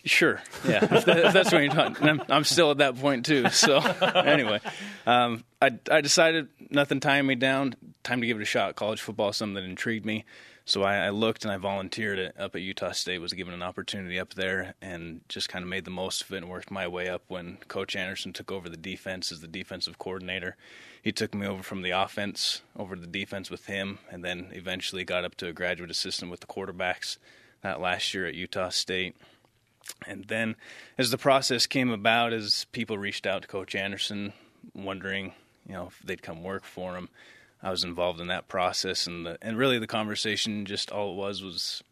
Sure. 0.05 0.41
Yeah. 0.65 0.83
if, 0.95 1.05
that, 1.05 1.25
if 1.25 1.33
that's 1.33 1.51
what 1.51 1.61
you're 1.61 1.73
talking. 1.73 2.07
I'm, 2.07 2.21
I'm 2.29 2.43
still 2.45 2.71
at 2.71 2.77
that 2.77 2.97
point 2.97 3.25
too. 3.25 3.49
So 3.49 3.77
anyway, 4.15 4.61
um, 5.05 5.43
I 5.61 5.77
I 5.91 6.01
decided 6.01 6.47
nothing 6.69 7.01
tying 7.01 7.27
me 7.27 7.35
down. 7.35 7.75
Time 8.03 8.21
to 8.21 8.27
give 8.27 8.39
it 8.39 8.41
a 8.41 8.45
shot. 8.45 8.75
College 8.75 9.01
football 9.01 9.29
is 9.29 9.37
something 9.37 9.55
that 9.55 9.65
intrigued 9.65 10.05
me. 10.05 10.23
So 10.69 10.83
I, 10.83 11.07
I 11.07 11.09
looked 11.09 11.45
and 11.45 11.51
I 11.51 11.57
volunteered 11.57 12.31
up 12.37 12.55
at 12.55 12.61
Utah 12.61 12.91
State. 12.91 13.17
Was 13.17 13.33
given 13.33 13.55
an 13.55 13.63
opportunity 13.63 14.19
up 14.19 14.35
there 14.35 14.75
and 14.83 15.21
just 15.27 15.49
kind 15.49 15.63
of 15.63 15.69
made 15.69 15.83
the 15.83 15.89
most 15.89 16.21
of 16.21 16.31
it 16.31 16.37
and 16.37 16.47
worked 16.47 16.69
my 16.69 16.87
way 16.87 17.09
up. 17.09 17.23
When 17.27 17.57
Coach 17.67 17.95
Anderson 17.95 18.33
took 18.33 18.51
over 18.51 18.69
the 18.69 18.77
defense 18.77 19.31
as 19.31 19.41
the 19.41 19.47
defensive 19.47 19.97
coordinator, 19.97 20.57
he 21.01 21.11
took 21.11 21.33
me 21.33 21.47
over 21.47 21.63
from 21.63 21.81
the 21.81 21.89
offense 21.89 22.61
over 22.77 22.95
the 22.95 23.07
defense 23.07 23.49
with 23.49 23.65
him, 23.65 23.97
and 24.11 24.23
then 24.23 24.49
eventually 24.51 25.03
got 25.03 25.25
up 25.25 25.33
to 25.37 25.47
a 25.47 25.53
graduate 25.53 25.89
assistant 25.89 26.29
with 26.29 26.41
the 26.41 26.45
quarterbacks. 26.45 27.17
That 27.63 27.81
last 27.81 28.13
year 28.13 28.27
at 28.27 28.35
Utah 28.35 28.69
State. 28.69 29.15
And 30.05 30.25
then, 30.25 30.55
as 30.99 31.09
the 31.09 31.17
process 31.17 31.65
came 31.65 31.89
about, 31.89 32.31
as 32.31 32.67
people 32.73 32.99
reached 32.99 33.25
out 33.25 33.41
to 33.41 33.47
Coach 33.47 33.73
Anderson, 33.73 34.33
wondering, 34.75 35.33
you 35.65 35.73
know, 35.73 35.87
if 35.87 35.99
they'd 36.03 36.21
come 36.21 36.43
work 36.43 36.63
for 36.63 36.95
him, 36.95 37.09
I 37.61 37.71
was 37.71 37.83
involved 37.83 38.21
in 38.21 38.27
that 38.27 38.47
process, 38.47 39.05
and 39.07 39.25
the, 39.25 39.37
and 39.41 39.57
really 39.57 39.79
the 39.79 39.87
conversation, 39.87 40.65
just 40.65 40.91
all 40.91 41.11
it 41.11 41.17
was 41.17 41.43
was 41.43 41.83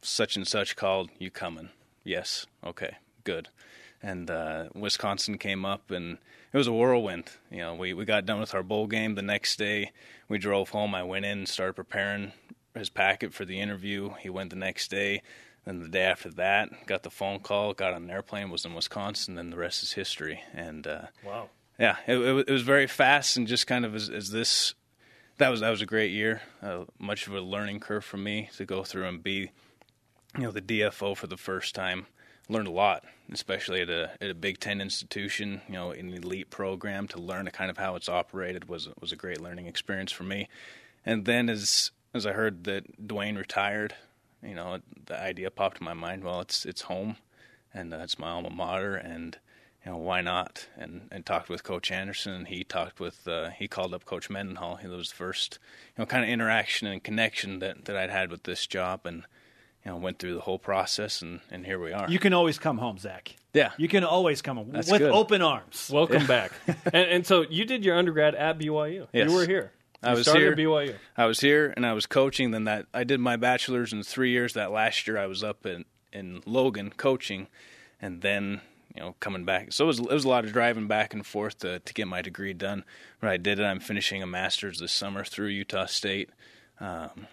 such 0.00 0.36
and 0.36 0.46
such 0.46 0.74
called, 0.74 1.10
you 1.18 1.30
coming? 1.30 1.68
Yes, 2.04 2.46
okay, 2.64 2.96
good. 3.24 3.48
And 4.02 4.28
uh, 4.30 4.64
Wisconsin 4.74 5.38
came 5.38 5.64
up, 5.64 5.92
and 5.92 6.18
it 6.52 6.56
was 6.56 6.66
a 6.66 6.72
whirlwind. 6.72 7.30
You 7.50 7.58
know, 7.58 7.74
we 7.74 7.92
we 7.94 8.04
got 8.04 8.26
done 8.26 8.40
with 8.40 8.54
our 8.54 8.64
bowl 8.64 8.88
game 8.88 9.14
the 9.14 9.22
next 9.22 9.56
day. 9.58 9.92
We 10.28 10.38
drove 10.38 10.70
home. 10.70 10.94
I 10.94 11.04
went 11.04 11.24
in 11.24 11.38
and 11.38 11.48
started 11.48 11.74
preparing 11.74 12.32
his 12.74 12.90
packet 12.90 13.32
for 13.32 13.44
the 13.44 13.60
interview. 13.60 14.14
He 14.18 14.28
went 14.28 14.50
the 14.50 14.56
next 14.56 14.90
day. 14.90 15.22
Then 15.64 15.78
the 15.78 15.88
day 15.88 16.02
after 16.02 16.30
that, 16.30 16.86
got 16.86 17.04
the 17.04 17.10
phone 17.10 17.38
call, 17.38 17.72
got 17.72 17.92
on 17.92 18.02
an 18.02 18.10
airplane, 18.10 18.50
was 18.50 18.64
in 18.64 18.74
Wisconsin, 18.74 19.36
then 19.36 19.50
the 19.50 19.56
rest 19.56 19.84
is 19.84 19.92
history. 19.92 20.42
And 20.52 20.84
uh, 20.88 21.02
Wow. 21.24 21.50
yeah, 21.78 21.98
it, 22.08 22.18
it 22.18 22.50
was 22.50 22.62
very 22.62 22.88
fast 22.88 23.36
and 23.36 23.46
just 23.46 23.68
kind 23.68 23.84
of 23.84 23.94
as, 23.94 24.10
as 24.10 24.30
this. 24.30 24.74
That 25.42 25.50
was 25.50 25.58
that 25.58 25.70
was 25.70 25.82
a 25.82 25.86
great 25.86 26.12
year. 26.12 26.40
Uh, 26.62 26.84
much 27.00 27.26
of 27.26 27.34
a 27.34 27.40
learning 27.40 27.80
curve 27.80 28.04
for 28.04 28.16
me 28.16 28.48
to 28.58 28.64
go 28.64 28.84
through 28.84 29.06
and 29.08 29.20
be, 29.20 29.50
you 30.38 30.44
know, 30.44 30.52
the 30.52 30.62
DFO 30.62 31.16
for 31.16 31.26
the 31.26 31.36
first 31.36 31.74
time. 31.74 32.06
Learned 32.48 32.68
a 32.68 32.70
lot, 32.70 33.02
especially 33.32 33.80
at 33.80 33.90
a 33.90 34.12
at 34.20 34.30
a 34.30 34.34
Big 34.34 34.60
Ten 34.60 34.80
institution. 34.80 35.62
You 35.66 35.74
know, 35.74 35.90
an 35.90 36.12
elite 36.12 36.50
program 36.50 37.08
to 37.08 37.18
learn 37.18 37.48
kind 37.48 37.72
of 37.72 37.78
how 37.78 37.96
it's 37.96 38.08
operated 38.08 38.68
was 38.68 38.88
was 39.00 39.10
a 39.10 39.16
great 39.16 39.40
learning 39.40 39.66
experience 39.66 40.12
for 40.12 40.22
me. 40.22 40.48
And 41.04 41.24
then 41.24 41.48
as 41.48 41.90
as 42.14 42.24
I 42.24 42.34
heard 42.34 42.62
that 42.62 43.04
Dwayne 43.04 43.36
retired, 43.36 43.96
you 44.44 44.54
know, 44.54 44.78
the 45.06 45.20
idea 45.20 45.50
popped 45.50 45.80
in 45.80 45.84
my 45.84 45.92
mind. 45.92 46.22
Well, 46.22 46.40
it's 46.40 46.64
it's 46.64 46.82
home, 46.82 47.16
and 47.74 47.92
uh, 47.92 47.96
it's 47.96 48.16
my 48.16 48.30
alma 48.30 48.50
mater, 48.50 48.94
and 48.94 49.38
you 49.84 49.92
know 49.92 49.98
why 49.98 50.20
not? 50.20 50.68
And 50.76 51.08
and 51.10 51.24
talked 51.26 51.48
with 51.48 51.64
Coach 51.64 51.90
Anderson. 51.90 52.44
He 52.46 52.64
talked 52.64 53.00
with 53.00 53.26
uh, 53.26 53.50
he 53.50 53.68
called 53.68 53.94
up 53.94 54.04
Coach 54.04 54.30
Mendenhall. 54.30 54.76
He 54.76 54.86
was 54.88 55.10
the 55.10 55.16
first 55.16 55.58
you 55.96 56.02
know 56.02 56.06
kind 56.06 56.24
of 56.24 56.30
interaction 56.30 56.86
and 56.88 57.02
connection 57.02 57.58
that 57.60 57.84
that 57.86 57.96
I'd 57.96 58.10
had 58.10 58.30
with 58.30 58.44
this 58.44 58.66
job, 58.66 59.00
and 59.06 59.24
you 59.84 59.90
know 59.90 59.96
went 59.96 60.18
through 60.18 60.34
the 60.34 60.40
whole 60.42 60.58
process, 60.58 61.22
and 61.22 61.40
and 61.50 61.66
here 61.66 61.78
we 61.80 61.92
are. 61.92 62.08
You 62.10 62.18
can 62.18 62.32
always 62.32 62.58
come 62.58 62.78
home, 62.78 62.98
Zach. 62.98 63.34
yeah, 63.54 63.72
You 63.76 63.88
can 63.88 64.04
always 64.04 64.40
come 64.42 64.56
home 64.56 64.70
That's 64.72 64.90
with 64.90 65.00
good. 65.00 65.10
open 65.12 65.42
arms. 65.42 65.90
Welcome 65.92 66.26
back. 66.26 66.52
and, 66.86 66.94
and 66.94 67.26
so 67.26 67.42
you 67.42 67.64
did 67.64 67.84
your 67.84 67.96
undergrad 67.96 68.34
at 68.34 68.58
BYU. 68.58 69.08
Yes. 69.12 69.28
You 69.30 69.34
were 69.36 69.46
here. 69.46 69.72
You 70.02 70.08
I 70.10 70.14
was 70.14 70.22
started 70.26 70.58
here. 70.58 70.68
BYU. 70.68 70.94
I 71.16 71.26
was 71.26 71.38
here 71.40 71.72
and 71.76 71.84
I 71.86 71.92
was 71.92 72.06
coaching. 72.06 72.50
Then 72.52 72.64
that 72.64 72.86
I 72.94 73.04
did 73.04 73.20
my 73.20 73.36
bachelor's 73.36 73.92
in 73.92 74.02
three 74.02 74.30
years. 74.30 74.54
That 74.54 74.70
last 74.72 75.06
year 75.06 75.18
I 75.18 75.26
was 75.26 75.42
up 75.44 75.66
in 75.66 75.84
in 76.12 76.42
Logan 76.46 76.90
coaching, 76.96 77.48
and 78.00 78.20
then 78.22 78.60
you 78.94 79.00
know 79.02 79.14
coming 79.20 79.44
back. 79.44 79.72
So 79.72 79.84
it 79.84 79.86
was 79.88 79.98
it 79.98 80.08
was 80.10 80.24
a 80.24 80.28
lot 80.28 80.44
of 80.44 80.52
driving 80.52 80.86
back 80.86 81.14
and 81.14 81.24
forth 81.26 81.58
to 81.58 81.78
to 81.80 81.94
get 81.94 82.06
my 82.08 82.22
degree 82.22 82.52
done. 82.52 82.84
But 83.20 83.30
I 83.30 83.36
did 83.36 83.58
it. 83.58 83.64
I'm 83.64 83.80
finishing 83.80 84.22
a 84.22 84.26
master's 84.26 84.78
this 84.80 84.92
summer 84.92 85.24
through 85.24 85.48
Utah 85.48 85.86
State, 85.86 86.30
um, 86.80 87.26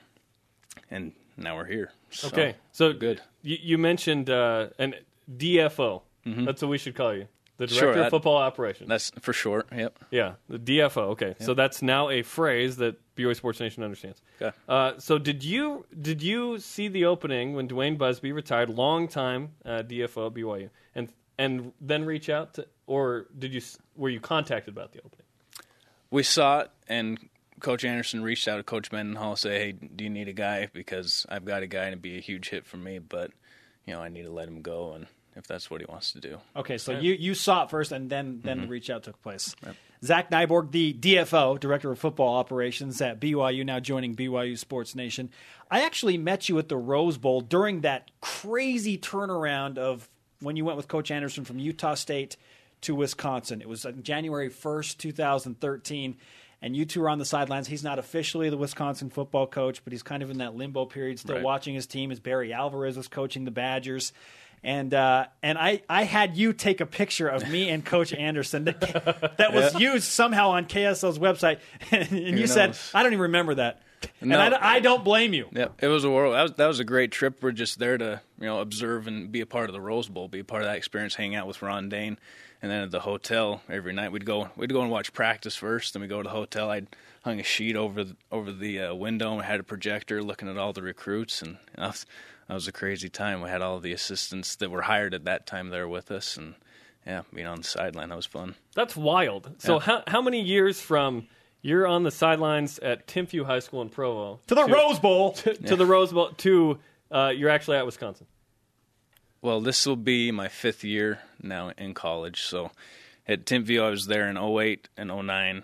and 0.89 1.13
now 1.37 1.55
we're 1.55 1.65
here. 1.65 1.91
So, 2.09 2.27
Okay, 2.27 2.55
so 2.71 2.93
good. 2.93 3.21
You, 3.41 3.57
you 3.61 3.77
mentioned 3.77 4.29
uh, 4.29 4.67
an 4.77 4.95
DFO. 5.31 6.01
That's 6.25 6.61
what 6.61 6.67
we 6.69 6.77
should 6.77 6.93
call 6.95 7.15
you, 7.15 7.27
the 7.57 7.65
director 7.65 7.87
Mm-hmm. 7.87 7.95
Sure, 7.95 8.03
of 8.03 8.09
football 8.11 8.37
operations. 8.37 8.87
That's 8.87 9.11
for 9.19 9.33
short. 9.33 9.67
Yep. 9.75 9.97
yeah, 10.11 10.33
the 10.47 10.59
DFO. 10.59 11.09
Okay, 11.13 11.33
so 11.39 11.55
that's 11.55 11.81
now 11.81 12.09
a 12.09 12.21
phrase 12.21 12.77
that 12.77 12.97
BYU 13.15 13.35
Sports 13.35 13.59
Nation 13.59 13.81
understands. 13.83 14.21
Okay. 14.39 14.55
Uh, 14.67 14.93
so 14.99 15.17
did 15.17 15.43
you 15.43 15.85
did 15.99 16.21
you 16.21 16.59
see 16.59 16.87
the 16.87 17.05
opening 17.05 17.55
when 17.55 17.67
Dwayne 17.67 17.97
Busby 17.97 18.31
retired, 18.31 18.69
long 18.69 19.07
time 19.07 19.53
uh, 19.65 19.81
DFO 19.81 20.27
at 20.27 20.33
BYU, 20.33 20.69
and 20.93 21.09
and 21.39 21.73
then 21.81 22.05
reach 22.05 22.29
out 22.29 22.53
to, 22.55 22.67
or 22.85 23.25
did 23.37 23.53
you 23.53 23.61
were 23.95 24.09
you 24.09 24.19
contacted 24.19 24.71
about 24.75 24.91
the 24.91 24.99
opening? 24.99 25.25
we 26.11 26.23
saw 26.23 26.59
it, 26.59 26.71
and 26.87 27.19
Coach 27.59 27.83
Anderson 27.83 28.23
reached 28.23 28.47
out 28.47 28.57
to 28.57 28.63
Coach 28.63 28.91
Mendenhall, 28.91 29.35
say, 29.35 29.59
"Hey, 29.59 29.71
do 29.73 30.03
you 30.03 30.09
need 30.09 30.27
a 30.27 30.33
guy? 30.33 30.69
Because 30.71 31.25
I've 31.29 31.45
got 31.45 31.63
a 31.63 31.67
guy, 31.67 31.83
and 31.83 31.89
it'd 31.89 32.01
be 32.01 32.17
a 32.17 32.21
huge 32.21 32.49
hit 32.49 32.65
for 32.65 32.77
me, 32.77 32.99
but 32.99 33.31
you 33.85 33.93
know, 33.93 34.01
I 34.01 34.09
need 34.09 34.23
to 34.23 34.31
let 34.31 34.47
him 34.47 34.61
go, 34.61 34.93
and 34.93 35.07
if 35.35 35.45
that's 35.47 35.69
what 35.69 35.81
he 35.81 35.87
wants 35.87 36.11
to 36.13 36.19
do." 36.19 36.39
Okay, 36.55 36.77
so 36.77 36.93
you, 36.93 37.13
you 37.13 37.35
saw 37.35 37.63
it 37.63 37.69
first, 37.69 37.91
and 37.91 38.09
then 38.09 38.41
then 38.43 38.57
the 38.57 38.63
mm-hmm. 38.63 38.71
reach 38.71 38.89
out 38.89 39.03
took 39.03 39.21
place. 39.21 39.55
Zach 40.03 40.31
Nyborg, 40.31 40.71
the 40.71 40.93
DFO, 40.93 41.59
Director 41.59 41.91
of 41.91 41.99
Football 41.99 42.37
Operations 42.37 43.01
at 43.01 43.19
BYU, 43.19 43.65
now 43.65 43.81
joining 43.81 44.15
BYU 44.15 44.57
Sports 44.57 44.95
Nation. 44.95 45.29
I 45.69 45.81
actually 45.81 46.17
met 46.17 46.47
you 46.47 46.57
at 46.57 46.69
the 46.69 46.77
Rose 46.77 47.17
Bowl 47.17 47.41
during 47.41 47.81
that 47.81 48.09
crazy 48.21 48.97
turnaround 48.97 49.77
of 49.77 50.09
when 50.41 50.55
you 50.55 50.65
went 50.65 50.77
with 50.77 50.87
Coach 50.87 51.11
Anderson 51.11 51.45
from 51.45 51.59
Utah 51.59 51.95
State 51.95 52.37
to 52.81 52.95
Wisconsin. 52.95 53.61
It 53.61 53.67
was 53.67 53.85
January 54.01 54.49
1st, 54.49 54.97
2013. 54.97 56.17
And 56.61 56.75
you 56.75 56.83
two 56.85 57.01
are 57.03 57.09
on 57.09 57.19
the 57.19 57.25
sidelines. 57.25 57.67
He's 57.69 57.85
not 57.85 57.99
officially 57.99 58.49
the 58.49 58.57
Wisconsin 58.57 59.09
football 59.09 59.47
coach, 59.47 59.81
but 59.85 59.93
he's 59.93 60.03
kind 60.03 60.21
of 60.21 60.29
in 60.29 60.39
that 60.39 60.55
limbo 60.55 60.85
period, 60.85 61.17
still 61.19 61.35
Right. 61.35 61.43
watching 61.43 61.73
his 61.73 61.87
team 61.87 62.11
as 62.11 62.19
Barry 62.19 62.51
Alvarez 62.51 62.97
was 62.97 63.07
coaching 63.07 63.45
the 63.45 63.51
Badgers. 63.51 64.11
And 64.61 64.93
uh, 64.93 65.27
and 65.41 65.57
I, 65.57 65.83
I 65.89 66.03
had 66.03 66.35
you 66.35 66.51
take 66.51 66.81
a 66.81 66.85
picture 66.85 67.29
of 67.29 67.49
me 67.49 67.69
and 67.69 67.85
Coach 67.85 68.11
Anderson 68.11 68.65
that, 68.65 68.81
that 69.37 69.53
was 69.53 69.79
used 69.79 70.03
somehow 70.03 70.49
on 70.49 70.65
KSL's 70.65 71.17
website, 71.17 71.59
and, 71.91 72.11
you 72.37 72.45
said? 72.45 72.77
I 72.93 73.03
don't 73.03 73.13
even 73.13 73.21
remember 73.23 73.55
that, 73.55 73.81
and 74.21 74.33
I, 74.35 74.75
I 74.75 74.79
don't 74.79 75.03
blame 75.03 75.33
you. 75.33 75.47
Yep, 75.51 75.81
it 75.83 75.87
was 75.87 76.03
a 76.03 76.09
world. 76.09 76.33
That 76.35 76.43
was 76.43 76.53
that 76.53 76.67
was 76.67 76.79
a 76.79 76.83
great 76.83 77.11
trip. 77.11 77.41
We're 77.41 77.51
just 77.51 77.79
there 77.79 77.97
to 77.97 78.21
you 78.39 78.45
know 78.45 78.59
observe 78.59 79.07
and 79.07 79.31
be 79.31 79.41
a 79.41 79.45
part 79.45 79.69
of 79.69 79.73
the 79.73 79.81
Rose 79.81 80.07
Bowl, 80.09 80.27
be 80.27 80.39
a 80.39 80.43
part 80.43 80.61
of 80.61 80.67
that 80.67 80.77
experience, 80.77 81.15
hang 81.15 81.35
out 81.35 81.47
with 81.47 81.61
Ron 81.61 81.89
Dayne, 81.89 82.17
and 82.61 82.71
then 82.71 82.83
at 82.83 82.91
the 82.91 83.01
hotel 83.01 83.61
every 83.69 83.93
night 83.93 84.11
we'd 84.11 84.25
go 84.25 84.49
we'd 84.55 84.73
go 84.73 84.81
and 84.81 84.91
watch 84.91 85.13
practice 85.13 85.55
first. 85.55 85.93
Then 85.93 86.01
we 86.01 86.07
go 86.07 86.17
to 86.21 86.23
the 86.27 86.35
hotel. 86.35 86.69
I'd 86.69 86.87
hung 87.23 87.39
a 87.39 87.43
sheet 87.43 87.75
over 87.75 88.03
the, 88.03 88.15
over 88.31 88.51
the 88.51 88.79
uh, 88.79 88.95
window. 88.95 89.33
and 89.33 89.41
had 89.43 89.59
a 89.59 89.63
projector 89.63 90.23
looking 90.23 90.47
at 90.47 90.57
all 90.57 90.71
the 90.71 90.81
recruits, 90.81 91.41
and 91.41 91.51
you 91.51 91.57
know, 91.77 91.83
that, 91.83 91.87
was, 91.87 92.05
that 92.47 92.53
was 92.53 92.67
a 92.69 92.71
crazy 92.71 93.09
time. 93.09 93.41
We 93.41 93.49
had 93.49 93.61
all 93.61 93.79
the 93.81 93.91
assistants 93.91 94.55
that 94.57 94.71
were 94.71 94.83
hired 94.83 95.13
at 95.13 95.25
that 95.25 95.45
time 95.45 95.69
there 95.69 95.87
with 95.87 96.11
us, 96.11 96.37
and 96.37 96.55
yeah, 97.05 97.23
being 97.33 97.47
on 97.47 97.57
the 97.59 97.63
sideline 97.63 98.09
that 98.09 98.15
was 98.15 98.25
fun. 98.25 98.55
That's 98.75 98.95
wild. 98.95 99.51
So 99.57 99.75
Yeah. 99.75 99.79
how 99.81 100.03
how 100.07 100.21
many 100.21 100.41
years 100.41 100.79
from 100.79 101.27
you're 101.61 101.87
on 101.87 102.03
the 102.03 102.11
sidelines 102.11 102.79
at 102.79 103.07
Timpview 103.07 103.45
High 103.45 103.59
School 103.59 103.81
in 103.81 103.89
Provo 103.89 104.39
To 104.47 104.55
the 104.55 104.65
Rose 104.65 104.99
Bowl. 104.99 105.33
to 105.33 105.75
the 105.75 105.85
Rose 105.85 106.11
Bowl 106.11 106.31
to 106.37 106.79
uh, 107.11 107.33
you're 107.35 107.49
actually 107.49 107.77
at 107.77 107.85
Wisconsin? 107.85 108.27
Well, 109.41 109.61
this 109.61 109.85
will 109.85 109.95
be 109.95 110.31
my 110.31 110.47
fifth 110.47 110.83
year 110.83 111.19
now 111.41 111.71
in 111.77 111.93
college. 111.93 112.41
So 112.41 112.71
at 113.27 113.45
Timpview, 113.45 113.81
I 113.81 113.89
was 113.89 114.07
there 114.07 114.27
in 114.27 114.37
08 114.37 114.89
and 114.97 115.09
09, 115.09 115.63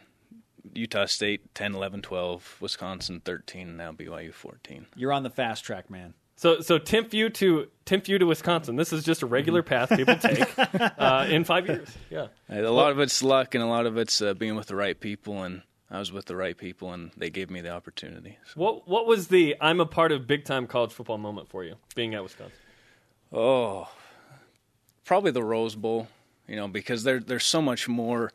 Utah 0.74 1.06
State 1.06 1.54
10, 1.54 1.76
11, 1.76 2.02
12, 2.02 2.58
Wisconsin 2.62 3.22
13, 3.24 3.76
now 3.76 3.92
BYU 3.92 4.34
14. 4.34 4.88
You're 4.96 5.14
on 5.14 5.24
the 5.24 5.30
fast 5.30 5.64
track, 5.66 5.90
man. 5.90 6.14
So, 6.38 6.60
so 6.60 6.80
Timpview 6.80 7.34
to 7.36 7.68
Timpview 7.86 8.20
to 8.20 8.26
Wisconsin. 8.26 8.76
This 8.76 8.92
is 8.92 9.04
just 9.04 9.22
a 9.22 9.26
regular 9.26 9.64
path 9.64 9.90
people 9.90 10.18
take 10.18 10.54
uh, 11.00 11.28
in 11.30 11.46
five 11.46 11.66
years. 11.68 11.88
Yeah. 12.10 12.28
A 12.50 12.62
lot 12.64 12.92
of 12.92 13.00
it's 13.00 13.24
luck, 13.24 13.56
and 13.56 13.64
a 13.64 13.68
lot 13.68 13.86
of 13.86 13.98
it's 13.98 14.22
uh, 14.22 14.34
being 14.34 14.56
with 14.56 14.68
the 14.68 14.76
right 14.76 15.00
people. 15.00 15.44
And 15.44 15.62
I 15.96 16.00
was 16.00 16.12
with 16.12 16.26
the 16.26 16.36
right 16.36 16.58
people, 16.58 16.92
and 16.94 17.12
they 17.18 17.30
gave 17.30 17.50
me 17.50 17.62
the 17.62 17.70
opportunity. 17.72 18.38
So, 18.54 18.60
What 18.60 18.88
What 18.88 19.08
was 19.08 19.30
the 19.30 19.56
I'm 19.62 19.80
a 19.80 19.86
part 19.86 20.12
of 20.12 20.28
big 20.28 20.46
time 20.46 20.68
college 20.68 20.92
football 20.92 21.18
moment 21.18 21.50
for 21.50 21.64
you 21.64 21.76
being 21.96 22.14
at 22.14 22.24
Wisconsin? 22.24 22.54
oh, 23.34 23.90
probably 25.04 25.32
the 25.32 25.44
Rose 25.44 25.76
Bowl. 25.76 26.08
You 26.48 26.56
know, 26.56 26.68
because 26.68 27.04
there 27.04 27.20
there's 27.20 27.46
so 27.46 27.62
much 27.62 27.88
more 27.88 28.32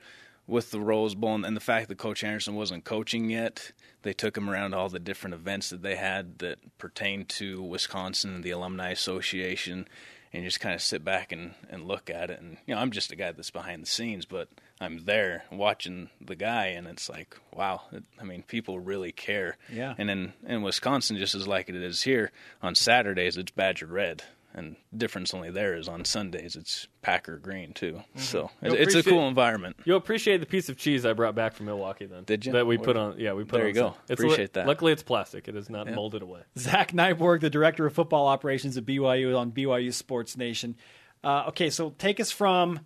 with 0.46 0.72
the 0.72 0.80
Rose 0.80 1.14
Bowl, 1.14 1.34
and, 1.36 1.46
and 1.46 1.56
the 1.56 1.61
fact 1.61 1.88
that 1.88 1.98
Coach 1.98 2.24
Anderson 2.24 2.56
wasn't 2.56 2.84
coaching 2.84 3.30
yet. 3.30 3.72
They 4.02 4.12
took 4.14 4.36
him 4.36 4.48
around 4.48 4.74
all 4.74 4.88
the 4.88 4.98
different 4.98 5.34
events 5.34 5.68
that 5.70 5.82
they 5.82 5.94
had 5.94 6.38
that 6.38 6.58
pertained 6.78 7.28
to 7.28 7.62
Wisconsin 7.62 8.36
and 8.36 8.42
the 8.42 8.50
Alumni 8.50 8.90
Association, 8.90 9.86
and 10.32 10.42
just 10.42 10.58
kind 10.58 10.74
of 10.74 10.80
sit 10.80 11.04
back 11.04 11.32
and, 11.32 11.54
and 11.68 11.86
look 11.86 12.08
at 12.11 12.30
it. 12.30 12.40
And 12.40 12.56
you 12.66 12.74
know, 12.74 12.80
I'm 12.80 12.90
just 12.90 13.12
a 13.12 13.16
guy 13.16 13.30
that's 13.30 13.50
behind 13.50 13.82
the 13.82 13.86
scenes, 13.86 14.24
but 14.24 14.48
I'm 14.81 15.05
there 15.05 15.45
watching 15.53 16.09
the 16.20 16.35
guy, 16.35 16.66
and 16.68 16.87
it's 16.87 17.09
like, 17.09 17.37
wow. 17.53 17.83
It, 17.93 18.03
I 18.20 18.24
mean, 18.24 18.43
people 18.43 18.81
really 18.81 19.12
care. 19.12 19.59
Yeah. 19.72 19.95
And 19.99 20.11
in 20.11 20.33
in 20.47 20.62
Wisconsin, 20.62 21.18
just 21.18 21.35
as 21.35 21.47
like 21.47 21.68
it 21.68 21.74
is 21.76 22.03
here, 22.03 22.33
on 22.62 22.74
Saturdays 22.74 23.37
it's 23.37 23.51
Badger 23.51 23.87
red, 23.87 24.22
and 24.55 24.76
difference 24.97 25.35
only 25.35 25.51
there 25.51 25.76
is 25.76 25.87
on 25.87 26.05
Sundays 26.07 26.57
it's 26.57 26.89
Packer 27.03 27.37
green 27.37 27.72
too. 27.74 28.03
So 28.16 28.51
You'll 28.62 28.74
it, 28.74 28.81
it's 28.81 28.95
a 28.95 29.03
cool 29.03 29.28
environment. 29.28 29.76
You'll 29.85 29.99
appreciate 29.99 30.39
the 30.39 30.47
piece 30.47 30.68
of 30.70 30.78
cheese 30.78 31.05
I 31.05 31.12
brought 31.12 31.35
back 31.35 31.53
from 31.53 31.66
Milwaukee. 31.66 32.07
Then 32.07 32.24
Did 32.24 32.47
you? 32.47 32.53
That 32.53 32.66
we 32.66 32.78
Where- 32.78 32.85
put 32.87 32.97
on. 32.97 33.18
Yeah, 33.18 33.35
we 33.35 33.45
put 33.45 33.57
There 33.59 33.62
on 33.64 33.68
you 33.68 33.74
go. 33.74 33.89
some- 33.91 33.99
It's 34.09 34.20
Appreciate 34.20 34.55
that. 34.55 34.66
Luckily, 34.66 34.93
it's 34.93 35.03
plastic. 35.03 35.47
It 35.47 35.57
is 35.57 35.68
not 35.68 35.91
molded 35.91 36.22
away. 36.22 36.41
Zach 36.59 36.93
Nyborg, 36.93 37.41
the 37.41 37.51
director 37.51 37.85
of 37.87 37.93
football 37.93 38.26
operations 38.28 38.78
at 38.78 38.87
BYU 38.87 39.37
on 39.39 39.53
BYU 39.53 39.93
Sports 39.93 40.37
Nation. 40.39 40.74
Uh, 41.22 41.45
okay, 41.49 41.68
so 41.68 41.91
take 41.99 42.18
us 42.18 42.31
from 42.31 42.81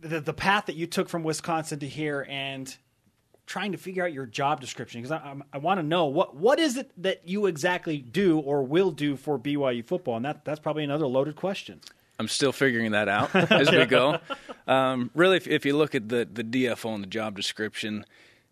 the, 0.00 0.20
the 0.20 0.32
path 0.32 0.66
that 0.66 0.76
you 0.76 0.86
took 0.86 1.08
from 1.08 1.22
Wisconsin 1.22 1.78
to 1.80 1.88
here 1.88 2.26
and 2.28 2.74
trying 3.46 3.72
to 3.72 3.78
figure 3.78 4.04
out 4.04 4.12
your 4.12 4.26
job 4.26 4.60
description 4.60 5.00
because 5.00 5.10
I, 5.10 5.34
I 5.52 5.58
want 5.58 5.80
to 5.80 5.82
know 5.82 6.06
what 6.06 6.36
what 6.36 6.60
is 6.60 6.76
it 6.76 6.90
that 7.02 7.26
you 7.26 7.46
exactly 7.46 7.98
do 7.98 8.38
or 8.38 8.62
will 8.62 8.90
do 8.90 9.16
for 9.16 9.38
BYU 9.38 9.84
football, 9.84 10.16
and 10.16 10.24
that 10.24 10.44
that's 10.44 10.60
probably 10.60 10.84
another 10.84 11.06
loaded 11.06 11.34
question. 11.34 11.80
I'm 12.18 12.28
still 12.28 12.52
figuring 12.52 12.92
that 12.92 13.08
out 13.08 13.34
as 13.50 13.70
we 13.70 13.86
go. 13.86 14.18
Um, 14.66 15.10
really, 15.14 15.36
if, 15.36 15.46
if 15.46 15.64
you 15.64 15.76
look 15.76 15.94
at 15.94 16.08
the, 16.08 16.28
the 16.30 16.42
DFO 16.42 16.94
and 16.94 17.02
the 17.02 17.08
job 17.08 17.36
description, 17.36 18.04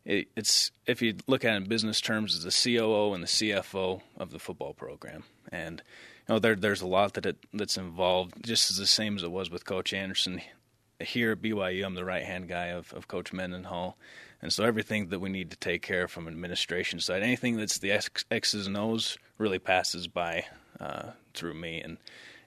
it, 0.05 0.29
it's 0.37 0.71
if 0.87 1.03
you 1.03 1.17
look 1.27 1.45
at 1.45 1.55
it 1.55 1.57
in 1.57 1.65
business 1.65 2.01
terms, 2.01 2.35
it's 2.35 2.45
the 2.45 2.77
COO 2.77 3.13
and 3.13 3.23
the 3.23 3.29
CFO 3.29 4.01
of 4.17 4.31
the 4.31 4.39
football 4.39 4.73
program, 4.73 5.25
and 5.53 5.83
you 6.29 6.35
know 6.35 6.39
there 6.39 6.57
there's 6.57 6.81
a 6.81 6.87
lot 6.87 7.15
that 7.15 7.27
it, 7.27 7.37
that's 7.53 7.77
involved, 7.77 8.35
just 8.45 8.71
as 8.71 8.79
the 8.79 8.87
same 8.87 9.17
as 9.17 9.23
it 9.23 9.31
was 9.31 9.51
with 9.51 9.65
Coach 9.65 9.93
Anderson. 9.93 10.41
Here 11.01 11.33
at 11.33 11.43
BYU, 11.43 11.85
I'm 11.85 11.95
the 11.95 12.05
right 12.05 12.23
hand 12.23 12.49
guy 12.49 12.67
of, 12.67 12.93
of 12.95 13.07
Coach 13.07 13.33
Mendenhall, 13.33 13.99
and 14.41 14.53
so 14.53 14.65
everything 14.65 15.09
that 15.09 15.21
we 15.21 15.29
need 15.29 15.51
to 15.51 15.57
take 15.57 15.83
care 15.83 16.05
of 16.05 16.11
from 16.11 16.27
administration 16.27 17.01
side, 17.01 17.23
anything 17.23 17.57
that's 17.57 17.79
the 17.79 17.93
X, 17.93 18.25
X's 18.31 18.67
and 18.67 18.77
O's, 18.77 19.19
really 19.39 19.59
passes 19.59 20.09
by 20.09 20.47
uh, 20.81 21.11
through 21.35 21.55
me, 21.55 21.81
and 21.81 21.99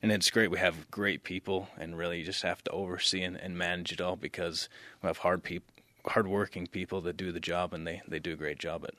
and 0.02 0.12
it's 0.12 0.32
great. 0.32 0.50
We 0.50 0.60
have 0.60 0.90
great 0.90 1.24
people, 1.24 1.68
and 1.78 1.98
really 1.98 2.20
you 2.20 2.26
just 2.26 2.44
have 2.44 2.64
to 2.64 2.72
oversee 2.72 3.22
and, 3.22 3.36
and 3.36 3.58
manage 3.58 3.92
it 3.92 4.02
all 4.02 4.16
because 4.16 4.70
we 5.04 5.08
have 5.08 5.18
hard 5.20 5.44
people, 5.44 5.74
hardworking 6.06 6.68
people 6.68 7.02
that 7.02 7.18
do 7.18 7.32
the 7.32 7.40
job, 7.40 7.74
and 7.74 7.86
they, 7.86 8.02
they 8.08 8.20
do 8.20 8.34
a 8.34 8.38
great 8.38 8.60
job 8.60 8.84
at. 8.84 8.92
it. 8.92 8.98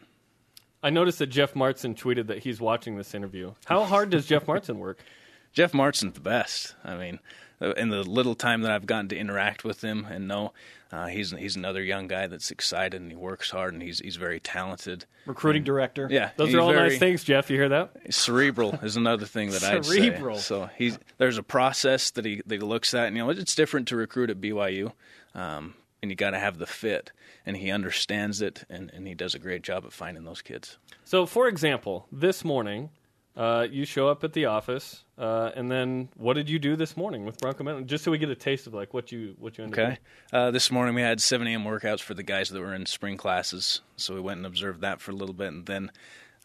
I 0.82 0.90
noticed 0.90 1.18
that 1.18 1.26
Jeff 1.26 1.54
Martin 1.54 1.94
tweeted 1.94 2.26
that 2.28 2.38
he's 2.38 2.60
watching 2.60 2.96
this 2.96 3.14
interview. 3.14 3.52
How 3.66 3.84
hard 3.84 4.10
does 4.10 4.26
Jeff 4.26 4.46
Martin 4.46 4.78
work? 4.78 4.98
Jeff 5.52 5.74
Martin's 5.74 6.14
the 6.14 6.20
best. 6.20 6.74
I 6.84 6.96
mean, 6.96 7.18
in 7.60 7.90
the 7.90 8.02
little 8.02 8.34
time 8.34 8.62
that 8.62 8.70
I've 8.72 8.86
gotten 8.86 9.08
to 9.08 9.16
interact 9.16 9.64
with 9.64 9.82
him 9.82 10.06
and 10.10 10.26
know, 10.26 10.52
uh, 10.92 11.06
he's 11.06 11.30
he's 11.30 11.56
another 11.56 11.82
young 11.82 12.08
guy 12.08 12.26
that's 12.26 12.50
excited 12.50 13.00
and 13.00 13.10
he 13.10 13.16
works 13.16 13.50
hard 13.50 13.72
and 13.74 13.82
he's 13.82 14.00
he's 14.00 14.16
very 14.16 14.40
talented. 14.40 15.04
Recruiting 15.26 15.62
director. 15.62 16.08
Yeah, 16.10 16.30
Those 16.36 16.52
are 16.54 16.60
all 16.60 16.72
very- 16.72 16.90
nice 16.90 16.98
things, 16.98 17.22
Jeff. 17.22 17.48
You 17.50 17.56
hear 17.58 17.68
that? 17.68 17.92
Cerebral 18.10 18.74
is 18.82 18.96
another 18.96 19.26
thing 19.26 19.50
that 19.50 19.62
I'd 19.62 19.84
say. 19.84 20.00
Cerebral. 20.10 20.38
So 20.38 20.68
he's 20.76 20.98
there's 21.18 21.38
a 21.38 21.42
process 21.42 22.10
that 22.12 22.24
he 22.24 22.42
that 22.46 22.54
he 22.56 22.60
looks 22.60 22.92
at. 22.94 23.06
And, 23.08 23.16
you 23.16 23.22
know, 23.24 23.30
it's 23.30 23.54
different 23.54 23.88
to 23.88 23.96
recruit 23.96 24.30
at 24.30 24.40
BYU, 24.40 24.92
um, 25.34 25.74
and 26.02 26.10
you 26.10 26.16
got 26.16 26.30
to 26.30 26.38
have 26.38 26.58
the 26.58 26.66
fit. 26.66 27.12
And 27.46 27.56
he 27.56 27.70
understands 27.70 28.42
it, 28.42 28.64
and, 28.68 28.90
and 28.92 29.06
he 29.08 29.14
does 29.14 29.34
a 29.34 29.38
great 29.38 29.62
job 29.62 29.84
at 29.86 29.92
finding 29.92 30.24
those 30.24 30.42
kids. 30.42 30.76
So, 31.04 31.24
for 31.24 31.48
example, 31.48 32.06
this 32.12 32.44
morning, 32.44 32.90
uh, 33.36 33.66
you 33.70 33.84
show 33.84 34.08
up 34.08 34.24
at 34.24 34.32
the 34.32 34.46
office, 34.46 35.04
uh, 35.16 35.50
and 35.54 35.70
then 35.70 36.08
what 36.16 36.34
did 36.34 36.48
you 36.48 36.58
do 36.58 36.76
this 36.76 36.96
morning 36.96 37.24
with 37.24 37.38
Bronco 37.38 37.62
Mountain? 37.64 37.86
Just 37.86 38.04
so 38.04 38.10
we 38.10 38.18
get 38.18 38.28
a 38.28 38.34
taste 38.34 38.66
of 38.66 38.74
like 38.74 38.92
what 38.92 39.12
you 39.12 39.36
what 39.38 39.56
you 39.56 39.64
ended 39.64 39.78
up 39.78 39.86
Okay. 39.86 39.98
Uh, 40.32 40.50
this 40.50 40.70
morning 40.70 40.94
we 40.94 41.02
had 41.02 41.20
7 41.20 41.46
a.m. 41.46 41.64
workouts 41.64 42.00
for 42.00 42.14
the 42.14 42.22
guys 42.22 42.50
that 42.50 42.60
were 42.60 42.74
in 42.74 42.86
spring 42.86 43.16
classes. 43.16 43.80
So 43.96 44.14
we 44.14 44.20
went 44.20 44.38
and 44.38 44.46
observed 44.46 44.80
that 44.80 45.00
for 45.00 45.12
a 45.12 45.14
little 45.14 45.34
bit. 45.34 45.48
And 45.48 45.66
then 45.66 45.90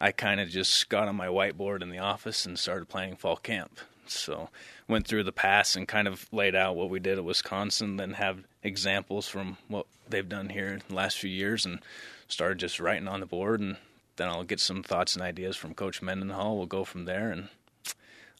I 0.00 0.12
kind 0.12 0.40
of 0.40 0.48
just 0.48 0.88
got 0.88 1.08
on 1.08 1.16
my 1.16 1.26
whiteboard 1.26 1.82
in 1.82 1.90
the 1.90 1.98
office 1.98 2.46
and 2.46 2.58
started 2.58 2.88
planning 2.88 3.16
fall 3.16 3.36
camp. 3.36 3.80
So 4.06 4.50
went 4.86 5.06
through 5.06 5.24
the 5.24 5.32
past 5.32 5.74
and 5.74 5.88
kind 5.88 6.06
of 6.06 6.26
laid 6.32 6.54
out 6.54 6.76
what 6.76 6.90
we 6.90 7.00
did 7.00 7.18
at 7.18 7.24
Wisconsin, 7.24 7.96
then 7.96 8.12
have 8.12 8.44
examples 8.62 9.26
from 9.26 9.56
what 9.68 9.86
they've 10.08 10.28
done 10.28 10.50
here 10.50 10.68
in 10.68 10.82
the 10.88 10.94
last 10.94 11.18
few 11.18 11.30
years 11.30 11.66
and 11.66 11.80
started 12.28 12.58
just 12.58 12.78
writing 12.78 13.08
on 13.08 13.20
the 13.20 13.26
board. 13.26 13.60
And 13.60 13.76
then 14.16 14.28
I'll 14.28 14.44
get 14.44 14.60
some 14.60 14.82
thoughts 14.82 15.14
and 15.14 15.22
ideas 15.22 15.56
from 15.56 15.74
Coach 15.74 16.02
Mendenhall. 16.02 16.56
We'll 16.56 16.66
go 16.66 16.84
from 16.84 17.04
there 17.04 17.30
and 17.30 17.48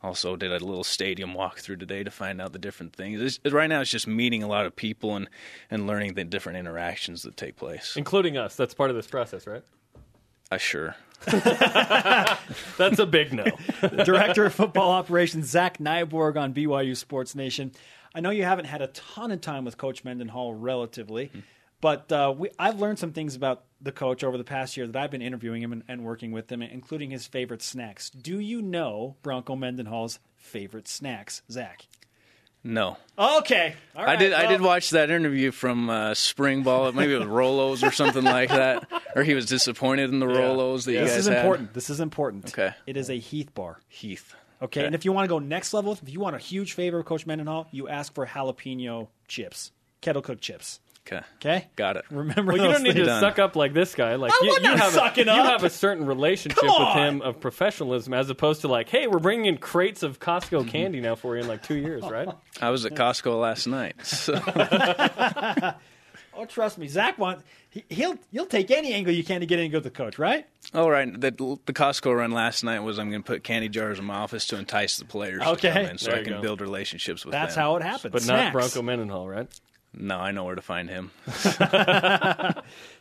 also 0.03 0.37
did 0.37 0.51
a 0.51 0.65
little 0.65 0.85
stadium 0.85 1.33
walkthrough 1.33 1.79
today 1.79 2.05
to 2.05 2.11
find 2.11 2.41
out 2.41 2.53
the 2.53 2.59
different 2.59 2.95
things. 2.95 3.39
It's, 3.45 3.53
right 3.53 3.67
now, 3.67 3.81
it's 3.81 3.91
just 3.91 4.07
meeting 4.07 4.43
a 4.43 4.47
lot 4.47 4.67
of 4.67 4.77
people 4.77 5.17
and, 5.17 5.29
and 5.71 5.87
learning 5.87 6.15
the 6.15 6.25
different 6.25 6.59
interactions 6.59 7.23
that 7.23 7.37
take 7.37 7.57
place. 7.57 7.95
including 7.97 8.37
us. 8.37 8.57
That's 8.57 8.75
part 8.75 8.91
of 8.91 8.97
this 8.97 9.07
process, 9.07 9.47
right? 9.47 9.63
Uh, 10.51 10.59
sure. 10.59 10.95
That's 11.27 12.99
a 12.99 13.07
big 13.07 13.33
no. 13.33 13.45
Director 14.05 14.45
of 14.45 14.55
Football 14.55 14.93
Operations, 14.93 15.47
Zach 15.47 15.79
Nyborg 15.79 16.37
on 16.37 16.55
BYU 16.55 16.97
Sports 16.97 17.35
Nation. 17.35 17.73
I 18.15 18.21
know 18.21 18.31
you 18.31 18.45
haven't 18.45 18.67
had 18.67 18.81
a 18.81 18.87
ton 18.89 19.33
of 19.33 19.41
time 19.41 19.65
with 19.65 19.77
Coach 19.77 20.05
Mendenhall 20.05 20.55
relatively, 20.55 21.31
but 21.81 22.11
uh, 22.13 22.35
we, 22.37 22.51
I've 22.59 22.79
learned 22.81 22.99
some 22.99 23.13
things 23.13 23.35
about 23.37 23.65
the 23.81 23.93
coach 23.93 24.25
over 24.25 24.39
the 24.39 24.45
past 24.45 24.77
year 24.77 24.87
that 24.87 24.97
I've 25.03 25.11
been 25.11 25.23
interviewing 25.23 25.63
him 25.63 25.73
and, 25.73 25.83
and 25.89 26.05
working 26.05 26.33
with 26.33 26.51
him, 26.51 26.63
including 26.63 27.11
his 27.11 27.27
favorite 27.27 27.63
snacks. 27.63 28.11
Do 28.11 28.39
you 28.41 28.63
know 28.63 29.17
Bronco 29.23 29.55
Mendenhall's 29.57 30.19
favorite 30.35 30.89
snacks, 30.89 31.43
Zach? 31.51 31.87
No, 32.65 32.97
Okay. 33.17 33.75
All 33.95 34.05
I 34.05 34.17
did. 34.17 34.33
I 34.33 34.47
did 34.47 34.61
watch 34.61 34.91
that 34.91 35.09
interview 35.09 35.53
from 35.53 35.89
uh, 35.89 36.15
Spring 36.15 36.65
Ball. 36.65 36.91
Maybe 36.91 37.13
it 37.15 37.19
was 37.21 37.29
Rolos 37.29 37.87
or 37.87 37.93
something 37.93 38.25
like 38.25 38.49
that, 38.49 38.89
or 39.15 39.23
he 39.23 39.35
was 39.35 39.47
disappointed 39.47 40.11
in 40.11 40.19
the 40.19 40.27
Rolos 40.27 40.85
that 40.87 40.93
you 40.93 40.99
This 40.99 41.11
guys 41.11 41.19
is 41.19 41.27
had. 41.29 41.37
important. 41.39 41.75
This 41.75 41.91
is 41.91 42.01
important. 42.01 42.47
Okay. 42.49 42.75
It 42.85 42.97
is 42.97 43.09
a 43.09 43.19
Heath 43.19 43.55
bar. 43.55 43.79
Heath. 43.89 44.35
Okay? 44.61 44.85
and 44.85 44.97
if 44.97 45.05
you 45.05 45.13
want 45.13 45.27
to 45.27 45.29
go 45.29 45.39
next 45.39 45.75
level, 45.75 45.93
if 45.93 46.09
you 46.09 46.19
want 46.19 46.35
a 46.35 46.41
huge 46.41 46.73
favor 46.73 46.99
of 46.99 47.05
Coach 47.07 47.25
Mendenhall, 47.25 47.69
you 47.71 47.89
ask 47.89 48.13
for 48.15 48.27
jalapeno 48.27 49.09
chips, 49.29 49.71
kettle 50.01 50.23
cooked 50.23 50.43
chips. 50.43 50.81
Okay. 51.07 51.21
Okay, 51.37 51.69
Got 51.77 51.97
it. 51.99 52.05
Remember, 52.11 52.53
Well, 52.53 52.61
you 52.61 52.73
don't 52.73 52.83
need 52.83 52.97
to 52.97 53.05
Done. 53.05 53.21
suck 53.21 53.39
up 53.39 53.55
like 53.55 53.73
this 53.73 53.95
guy. 53.95 54.17
Like 54.17 54.33
I'm 54.41 54.45
you, 54.45 54.53
you 54.55 54.61
not 54.61 54.79
have 54.79 54.93
sucking 54.93 55.29
a, 55.29 55.35
you 55.37 55.43
have 55.43 55.63
a 55.63 55.71
certain 55.71 56.05
relationship 56.05 56.63
with 56.65 56.95
him 56.95 57.23
of 57.23 57.39
professionalism, 57.39 58.13
as 58.13 58.29
opposed 58.29 58.63
to 58.63 58.69
like, 58.69 58.89
hey, 58.89 59.07
we're 59.07 59.21
bringing 59.21 59.47
in 59.47 59.59
crates 59.59 60.03
of 60.03 60.19
Costco 60.19 60.61
mm-hmm. 60.63 60.69
candy 60.69 61.01
now 61.01 61.15
for 61.15 61.37
you 61.37 61.43
in 61.43 61.49
like 61.49 61.63
two 61.63 61.77
years, 61.77 62.03
right? 62.03 62.29
I 62.61 62.71
was 62.71 62.85
at 62.85 62.93
Costco 62.95 63.41
last 63.41 63.67
night. 63.69 64.05
So 64.05 64.35
Oh, 66.39 66.45
trust 66.45 66.77
me, 66.77 66.87
Zach 66.87 67.17
wants. 67.19 67.45
He, 67.71 67.85
he'll 67.89 68.19
he'll 68.31 68.47
take 68.47 68.71
any 68.71 68.93
angle 68.93 69.13
you 69.13 69.25
can 69.25 69.41
to 69.41 69.47
get 69.47 69.59
in 69.59 69.71
good 69.71 69.85
with 69.85 69.85
the 69.85 69.91
coach, 69.91 70.19
right? 70.19 70.47
All 70.75 70.91
right, 70.91 71.11
the, 71.11 71.31
the 71.31 71.73
Costco 71.73 72.15
run 72.15 72.31
last 72.31 72.63
night 72.63 72.81
was 72.81 72.99
I'm 72.99 73.09
going 73.11 73.23
to 73.23 73.27
put 73.27 73.43
candy 73.43 73.69
jars 73.71 73.99
in 73.99 74.05
my 74.05 74.17
office 74.17 74.47
to 74.49 74.59
entice 74.59 74.99
the 74.99 75.07
players 75.07 75.43
Okay. 75.43 75.69
to 75.69 75.75
come 75.75 75.91
in 75.93 75.99
so 75.99 76.11
There 76.11 76.21
I 76.21 76.25
can 76.25 76.35
go. 76.35 76.41
build 76.43 76.61
relationships 76.61 77.25
with 77.25 77.33
That's 77.33 77.55
them. 77.55 77.63
how 77.63 77.77
it 77.77 77.83
happens. 77.83 78.13
But 78.13 78.23
Snacks. 78.23 78.45
not 78.45 78.53
Bronco 78.53 78.83
Mendenhall, 78.83 79.29
right? 79.29 79.49
No, 79.97 80.19
I 80.19 80.31
know 80.31 80.45
where 80.45 80.55
to 80.55 80.63
find 80.63 80.89
him. 80.89 81.11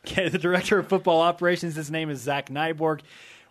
Okay, 0.08 0.30
the 0.30 0.38
director 0.38 0.78
of 0.78 0.88
football 0.88 1.22
operations. 1.22 1.76
His 1.76 1.89
name 1.89 2.10
is 2.12 2.22
Zach 2.22 2.50
Nyborg. 2.50 3.02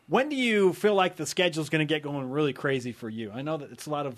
When 0.07 0.29
do 0.29 0.37
you 0.37 0.73
feel 0.73 0.95
like 0.95 1.17
the 1.17 1.27
schedule 1.27 1.63
is 1.63 1.69
going 1.69 1.87
to 1.87 1.93
get 1.93 2.03
going 2.03 2.31
really 2.31 2.53
crazy 2.53 2.93
for 2.93 3.09
you? 3.09 3.33
I 3.35 3.43
know 3.43 3.57
that 3.57 3.73
it's 3.73 3.87
a 3.87 3.91
lot 3.91 4.07
of 4.07 4.15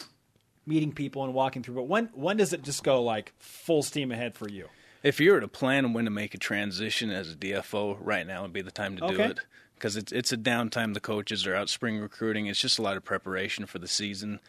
meeting 0.67 0.93
people 0.93 1.25
and 1.25 1.33
walking 1.33 1.63
through, 1.63 1.77
but 1.77 1.85
when 1.85 2.11
when 2.13 2.37
does 2.37 2.53
it 2.53 2.63
just 2.63 2.85
go 2.85 3.03
like 3.03 3.33
full 3.39 3.83
steam 3.83 4.13
ahead 4.13 4.35
for 4.35 4.49
you? 4.49 4.69
If 5.03 5.19
you 5.21 5.33
were 5.33 5.41
to 5.41 5.49
plan 5.49 5.93
when 5.93 6.05
to 6.05 6.11
make 6.11 6.35
a 6.35 6.39
transition 6.39 7.11
as 7.11 7.33
a 7.33 7.37
DFO, 7.37 7.97
right 8.01 8.27
now 8.27 8.43
would 8.43 8.53
be 8.53 8.63
the 8.63 8.71
time 8.71 8.97
to 8.97 9.07
do 9.09 9.21
it 9.21 9.41
because 9.77 9.97
it's 9.97 10.13
it's 10.13 10.33
a 10.33 10.37
downtime. 10.37 10.93
The 10.93 11.01
coaches 11.01 11.47
are 11.47 11.55
out 11.55 11.69
spring 11.71 11.99
recruiting. 11.99 12.47
It's 12.47 12.61
just 12.61 12.79
a 12.79 12.83
lot 12.83 12.97
of 12.97 13.05
preparation 13.05 13.65
for 13.67 13.79
the 13.79 13.89
season. 13.89 14.41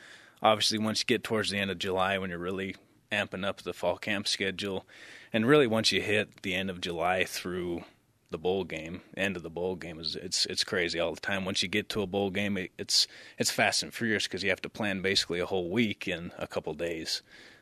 Obviously, 0.41 0.77
once 0.77 0.99
you 1.01 1.05
get 1.05 1.23
towards 1.23 1.51
the 1.51 1.57
end 1.57 1.71
of 1.71 1.79
July, 1.79 2.17
when 2.17 2.31
you're 2.31 2.39
really 2.39 2.75
amping 3.11 3.45
up 3.45 3.61
the 3.61 3.73
fall 3.73 3.97
camp 3.97 4.27
schedule, 4.27 4.85
and 5.33 5.47
really 5.47 5.67
once 5.67 5.91
you 5.91 6.01
hit 6.01 6.41
the 6.41 6.53
end 6.53 6.69
of 6.69 6.81
July 6.81 7.23
through 7.23 7.83
the 8.29 8.37
bowl 8.37 8.63
game, 8.63 9.01
end 9.15 9.37
of 9.37 9.43
the 9.43 9.49
bowl 9.49 9.75
game 9.75 9.99
is 9.99 10.15
it's 10.15 10.45
it's 10.47 10.63
crazy 10.63 10.99
all 10.99 11.13
the 11.13 11.21
time. 11.21 11.45
Once 11.45 11.63
you 11.63 11.69
get 11.69 11.89
to 11.89 12.01
a 12.01 12.07
bowl 12.07 12.29
game, 12.29 12.57
it, 12.57 12.71
it's 12.77 13.07
it's 13.37 13.51
fast 13.51 13.83
and 13.83 13.93
furious 13.93 14.23
because 14.23 14.43
you 14.43 14.49
have 14.49 14.61
to 14.61 14.69
plan 14.69 15.01
basically 15.01 15.39
a 15.39 15.45
whole 15.45 15.69
week 15.69 16.07
in 16.07 16.31
a 16.37 16.47
couple 16.47 16.73
days, 16.73 17.21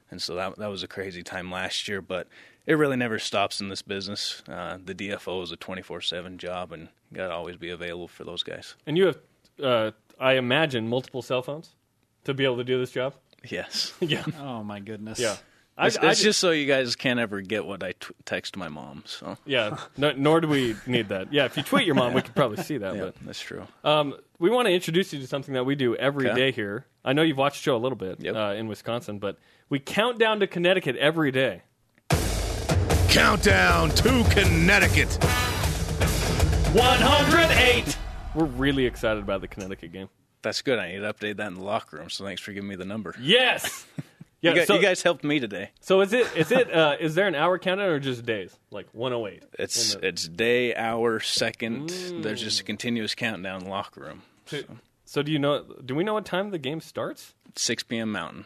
and 0.09 0.21
so 0.21 0.35
that 0.35 0.57
that 0.57 0.69
was 0.69 0.83
a 0.83 0.87
crazy 0.87 1.23
time 1.23 1.51
last 1.51 1.87
year. 1.87 2.01
But 2.01 2.27
it 2.65 2.73
really 2.73 2.97
never 2.97 3.19
stops 3.19 3.61
in 3.61 3.69
this 3.69 3.81
business. 3.83 4.41
Uh, 4.47 4.77
the 4.83 4.95
DFO 4.95 5.43
is 5.43 5.51
a 5.51 5.57
twenty 5.57 5.81
four 5.81 6.01
seven 6.01 6.37
job, 6.37 6.71
and 6.71 6.89
you 7.11 7.17
got 7.17 7.27
to 7.27 7.33
always 7.33 7.57
be 7.57 7.69
available 7.69 8.07
for 8.07 8.23
those 8.23 8.43
guys. 8.43 8.75
And 8.87 8.97
you 8.97 9.05
have, 9.05 9.17
uh, 9.61 9.91
I 10.19 10.33
imagine, 10.33 10.87
multiple 10.87 11.21
cell 11.21 11.43
phones 11.43 11.75
to 12.23 12.33
be 12.33 12.43
able 12.43 12.57
to 12.57 12.63
do 12.63 12.79
this 12.79 12.91
job. 12.91 13.13
Yes, 13.49 13.93
yeah, 13.99 14.23
Oh 14.39 14.63
my 14.63 14.79
goodness. 14.79 15.19
yeah. 15.19 15.35
I, 15.77 15.87
it's, 15.87 15.97
I 15.97 16.11
it's 16.11 16.21
just 16.23 16.39
so 16.39 16.51
you 16.51 16.65
guys 16.67 16.95
can't 16.95 17.19
ever 17.19 17.41
get 17.41 17.65
what 17.65 17.83
I 17.83 17.91
t- 17.91 18.13
text 18.23 18.55
my 18.55 18.69
mom. 18.69 19.03
So 19.05 19.37
yeah. 19.45 19.77
No, 19.97 20.13
nor 20.13 20.39
do 20.39 20.47
we 20.47 20.73
need 20.87 21.09
that. 21.09 21.33
Yeah, 21.33 21.43
if 21.45 21.57
you 21.57 21.63
tweet 21.63 21.85
your 21.85 21.95
mom, 21.95 22.13
we 22.13 22.21
could 22.21 22.33
probably 22.33 22.63
see 22.63 22.77
that. 22.77 22.95
yeah, 22.97 23.09
that's 23.25 23.41
true. 23.41 23.67
Um, 23.83 24.13
we 24.39 24.49
want 24.49 24.67
to 24.69 24.73
introduce 24.73 25.11
you 25.11 25.19
to 25.19 25.27
something 25.27 25.53
that 25.53 25.65
we 25.65 25.75
do 25.75 25.93
every 25.97 26.25
day 26.27 26.31
Okay. 26.31 26.51
here. 26.53 26.85
I 27.03 27.11
know 27.11 27.23
you've 27.23 27.37
watched 27.37 27.57
the 27.57 27.63
show 27.63 27.75
a 27.75 27.77
little 27.77 27.97
bit 27.97 28.21
Yep. 28.21 28.35
uh, 28.35 28.53
in 28.57 28.69
Wisconsin, 28.69 29.19
but 29.19 29.37
we 29.69 29.79
count 29.79 30.17
down 30.17 30.39
to 30.39 30.47
Connecticut 30.47 30.95
every 30.95 31.31
day. 31.31 31.63
Countdown 33.09 33.89
to 33.89 34.23
Connecticut. 34.29 35.09
108. 36.73 37.97
We're 38.33 38.45
really 38.45 38.85
excited 38.85 39.21
about 39.23 39.41
the 39.41 39.47
Connecticut 39.47 39.91
game. 39.91 40.09
That's 40.45 40.61
good. 40.61 40.77
I 40.79 40.91
need 40.91 40.99
to 40.99 41.11
update 41.13 41.37
that 41.37 41.47
in 41.47 41.55
the 41.55 41.63
locker 41.63 41.97
room. 41.97 42.09
So 42.09 42.23
thanks 42.23 42.41
for 42.41 42.53
giving 42.53 42.69
me 42.69 42.75
the 42.75 42.85
number. 42.85 43.15
Yes. 43.19 43.85
Yeah. 44.41 44.51
you, 44.51 44.57
guys, 44.57 44.67
so, 44.67 44.75
you 44.75 44.81
guys 44.81 45.01
helped 45.01 45.23
me 45.23 45.39
today. 45.39 45.71
so 45.79 46.01
is 46.01 46.13
it 46.13 46.27
is 46.37 46.51
it 46.51 46.71
uh, 46.71 46.97
is 46.99 47.15
there 47.15 47.25
an 47.27 47.33
hour 47.33 47.57
countdown 47.57 47.89
or 47.89 47.99
just 47.99 48.27
days? 48.27 48.55
Like 48.69 48.85
108. 48.91 49.41
It's 49.57 49.95
the- 49.95 50.05
it's 50.07 50.27
day, 50.27 50.75
hour, 50.75 51.19
second. 51.19 51.89
There's 52.21 52.43
just 52.43 52.59
a 52.59 52.63
continuous 52.63 53.15
countdown 53.15 53.59
in 53.59 53.63
the 53.63 53.69
locker 53.71 54.01
room. 54.01 54.21
So 55.05 55.23
do 55.23 55.31
you 55.31 55.39
know? 55.39 55.63
Do 55.63 55.95
we 55.95 56.03
know 56.03 56.13
what 56.13 56.25
time 56.25 56.51
the 56.51 56.59
game 56.59 56.79
starts? 56.79 57.33
6 57.55 57.83
p.m. 57.83 58.11
Mountain, 58.11 58.45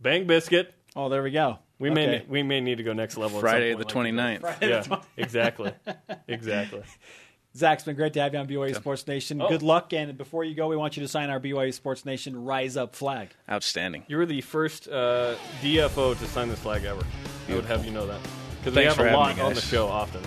Bang 0.00 0.26
biscuit. 0.26 0.72
Oh, 0.94 1.10
there 1.10 1.22
we 1.22 1.32
go. 1.32 1.58
We 1.78 1.90
Okay. 1.90 2.06
may 2.06 2.24
we 2.26 2.42
may 2.42 2.60
need 2.62 2.78
to 2.78 2.84
go 2.84 2.94
next 2.94 3.18
level. 3.18 3.36
at 3.36 3.40
some 3.40 3.50
Friday 3.50 3.74
the 3.74 3.84
point, 3.84 4.16
like 4.16 4.40
29th. 4.40 4.62
you 4.62 4.68
said. 4.68 4.86
Yeah, 4.88 5.00
exactly, 5.18 5.72
exactly. 6.28 6.82
Zach, 7.56 7.78
it's 7.78 7.84
been 7.84 7.96
great 7.96 8.12
to 8.14 8.20
have 8.20 8.34
you 8.34 8.40
on 8.40 8.46
BYU 8.46 8.74
Sports 8.76 9.06
Nation. 9.06 9.40
Oh. 9.40 9.48
Good 9.48 9.62
luck, 9.62 9.92
and 9.94 10.16
before 10.18 10.44
you 10.44 10.54
go, 10.54 10.68
we 10.68 10.76
want 10.76 10.96
you 10.96 11.02
to 11.02 11.08
sign 11.08 11.30
our 11.30 11.40
BYU 11.40 11.72
Sports 11.72 12.04
Nation 12.04 12.44
Rise 12.44 12.76
Up 12.76 12.94
flag. 12.94 13.30
Outstanding. 13.50 14.04
You 14.08 14.18
were 14.18 14.26
the 14.26 14.42
first 14.42 14.88
uh, 14.88 15.36
DFO 15.62 16.18
to 16.18 16.26
sign 16.26 16.48
this 16.48 16.58
flag 16.58 16.84
ever. 16.84 17.02
I 17.48 17.54
would 17.54 17.64
have 17.64 17.84
you 17.84 17.92
know 17.92 18.06
that 18.06 18.20
because 18.60 18.76
we 18.76 18.84
have 18.84 18.94
for 18.96 19.06
a 19.08 19.12
lot 19.16 19.38
on 19.38 19.54
the 19.54 19.60
show 19.60 19.86
often. 19.88 20.20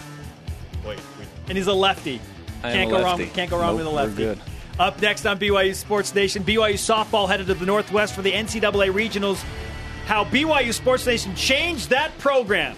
Wait, 0.88 0.98
we, 1.20 1.26
And 1.50 1.58
he's 1.58 1.68
a 1.68 1.74
lefty. 1.74 2.20
I 2.64 2.70
am 2.72 2.76
Can't 2.76 2.92
a 2.92 2.94
go 2.96 3.04
wrong. 3.04 3.20
lefty. 3.20 3.34
Can't 3.36 3.50
go 3.52 3.60
wrong 3.60 3.78
Nope, 3.78 3.78
with 3.78 3.88
a 3.88 3.90
we're 3.92 3.96
lefty. 3.96 4.24
good. 4.24 4.40
Up 4.80 5.02
next 5.02 5.26
on 5.26 5.38
BYU 5.38 5.76
Sports 5.76 6.16
Nation, 6.16 6.44
BYU 6.44 6.74
softball 6.76 7.28
headed 7.28 7.48
to 7.48 7.54
the 7.54 7.66
Northwest 7.66 8.16
for 8.16 8.22
the 8.22 8.32
NCAA 8.32 8.92
regionals. 8.94 9.44
How 10.06 10.24
BYU 10.24 10.74
Sports 10.74 11.06
Nation 11.06 11.36
changed 11.36 11.90
that 11.92 12.18
program. 12.18 12.76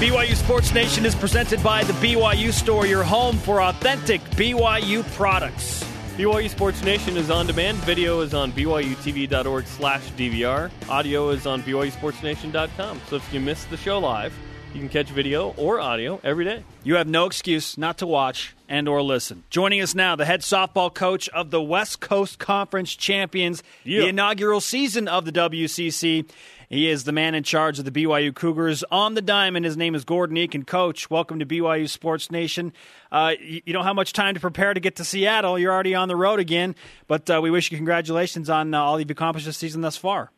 BYU 0.00 0.36
Sports 0.36 0.72
Nation 0.72 1.04
is 1.04 1.14
presented 1.16 1.60
by 1.62 1.82
the 1.82 1.92
BYU 1.94 2.52
Store, 2.52 2.86
your 2.86 3.02
home 3.02 3.36
for 3.36 3.60
authentic 3.60 4.20
BYU 4.32 5.02
products. 5.14 5.82
BYU 6.16 6.48
Sports 6.48 6.82
Nation 6.84 7.16
is 7.16 7.30
on 7.30 7.46
demand. 7.48 7.78
Video 7.78 8.20
is 8.20 8.32
on 8.32 8.52
BYUtv.org 8.52 9.66
slash 9.66 10.02
DVR. 10.12 10.70
Audio 10.88 11.30
is 11.30 11.46
on 11.46 11.62
BYUSportsNation.com. 11.62 13.00
So 13.08 13.16
if 13.16 13.32
you 13.34 13.40
miss 13.40 13.64
the 13.64 13.76
show 13.76 13.98
live, 13.98 14.32
you 14.72 14.80
can 14.80 14.88
catch 14.88 15.08
video 15.08 15.50
or 15.56 15.80
audio 15.80 16.20
every 16.22 16.44
day. 16.44 16.62
You 16.84 16.94
have 16.96 17.08
no 17.08 17.26
excuse 17.26 17.76
not 17.76 17.98
to 17.98 18.06
watch 18.06 18.54
and 18.68 18.86
or 18.88 19.02
listen. 19.02 19.42
Joining 19.50 19.80
us 19.80 19.94
now, 19.96 20.14
the 20.14 20.24
head 20.26 20.42
softball 20.42 20.92
coach 20.94 21.28
of 21.30 21.50
the 21.50 21.60
West 21.62 21.98
Coast 22.00 22.38
Conference 22.38 22.94
Champions, 22.94 23.62
Yeah. 23.82 24.02
the 24.02 24.08
inaugural 24.08 24.60
season 24.60 25.08
of 25.08 25.24
the 25.24 25.32
WCC. 25.32 26.24
He 26.68 26.90
is 26.90 27.04
the 27.04 27.12
man 27.12 27.34
in 27.34 27.44
charge 27.44 27.78
of 27.78 27.86
the 27.86 27.90
BYU 27.90 28.34
Cougars 28.34 28.84
on 28.90 29.14
the 29.14 29.22
diamond. 29.22 29.64
His 29.64 29.78
name 29.78 29.94
is 29.94 30.04
Gordon 30.04 30.36
Eakin. 30.36 30.66
Coach, 30.66 31.08
welcome 31.08 31.38
to 31.38 31.46
BYU 31.46 31.88
Sports 31.88 32.30
Nation. 32.30 32.74
Uh, 33.10 33.32
you, 33.40 33.62
you 33.64 33.72
don't 33.72 33.84
have 33.84 33.96
much 33.96 34.12
time 34.12 34.34
to 34.34 34.40
prepare 34.40 34.74
to 34.74 34.80
get 34.80 34.96
to 34.96 35.04
Seattle. 35.04 35.58
You're 35.58 35.72
already 35.72 35.94
on 35.94 36.08
the 36.08 36.16
road 36.16 36.40
again, 36.40 36.74
but 37.06 37.30
uh, 37.30 37.40
we 37.42 37.50
wish 37.50 37.72
you 37.72 37.78
congratulations 37.78 38.50
on 38.50 38.74
uh, 38.74 38.82
all 38.82 39.00
you've 39.00 39.10
accomplished 39.10 39.46
this 39.46 39.56
season 39.56 39.80
thus 39.80 39.96
far. 39.96 40.30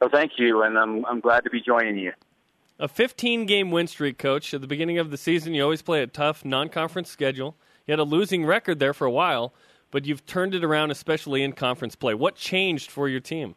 Well, 0.00 0.08
thank 0.10 0.32
you, 0.38 0.62
and 0.62 0.78
I'm 0.78 1.04
I'm 1.04 1.20
glad 1.20 1.44
to 1.44 1.50
be 1.50 1.60
joining 1.60 1.98
you. 1.98 2.12
A 2.78 2.88
15 2.88 3.44
game 3.44 3.70
win 3.70 3.86
streak, 3.86 4.16
coach. 4.16 4.54
At 4.54 4.62
the 4.62 4.66
beginning 4.66 4.96
of 4.96 5.10
the 5.10 5.18
season, 5.18 5.52
you 5.52 5.62
always 5.62 5.82
play 5.82 6.02
a 6.02 6.06
tough 6.06 6.42
non 6.42 6.70
conference 6.70 7.10
schedule. 7.10 7.54
You 7.86 7.92
had 7.92 7.98
a 7.98 8.04
losing 8.04 8.46
record 8.46 8.78
there 8.78 8.94
for 8.94 9.06
a 9.06 9.10
while, 9.10 9.52
but 9.90 10.06
you've 10.06 10.24
turned 10.24 10.54
it 10.54 10.64
around, 10.64 10.90
especially 10.90 11.42
in 11.42 11.52
conference 11.52 11.96
play. 11.96 12.14
What 12.14 12.36
changed 12.36 12.90
for 12.90 13.10
your 13.10 13.20
team? 13.20 13.56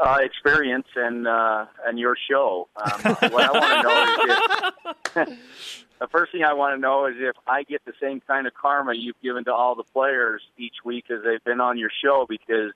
Uh, 0.00 0.18
experience 0.22 0.86
and 0.94 1.26
uh, 1.26 1.66
and 1.84 1.98
your 1.98 2.16
show. 2.30 2.68
Um, 2.76 3.16
what 3.32 3.44
I 3.44 3.52
want 3.52 3.72
to 3.74 3.82
know 3.82 5.26
is 5.26 5.28
if 5.28 5.38
the 5.98 6.06
first 6.06 6.30
thing 6.30 6.44
I 6.44 6.52
want 6.52 6.76
to 6.76 6.80
know 6.80 7.06
is 7.06 7.16
if 7.18 7.34
I 7.48 7.64
get 7.64 7.84
the 7.84 7.94
same 8.00 8.20
kind 8.20 8.46
of 8.46 8.54
karma 8.54 8.94
you've 8.94 9.20
given 9.20 9.42
to 9.44 9.52
all 9.52 9.74
the 9.74 9.82
players 9.82 10.40
each 10.56 10.76
week 10.84 11.06
as 11.10 11.24
they've 11.24 11.42
been 11.42 11.60
on 11.60 11.78
your 11.78 11.90
show 12.02 12.26
because. 12.28 12.72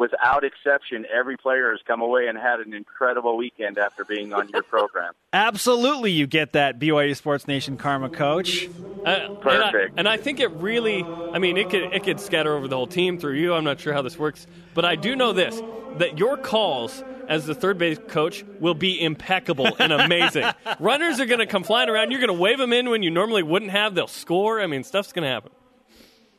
Without 0.00 0.44
exception, 0.44 1.04
every 1.14 1.36
player 1.36 1.72
has 1.72 1.80
come 1.86 2.00
away 2.00 2.26
and 2.26 2.38
had 2.38 2.60
an 2.60 2.72
incredible 2.72 3.36
weekend 3.36 3.76
after 3.76 4.02
being 4.02 4.32
on 4.32 4.48
your 4.48 4.62
program. 4.62 5.12
Absolutely, 5.34 6.10
you 6.10 6.26
get 6.26 6.54
that 6.54 6.78
BYU 6.78 7.14
Sports 7.14 7.46
Nation 7.46 7.76
karma, 7.76 8.08
coach. 8.08 8.66
Uh, 9.04 9.28
And 9.44 9.62
I, 9.62 9.70
Perfect. 9.70 9.98
and 9.98 10.08
I 10.08 10.16
think 10.16 10.40
it 10.40 10.50
really, 10.52 11.04
I 11.04 11.38
mean, 11.38 11.58
it 11.58 11.68
could 11.68 11.82
it 11.92 12.02
could 12.02 12.18
scatter 12.18 12.56
over 12.56 12.66
the 12.66 12.76
whole 12.76 12.86
team 12.86 13.18
through 13.18 13.34
you. 13.34 13.52
I'm 13.52 13.64
not 13.64 13.78
sure 13.78 13.92
how 13.92 14.00
this 14.00 14.18
works, 14.18 14.46
but 14.72 14.86
I 14.86 14.96
do 14.96 15.14
know 15.14 15.34
this: 15.34 15.60
that 15.98 16.18
your 16.18 16.38
calls 16.38 17.04
as 17.28 17.44
the 17.44 17.54
third 17.54 17.76
base 17.76 17.98
coach 18.08 18.42
will 18.58 18.74
be 18.74 18.98
impeccable 19.02 19.68
and 19.78 19.92
amazing. 19.92 20.46
Runners 20.80 21.20
are 21.20 21.26
going 21.26 21.40
to 21.40 21.46
come 21.46 21.62
flying 21.62 21.90
around. 21.90 22.10
You're 22.10 22.20
going 22.20 22.34
to 22.34 22.42
wave 22.42 22.56
them 22.56 22.72
in 22.72 22.88
when 22.88 23.02
you 23.02 23.10
normally 23.10 23.42
wouldn't 23.42 23.70
have. 23.70 23.94
They'll 23.94 24.06
score. 24.06 24.62
I 24.62 24.66
mean, 24.66 24.82
stuff's 24.82 25.12
going 25.12 25.24
to 25.24 25.30
happen. 25.30 25.52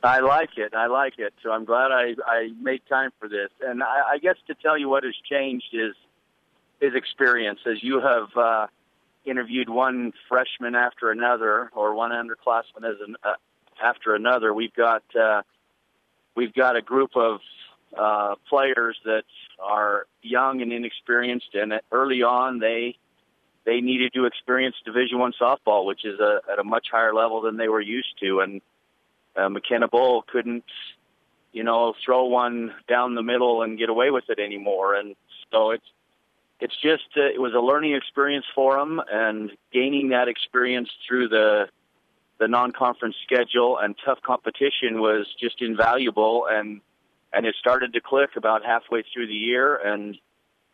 I 0.03 0.19
like 0.19 0.57
it. 0.57 0.73
I 0.73 0.87
like 0.87 1.19
it. 1.19 1.33
So 1.43 1.51
I'm 1.51 1.65
glad 1.65 1.91
I, 1.91 2.15
I 2.25 2.49
made 2.59 2.81
time 2.89 3.11
for 3.19 3.29
this. 3.29 3.49
And 3.61 3.83
I, 3.83 4.13
I 4.13 4.17
guess 4.17 4.35
to 4.47 4.55
tell 4.55 4.77
you 4.77 4.89
what 4.89 5.03
has 5.03 5.15
changed 5.29 5.73
is 5.73 5.95
is 6.79 6.95
experience. 6.95 7.59
As 7.67 7.83
you 7.83 8.01
have 8.01 8.35
uh, 8.35 8.67
interviewed 9.25 9.69
one 9.69 10.13
freshman 10.27 10.73
after 10.73 11.11
another, 11.11 11.69
or 11.75 11.93
one 11.93 12.09
underclassman 12.11 12.83
as 12.83 12.95
an, 13.05 13.15
uh, 13.23 13.33
after 13.83 14.15
another, 14.15 14.51
we've 14.53 14.73
got 14.73 15.03
uh, 15.15 15.43
we've 16.35 16.53
got 16.53 16.75
a 16.75 16.81
group 16.81 17.11
of 17.15 17.39
uh, 17.95 18.35
players 18.49 18.97
that 19.05 19.25
are 19.61 20.07
young 20.23 20.63
and 20.63 20.73
inexperienced, 20.73 21.53
and 21.53 21.73
early 21.91 22.23
on 22.23 22.59
they 22.59 22.97
they 23.65 23.81
needed 23.81 24.13
to 24.15 24.25
experience 24.25 24.75
Division 24.83 25.19
One 25.19 25.33
softball, 25.39 25.85
which 25.85 26.03
is 26.03 26.19
a, 26.19 26.41
at 26.51 26.57
a 26.57 26.63
much 26.63 26.87
higher 26.91 27.13
level 27.13 27.41
than 27.41 27.57
they 27.57 27.67
were 27.67 27.81
used 27.81 28.19
to, 28.21 28.39
and 28.39 28.61
uh, 29.35 29.49
McKenna 29.49 29.87
Bull 29.87 30.23
couldn't, 30.23 30.65
you 31.51 31.63
know, 31.63 31.93
throw 32.03 32.25
one 32.25 32.73
down 32.87 33.15
the 33.15 33.23
middle 33.23 33.61
and 33.61 33.77
get 33.77 33.89
away 33.89 34.11
with 34.11 34.25
it 34.29 34.39
anymore. 34.39 34.95
And 34.95 35.15
so 35.51 35.71
it's 35.71 35.85
it's 36.59 36.75
just 36.81 37.09
uh, 37.17 37.21
it 37.21 37.41
was 37.41 37.53
a 37.53 37.59
learning 37.59 37.93
experience 37.93 38.45
for 38.53 38.77
him, 38.77 39.01
and 39.11 39.51
gaining 39.73 40.09
that 40.09 40.27
experience 40.27 40.89
through 41.07 41.29
the 41.29 41.67
the 42.39 42.47
non-conference 42.47 43.15
schedule 43.23 43.77
and 43.77 43.95
tough 44.03 44.19
competition 44.21 44.99
was 44.99 45.27
just 45.39 45.61
invaluable. 45.61 46.47
And 46.49 46.81
and 47.33 47.45
it 47.45 47.55
started 47.59 47.93
to 47.93 48.01
click 48.01 48.31
about 48.35 48.65
halfway 48.65 49.03
through 49.13 49.27
the 49.27 49.33
year, 49.33 49.75
and 49.75 50.17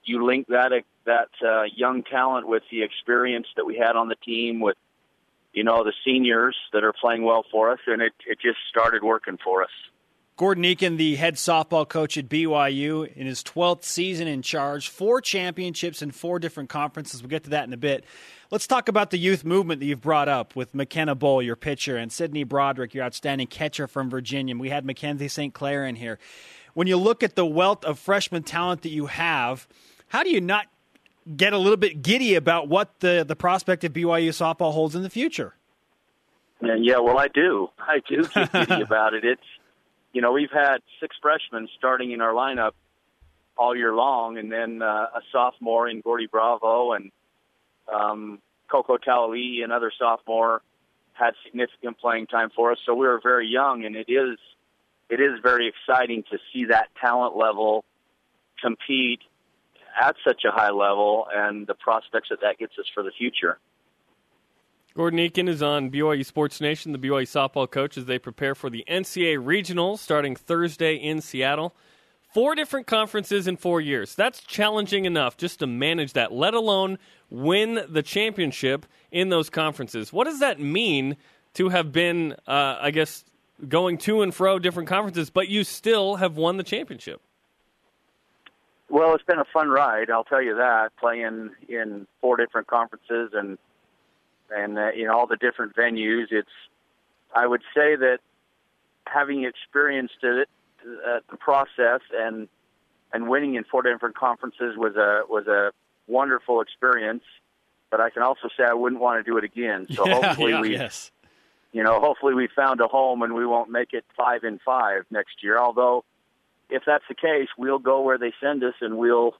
you 0.03 0.25
link 0.25 0.47
that 0.47 0.71
that 1.05 1.29
uh, 1.45 1.63
young 1.75 2.03
talent 2.03 2.47
with 2.47 2.63
the 2.69 2.83
experience 2.83 3.47
that 3.55 3.65
we 3.65 3.77
had 3.77 3.95
on 3.95 4.09
the 4.09 4.15
team 4.15 4.59
with 4.59 4.77
you 5.57 5.63
know, 5.63 5.83
the 5.83 5.93
seniors 6.05 6.55
that 6.71 6.83
are 6.83 6.93
playing 6.93 7.23
well 7.23 7.43
for 7.51 7.71
us, 7.71 7.79
and 7.87 7.99
it, 7.99 8.13
it 8.27 8.37
just 8.39 8.59
started 8.69 9.01
working 9.01 9.39
for 9.43 9.63
us. 9.63 9.71
Gordon 10.35 10.63
Eakin, 10.63 10.97
the 10.97 11.15
head 11.15 11.33
softball 11.33 11.89
coach 11.89 12.15
at 12.15 12.29
BYU, 12.29 13.11
in 13.15 13.25
his 13.25 13.41
12th 13.41 13.83
season 13.83 14.27
in 14.27 14.43
charge, 14.43 14.87
four 14.87 15.19
championships 15.19 16.03
in 16.03 16.11
four 16.11 16.37
different 16.37 16.69
conferences. 16.69 17.23
We'll 17.23 17.31
get 17.31 17.43
to 17.45 17.49
that 17.49 17.65
in 17.65 17.73
a 17.73 17.77
bit. 17.77 18.05
Let's 18.51 18.67
talk 18.67 18.87
about 18.87 19.09
the 19.09 19.17
youth 19.17 19.43
movement 19.43 19.79
that 19.79 19.87
you've 19.87 19.99
brought 19.99 20.29
up 20.29 20.55
with 20.55 20.75
McKenna 20.75 21.15
Bull, 21.15 21.41
your 21.41 21.55
pitcher, 21.55 21.97
and 21.97 22.11
Sydney 22.11 22.43
Broderick, 22.43 22.93
your 22.93 23.03
outstanding 23.03 23.47
catcher 23.47 23.87
from 23.87 24.11
Virginia. 24.11 24.55
We 24.55 24.69
had 24.69 24.85
Mackenzie 24.85 25.27
St. 25.27 25.55
Clair 25.55 25.87
in 25.87 25.95
here. 25.95 26.19
When 26.75 26.85
you 26.85 26.97
look 26.97 27.23
at 27.23 27.35
the 27.35 27.47
wealth 27.47 27.83
of 27.83 27.97
freshman 27.97 28.43
talent 28.43 28.83
that 28.83 28.91
you 28.91 29.07
have, 29.07 29.67
how 30.09 30.21
do 30.21 30.29
you 30.29 30.39
not 30.39 30.67
get 31.35 31.53
a 31.53 31.57
little 31.57 31.77
bit 31.77 32.01
giddy 32.01 32.35
about 32.35 32.67
what 32.67 32.99
the, 32.99 33.25
the 33.27 33.35
prospect 33.35 33.83
of 33.83 33.93
BYU 33.93 34.29
softball 34.29 34.73
holds 34.73 34.95
in 34.95 35.03
the 35.03 35.09
future? 35.09 35.55
And 36.61 36.85
yeah, 36.85 36.99
well, 36.99 37.17
I 37.17 37.27
do. 37.27 37.69
I 37.77 37.99
do 38.07 38.27
get 38.27 38.51
giddy 38.51 38.81
about 38.89 39.13
it. 39.13 39.23
It's, 39.25 39.41
you 40.13 40.21
know, 40.21 40.31
we've 40.31 40.51
had 40.51 40.77
six 40.99 41.15
freshmen 41.21 41.67
starting 41.77 42.11
in 42.11 42.21
our 42.21 42.33
lineup 42.33 42.71
all 43.57 43.75
year 43.75 43.93
long, 43.93 44.37
and 44.37 44.51
then 44.51 44.81
uh, 44.81 44.85
a 45.15 45.21
sophomore 45.31 45.87
in 45.89 46.01
Gordy 46.01 46.27
Bravo, 46.27 46.93
and 46.93 47.11
Um, 47.91 48.39
Coco 48.69 48.97
Talalii, 48.97 49.63
another 49.63 49.91
sophomore, 49.97 50.61
had 51.13 51.33
significant 51.45 51.97
playing 51.99 52.27
time 52.27 52.49
for 52.55 52.71
us. 52.71 52.79
So 52.85 52.93
we 52.93 53.07
were 53.07 53.19
very 53.21 53.47
young, 53.47 53.85
and 53.85 53.95
it 53.95 54.09
is 54.09 54.37
it 55.09 55.19
is 55.21 55.39
very 55.41 55.67
exciting 55.69 56.23
to 56.31 56.37
see 56.51 56.65
that 56.65 56.89
talent 56.99 57.37
level 57.37 57.85
compete 58.61 59.21
at 59.99 60.15
such 60.25 60.43
a 60.45 60.51
high 60.51 60.71
level, 60.71 61.27
and 61.33 61.67
the 61.67 61.73
prospects 61.73 62.29
that 62.29 62.41
that 62.41 62.57
gets 62.57 62.73
us 62.79 62.85
for 62.93 63.03
the 63.03 63.11
future. 63.17 63.59
Gordon 64.95 65.19
Eakin 65.19 65.47
is 65.47 65.61
on 65.61 65.91
BYU 65.91 66.25
Sports 66.25 66.59
Nation, 66.59 66.91
the 66.91 66.97
BYU 66.97 67.23
softball 67.23 67.69
coach, 67.69 67.99
as 67.99 68.05
they 68.05 68.17
prepare 68.17 68.55
for 68.55 68.71
the 68.71 68.83
NCAA 68.89 69.37
Regionals 69.37 69.99
starting 69.99 70.35
Thursday 70.35 70.95
in 70.95 71.21
Seattle. 71.21 71.75
Four 72.33 72.55
different 72.55 72.87
conferences 72.87 73.47
in 73.47 73.57
four 73.57 73.79
years. 73.79 74.15
That's 74.15 74.41
challenging 74.41 75.05
enough 75.05 75.37
just 75.37 75.59
to 75.59 75.67
manage 75.67 76.13
that, 76.13 76.33
let 76.33 76.55
alone 76.55 76.97
win 77.29 77.79
the 77.87 78.01
championship 78.01 78.85
in 79.11 79.29
those 79.29 79.49
conferences. 79.49 80.11
What 80.11 80.25
does 80.25 80.39
that 80.39 80.59
mean 80.59 81.15
to 81.53 81.69
have 81.69 81.91
been, 81.91 82.33
uh, 82.47 82.77
I 82.81 82.91
guess, 82.91 83.23
going 83.67 83.97
to 83.99 84.23
and 84.23 84.33
fro 84.33 84.59
different 84.59 84.89
conferences, 84.89 85.29
but 85.29 85.47
you 85.47 85.63
still 85.63 86.15
have 86.15 86.37
won 86.37 86.57
the 86.57 86.63
championship? 86.63 87.21
Well, 88.89 89.13
it's 89.15 89.23
been 89.23 89.39
a 89.39 89.45
fun 89.45 89.69
ride, 89.69 90.09
I'll 90.09 90.23
tell 90.23 90.41
you 90.41 90.55
that. 90.55 90.95
Playing 90.97 91.51
in 91.67 92.07
four 92.21 92.37
different 92.37 92.67
conferences 92.67 93.31
and 93.33 93.57
and 94.49 94.77
uh, 94.77 94.91
in 94.95 95.09
all 95.09 95.27
the 95.27 95.37
different 95.37 95.75
venues, 95.75 96.27
it's. 96.31 96.49
I 97.35 97.45
would 97.45 97.61
say 97.75 97.95
that 97.97 98.19
having 99.05 99.43
experienced 99.43 100.23
it, 100.23 100.47
uh, 100.81 101.19
the 101.29 101.37
process 101.37 102.01
and 102.13 102.47
and 103.13 103.27
winning 103.27 103.55
in 103.55 103.63
four 103.65 103.81
different 103.81 104.15
conferences 104.15 104.77
was 104.77 104.95
a 104.95 105.21
was 105.29 105.47
a 105.47 105.71
wonderful 106.07 106.61
experience. 106.61 107.23
But 107.89 108.01
I 108.01 108.09
can 108.09 108.21
also 108.21 108.49
say 108.57 108.63
I 108.65 108.73
wouldn't 108.73 109.01
want 109.01 109.23
to 109.23 109.29
do 109.29 109.37
it 109.37 109.43
again. 109.43 109.87
So 109.91 110.05
Yeah, 110.07 110.21
hopefully 110.21 110.51
yeah, 110.51 110.61
we, 110.61 110.71
yes. 110.73 111.11
you 111.71 111.83
know, 111.83 111.99
hopefully 111.99 112.33
we 112.33 112.47
found 112.53 112.81
a 112.81 112.87
home 112.87 113.21
and 113.21 113.33
we 113.33 113.45
won't 113.45 113.69
make 113.69 113.93
it 113.93 114.03
five 114.17 114.43
in 114.43 114.59
five 114.59 115.05
next 115.09 115.41
year. 115.41 115.57
Although, 115.57 116.03
if 116.69 116.83
that's 116.85 117.03
the 117.07 117.15
case, 117.15 117.47
we'll 117.57 117.79
go 117.79 118.01
where 118.01 118.17
they 118.17 118.33
send 118.41 118.63
us 118.63 118.73
and 118.81 118.97
we'll 118.97 119.35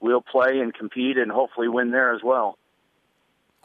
we'll 0.00 0.22
play 0.22 0.58
and 0.60 0.74
compete 0.74 1.18
and 1.18 1.30
hopefully 1.30 1.68
win 1.68 1.90
there 1.90 2.14
as 2.14 2.22
well. 2.22 2.56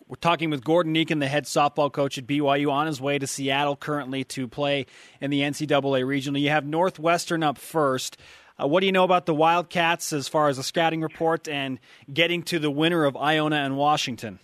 We're 0.07 0.17
talking 0.17 0.51
with 0.51 0.63
Gordon 0.63 0.93
Eakin, 0.93 1.19
the 1.19 1.27
head 1.27 1.45
softball 1.45 1.91
coach 1.91 2.19
at 2.19 2.27
BYU, 2.27 2.71
on 2.71 2.85
his 2.85 3.01
way 3.01 3.17
to 3.17 3.25
Seattle 3.25 3.75
currently 3.75 4.23
to 4.25 4.47
play 4.47 4.85
in 5.19 5.31
the 5.31 5.41
NCAA 5.41 6.05
regional. 6.05 6.39
You 6.39 6.51
have 6.51 6.63
Northwestern 6.63 7.41
up 7.41 7.57
first. 7.57 8.17
Uh, 8.61 8.67
what 8.67 8.81
do 8.81 8.85
you 8.85 8.91
know 8.91 9.03
about 9.03 9.25
the 9.25 9.33
Wildcats 9.33 10.13
as 10.13 10.27
far 10.27 10.47
as 10.47 10.59
a 10.59 10.63
scouting 10.63 11.01
report 11.01 11.47
and 11.47 11.79
getting 12.13 12.43
to 12.43 12.59
the 12.59 12.69
winner 12.69 13.05
of 13.05 13.17
Iona 13.17 13.57
and 13.57 13.77
Washington? 13.77 14.39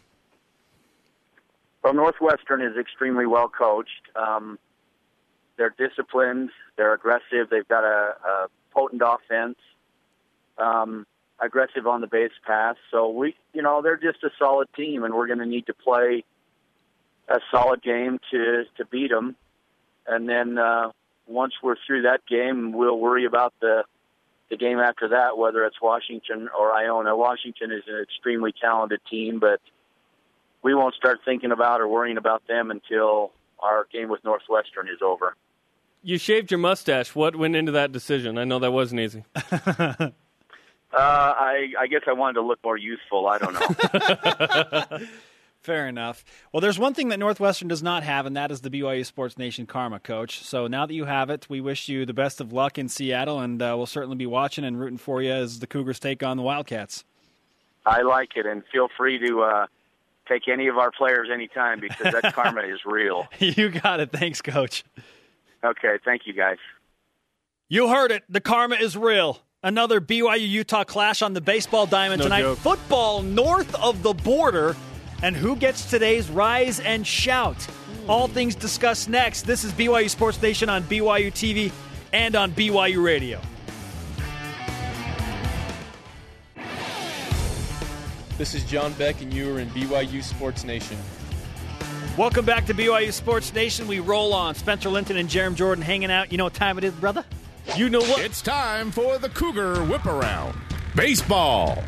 Well, 1.84 1.94
Northwestern 1.94 2.62
is 2.62 2.76
extremely 2.78 3.28
well 3.28 3.48
coached. 3.48 4.10
Um, 4.16 4.58
they're 5.62 5.88
disciplined. 5.88 6.50
They're 6.76 6.96
aggressive. 6.96 7.52
They've 7.52 7.68
got 7.68 7.84
a, 7.84 8.16
a 8.28 8.48
potent 8.72 9.04
offense. 9.06 9.58
Um, 10.58 11.06
aggressive 11.40 11.86
on 11.86 12.02
the 12.02 12.08
base 12.08 12.32
pass. 12.48 12.78
So 12.90 13.10
we, 13.12 13.36
you 13.54 13.62
know, 13.62 13.84
they're 13.84 13.98
just 13.98 14.24
a 14.24 14.32
solid 14.40 14.70
team, 14.76 15.04
and 15.04 15.14
we're 15.14 15.28
going 15.28 15.38
to 15.38 15.46
need 15.46 15.68
to 15.68 15.74
play 15.76 16.24
a 17.28 17.40
solid 17.52 17.84
game 17.84 18.18
to 18.32 18.64
to 18.78 18.86
beat 18.86 19.12
them. 19.12 19.36
And 20.08 20.28
then 20.28 20.58
uh, 20.58 20.92
once 21.28 21.54
we're 21.62 21.76
through 21.86 22.04
that 22.04 22.26
game, 22.28 22.74
we'll 22.74 22.98
worry 22.98 23.26
about 23.26 23.54
the 23.62 23.84
the 24.50 24.58
game 24.58 24.80
after 24.80 25.10
that, 25.10 25.38
whether 25.38 25.64
it's 25.66 25.80
Washington 25.80 26.50
or 26.58 26.74
Iona. 26.74 27.16
Washington 27.16 27.72
is 27.72 27.84
an 27.88 28.02
extremely 28.02 28.52
talented 28.60 29.02
team, 29.12 29.38
but 29.40 29.62
we 30.64 30.74
won't 30.74 30.96
start 30.96 31.20
thinking 31.24 31.52
about 31.52 31.82
or 31.82 31.88
worrying 31.88 32.18
about 32.18 32.48
them 32.48 32.72
until 32.72 33.32
our 33.60 33.88
game 33.94 34.10
with 34.10 34.24
Northwestern 34.24 34.88
is 34.88 35.02
over. 35.04 35.36
You 36.04 36.18
shaved 36.18 36.52
your 36.52 36.58
mustache. 36.58 37.16
What 37.16 37.36
went 37.36 37.56
into 37.56 37.72
that 37.74 37.92
decision? 37.92 38.38
I 38.38 38.44
know 38.44 38.60
that 38.60 38.72
wasn't 38.72 39.02
easy. 39.02 39.24
Uh, 40.94 40.98
I, 41.38 41.70
I 41.80 41.88
guess 41.88 42.02
I 42.06 42.12
wanted 42.12 42.34
to 42.34 42.42
look 42.42 42.60
more 42.66 42.78
youthful. 42.78 43.26
I 43.26 43.38
don't 43.38 43.54
know. 43.54 45.08
Fair 45.62 45.88
enough. 45.88 46.26
Well, 46.52 46.60
there's 46.60 46.80
one 46.80 46.94
thing 46.94 47.10
that 47.10 47.20
Northwestern 47.20 47.68
does 47.68 47.84
not 47.84 48.04
have, 48.04 48.26
and 48.26 48.36
that 48.36 48.52
is 48.52 48.62
the 48.62 48.70
BYU 48.70 49.06
Sports 49.06 49.38
Nation 49.38 49.68
Karma 49.68 50.00
coach. 50.00 50.44
So 50.44 50.68
now 50.68 50.86
that 50.86 50.94
you 50.94 51.06
have 51.06 51.30
it, 51.30 51.46
we 51.50 51.62
wish 51.62 51.88
you 51.88 52.06
the 52.06 52.14
best 52.14 52.42
of 52.42 52.52
luck 52.52 52.78
in 52.78 52.90
Seattle, 52.90 53.40
and 53.40 53.62
uh, 53.62 53.76
we'll 53.78 53.86
certainly 53.86 54.18
be 54.18 54.26
watching 54.26 54.66
and 54.66 54.80
rooting 54.80 54.98
for 54.98 55.22
you 55.22 55.32
as 55.32 55.60
the 55.60 55.68
Cougars 55.68 56.00
take 56.00 56.24
on 56.24 56.36
the 56.36 56.44
Wildcats. 56.44 57.06
I 57.86 58.02
like 58.02 58.36
it, 58.36 58.46
and 58.46 58.64
feel 58.72 58.90
free 58.98 59.18
to 59.20 59.44
uh, 59.44 59.68
take 60.28 60.48
any 60.48 60.68
of 60.68 60.78
our 60.78 60.92
players 60.92 61.30
anytime 61.32 61.80
because 61.80 62.12
that 62.12 62.34
karma 62.34 62.62
is 62.62 62.80
real. 62.86 63.28
you 63.40 63.70
got 63.70 64.00
it. 64.00 64.12
Thanks, 64.12 64.42
coach. 64.42 64.84
Okay, 65.64 65.98
thank 66.04 66.24
you 66.26 66.34
guys. 66.34 66.58
You 67.70 67.88
heard 67.90 68.12
it. 68.12 68.24
The 68.30 68.42
karma 68.42 68.76
is 68.76 68.98
real. 68.98 69.40
Another 69.64 70.02
BYU 70.02 70.48
Utah 70.48 70.84
clash 70.84 71.22
on 71.22 71.34
the 71.34 71.42
baseball 71.42 71.86
diamond 71.86 72.20
No 72.20 72.26
tonight. 72.26 72.42
joke. 72.42 72.58
Football 72.60 73.22
north 73.22 73.74
of 73.76 74.02
the 74.04 74.14
border. 74.14 74.76
And 75.24 75.36
who 75.36 75.56
gets 75.56 75.88
today's 75.90 76.30
rise 76.32 76.80
and 76.80 77.06
shout? 77.06 77.68
All 78.10 78.28
things 78.28 78.56
discussed 78.56 79.08
next. 79.08 79.44
This 79.44 79.64
is 79.64 79.72
BYU 79.72 80.10
Sports 80.10 80.42
Nation 80.42 80.68
on 80.68 80.82
BYU 80.84 81.32
TV 81.32 81.72
and 82.12 82.36
on 82.36 82.52
BYU 82.54 83.04
Radio. 83.04 83.40
This 88.38 88.56
is 88.56 88.64
John 88.64 88.94
Beck, 88.94 89.22
and 89.22 89.32
you 89.32 89.56
are 89.56 89.60
in 89.60 89.70
BYU 89.70 90.24
Sports 90.24 90.64
Nation. 90.64 90.98
Welcome 92.18 92.44
back 92.44 92.66
to 92.66 92.74
BYU 92.74 93.14
Sports 93.14 93.54
Nation. 93.54 93.88
We 93.88 94.02
roll 94.02 94.34
on. 94.34 94.54
Spencer 94.54 94.90
Linton 94.90 95.16
and 95.16 95.30
Jarom 95.30 95.56
Jordan 95.56 95.82
hanging 95.82 96.12
out. 96.12 96.30
You 96.30 96.38
know 96.38 96.44
what 96.44 96.54
time 96.54 96.78
it 96.78 96.84
is, 96.84 96.94
brother? 96.94 97.24
You 97.78 97.90
know 97.90 98.02
what? 98.02 98.22
It's 98.22 98.42
time 98.42 98.92
for 98.92 99.18
the 99.18 99.30
Cougar 99.30 99.86
Whip 99.86 100.06
Around. 100.06 100.58
Baseball. 100.94 101.82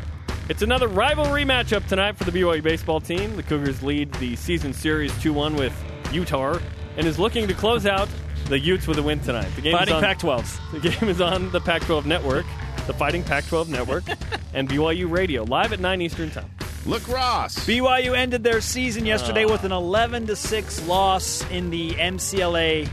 It's 0.48 0.62
another 0.62 0.88
rivalry 0.88 1.44
matchup 1.44 1.86
tonight 1.88 2.16
for 2.16 2.24
the 2.24 2.30
BYU 2.30 2.62
baseball 2.62 3.00
team. 3.00 3.36
The 3.36 3.42
Cougars 3.42 3.82
lead 3.82 4.12
the 4.14 4.34
season 4.36 4.72
series 4.72 5.16
2 5.20 5.30
1 5.32 5.56
with 5.56 5.84
Utah 6.10 6.58
and 6.96 7.06
is 7.06 7.18
looking 7.18 7.46
to 7.46 7.54
close 7.54 7.84
out 7.84 8.08
the 8.46 8.58
Utes 8.58 8.86
with 8.86 8.98
a 8.98 9.02
win 9.02 9.20
tonight. 9.20 9.50
The 9.56 9.60
game 9.62 9.76
Fighting 9.76 9.94
is 9.94 10.02
on, 10.02 10.02
Pac 10.02 10.18
12s. 10.20 10.72
The 10.72 10.88
game 10.88 11.08
is 11.10 11.20
on 11.20 11.50
the 11.50 11.60
Pac 11.60 11.82
12 11.82 12.06
network, 12.06 12.46
the 12.86 12.94
Fighting 12.94 13.22
Pac 13.22 13.46
12 13.46 13.68
network, 13.68 14.04
and 14.54 14.68
BYU 14.70 15.10
Radio, 15.10 15.42
live 15.44 15.74
at 15.74 15.80
9 15.80 16.00
Eastern 16.00 16.30
Time. 16.30 16.48
Lacrosse. 16.86 17.66
BYU 17.66 18.16
ended 18.16 18.42
their 18.44 18.60
season 18.60 19.06
yesterday 19.06 19.44
with 19.44 19.64
an 19.64 19.72
11 19.72 20.26
to 20.26 20.36
6 20.36 20.86
loss 20.86 21.48
in 21.50 21.70
the 21.70 21.90
MCLA 21.92 22.88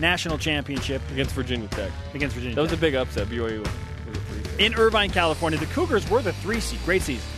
National 0.00 0.38
Championship 0.38 1.00
Against 1.10 1.34
Virginia 1.34 1.68
Tech. 1.68 1.90
against 2.14 2.34
Virginia. 2.34 2.54
That 2.56 2.62
was 2.62 2.72
a 2.72 2.76
big 2.76 2.94
upset. 2.94 3.28
BYU 3.28 3.60
was 3.60 3.68
was 4.08 4.16
a 4.16 4.20
three 4.20 4.64
in 4.66 4.74
Irvine, 4.74 5.10
California. 5.10 5.58
The 5.58 5.66
Cougars 5.66 6.08
were 6.10 6.22
the 6.22 6.32
three 6.34 6.60
seed. 6.60 6.80
Great 6.84 7.02
season. 7.02 7.28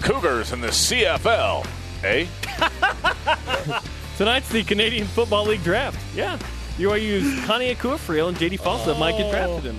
Cougars 0.00 0.52
in 0.52 0.60
the 0.60 0.68
CFL. 0.68 1.66
Eh? 2.02 2.26
Tonight's 4.18 4.48
the 4.50 4.62
Canadian 4.64 5.06
Football 5.06 5.46
League 5.46 5.62
draft. 5.64 5.98
Yeah. 6.14 6.38
BYU's 6.78 7.44
Connie 7.46 7.74
Akuafriel 7.74 8.28
and 8.28 8.36
JD 8.36 8.60
Falsa 8.60 8.98
might 8.98 9.16
get 9.16 9.30
drafted 9.30 9.66
in 9.66 9.78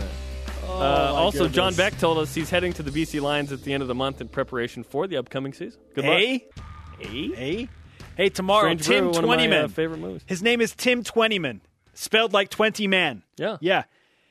there. 0.80 0.88
uh, 0.88 1.14
also, 1.14 1.48
John 1.48 1.74
Beck 1.76 1.98
told 1.98 2.18
us 2.18 2.34
he's 2.36 2.50
heading 2.50 2.74
to 2.74 2.84
the 2.84 2.92
BC 2.92 3.22
Lions 3.22 3.52
at 3.52 3.64
the 3.64 3.74
end 3.74 3.82
of 3.82 3.88
the 3.88 3.96
month 3.96 4.22
in 4.22 4.28
preparation 4.28 4.84
for 4.84 5.08
the 5.08 5.18
upcoming 5.18 5.54
season. 5.54 5.80
Good 5.94 6.06
luck. 6.06 6.18
Hey, 6.18 6.46
hey, 7.00 7.70
hey! 8.18 8.30
Tomorrow, 8.30 8.68
Strange 8.78 8.86
Tim 8.86 9.04
Brew, 9.12 9.14
one 9.14 9.24
of 9.24 9.28
my, 9.28 9.34
uh, 9.34 9.38
Twentyman. 9.38 9.70
favorite 9.70 10.00
movies. 10.00 10.22
His 10.26 10.42
name 10.44 10.62
is 10.62 10.74
Tim 10.76 11.04
Twentyman, 11.04 11.62
spelled 11.94 12.34
like 12.34 12.50
twenty 12.50 12.88
man. 12.88 13.24
Yeah. 13.38 13.58
Yeah. 13.62 13.84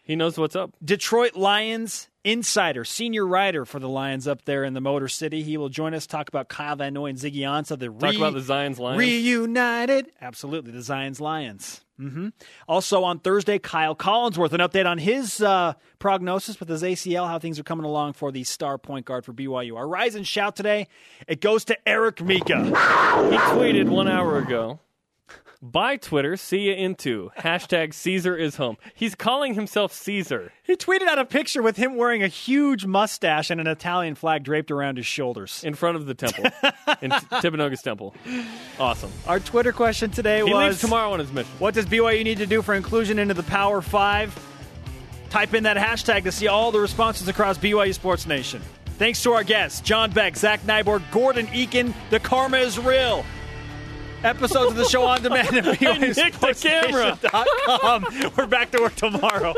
He 0.04 0.16
knows 0.16 0.36
what's 0.38 0.54
up. 0.56 0.72
Detroit 0.84 1.34
Lions 1.34 2.08
insider, 2.24 2.84
senior 2.84 3.26
writer 3.26 3.64
for 3.64 3.78
the 3.78 3.88
Lions 3.88 4.26
up 4.26 4.44
there 4.44 4.64
in 4.64 4.74
the 4.74 4.80
Motor 4.80 5.08
City. 5.08 5.42
He 5.42 5.56
will 5.56 5.68
join 5.68 5.94
us 5.94 6.06
talk 6.06 6.28
about 6.28 6.48
Kyle 6.48 6.74
Van 6.76 6.94
Noy 6.94 7.06
and 7.10 7.18
Ziggy 7.18 7.40
Ansah. 7.40 7.78
The 7.78 7.88
Talk 7.88 8.16
about 8.16 8.32
the 8.34 8.40
Zions 8.40 8.78
Lions. 8.78 8.98
Reunited. 8.98 10.10
Absolutely, 10.20 10.72
the 10.72 10.78
Zions 10.78 11.20
Lions. 11.20 11.84
hmm 11.98 12.28
Also 12.66 13.04
on 13.04 13.18
Thursday, 13.20 13.58
Kyle 13.58 13.94
Collinsworth, 13.94 14.52
an 14.52 14.60
update 14.60 14.86
on 14.86 14.98
his 14.98 15.40
uh, 15.42 15.74
prognosis 15.98 16.58
with 16.58 16.68
his 16.68 16.82
ACL, 16.82 17.28
how 17.28 17.38
things 17.38 17.58
are 17.58 17.64
coming 17.64 17.84
along 17.86 18.14
for 18.14 18.32
the 18.32 18.42
star 18.44 18.78
point 18.78 19.04
guard 19.06 19.24
for 19.24 19.32
BYU. 19.32 19.76
Our 19.76 19.86
rise 19.86 20.14
and 20.14 20.26
shout 20.26 20.56
today, 20.56 20.88
it 21.28 21.40
goes 21.40 21.64
to 21.66 21.88
Eric 21.88 22.22
Mika. 22.22 22.64
He 22.64 22.70
tweeted 22.70 23.88
one 23.88 24.08
hour 24.08 24.38
ago. 24.38 24.80
By 25.64 25.96
Twitter, 25.96 26.36
see 26.36 26.58
you 26.68 26.74
into 26.74 27.30
hashtag 27.38 27.94
Caesar 27.94 28.36
is 28.36 28.56
home. 28.56 28.76
He's 28.94 29.14
calling 29.14 29.54
himself 29.54 29.94
Caesar 29.94 30.52
He 30.62 30.76
tweeted 30.76 31.06
out 31.06 31.18
a 31.18 31.24
picture 31.24 31.62
with 31.62 31.78
him 31.78 31.96
wearing 31.96 32.22
a 32.22 32.28
huge 32.28 32.84
mustache 32.84 33.48
and 33.48 33.58
an 33.62 33.66
Italian 33.66 34.14
flag 34.14 34.44
draped 34.44 34.70
around 34.70 34.98
his 34.98 35.06
shoulders. 35.06 35.64
in 35.64 35.72
front 35.72 35.96
of 35.96 36.04
the 36.04 36.12
temple, 36.12 36.44
in 37.00 37.10
T- 37.72 37.76
Temple. 37.82 38.14
Awesome. 38.78 39.10
Our 39.26 39.40
Twitter 39.40 39.72
question 39.72 40.10
today 40.10 40.44
He 40.44 40.52
was 40.52 40.82
tomorrow 40.82 41.12
on 41.14 41.18
his 41.18 41.32
mission. 41.32 41.50
What 41.58 41.72
does 41.72 41.86
BYU 41.86 42.24
need 42.24 42.38
to 42.38 42.46
do 42.46 42.60
for 42.60 42.74
inclusion 42.74 43.18
into 43.18 43.32
the 43.32 43.42
Power 43.44 43.80
Five? 43.80 44.38
Type 45.30 45.54
in 45.54 45.62
that 45.62 45.78
hashtag 45.78 46.24
to 46.24 46.32
see 46.32 46.46
all 46.46 46.72
the 46.72 46.80
responses 46.80 47.26
across 47.28 47.56
BYU 47.56 47.94
Sports 47.94 48.26
Nation. 48.26 48.60
Thanks 48.98 49.22
to 49.22 49.32
our 49.32 49.44
guests, 49.44 49.80
John 49.80 50.10
Beck, 50.10 50.36
Zach 50.36 50.60
Nyborg, 50.64 51.02
Gordon 51.10 51.46
Eakin. 51.46 51.94
The 52.10 52.20
karma 52.20 52.58
is 52.58 52.78
real. 52.78 53.24
Episodes 54.24 54.72
of 54.72 54.76
the 54.76 54.88
show 54.88 55.04
on 55.04 55.22
demand 55.22 55.54
at. 55.54 55.64
BYUSportsNation.com. 55.78 58.32
We're 58.36 58.46
back 58.46 58.70
to 58.70 58.80
work 58.80 58.94
tomorrow. 58.96 59.52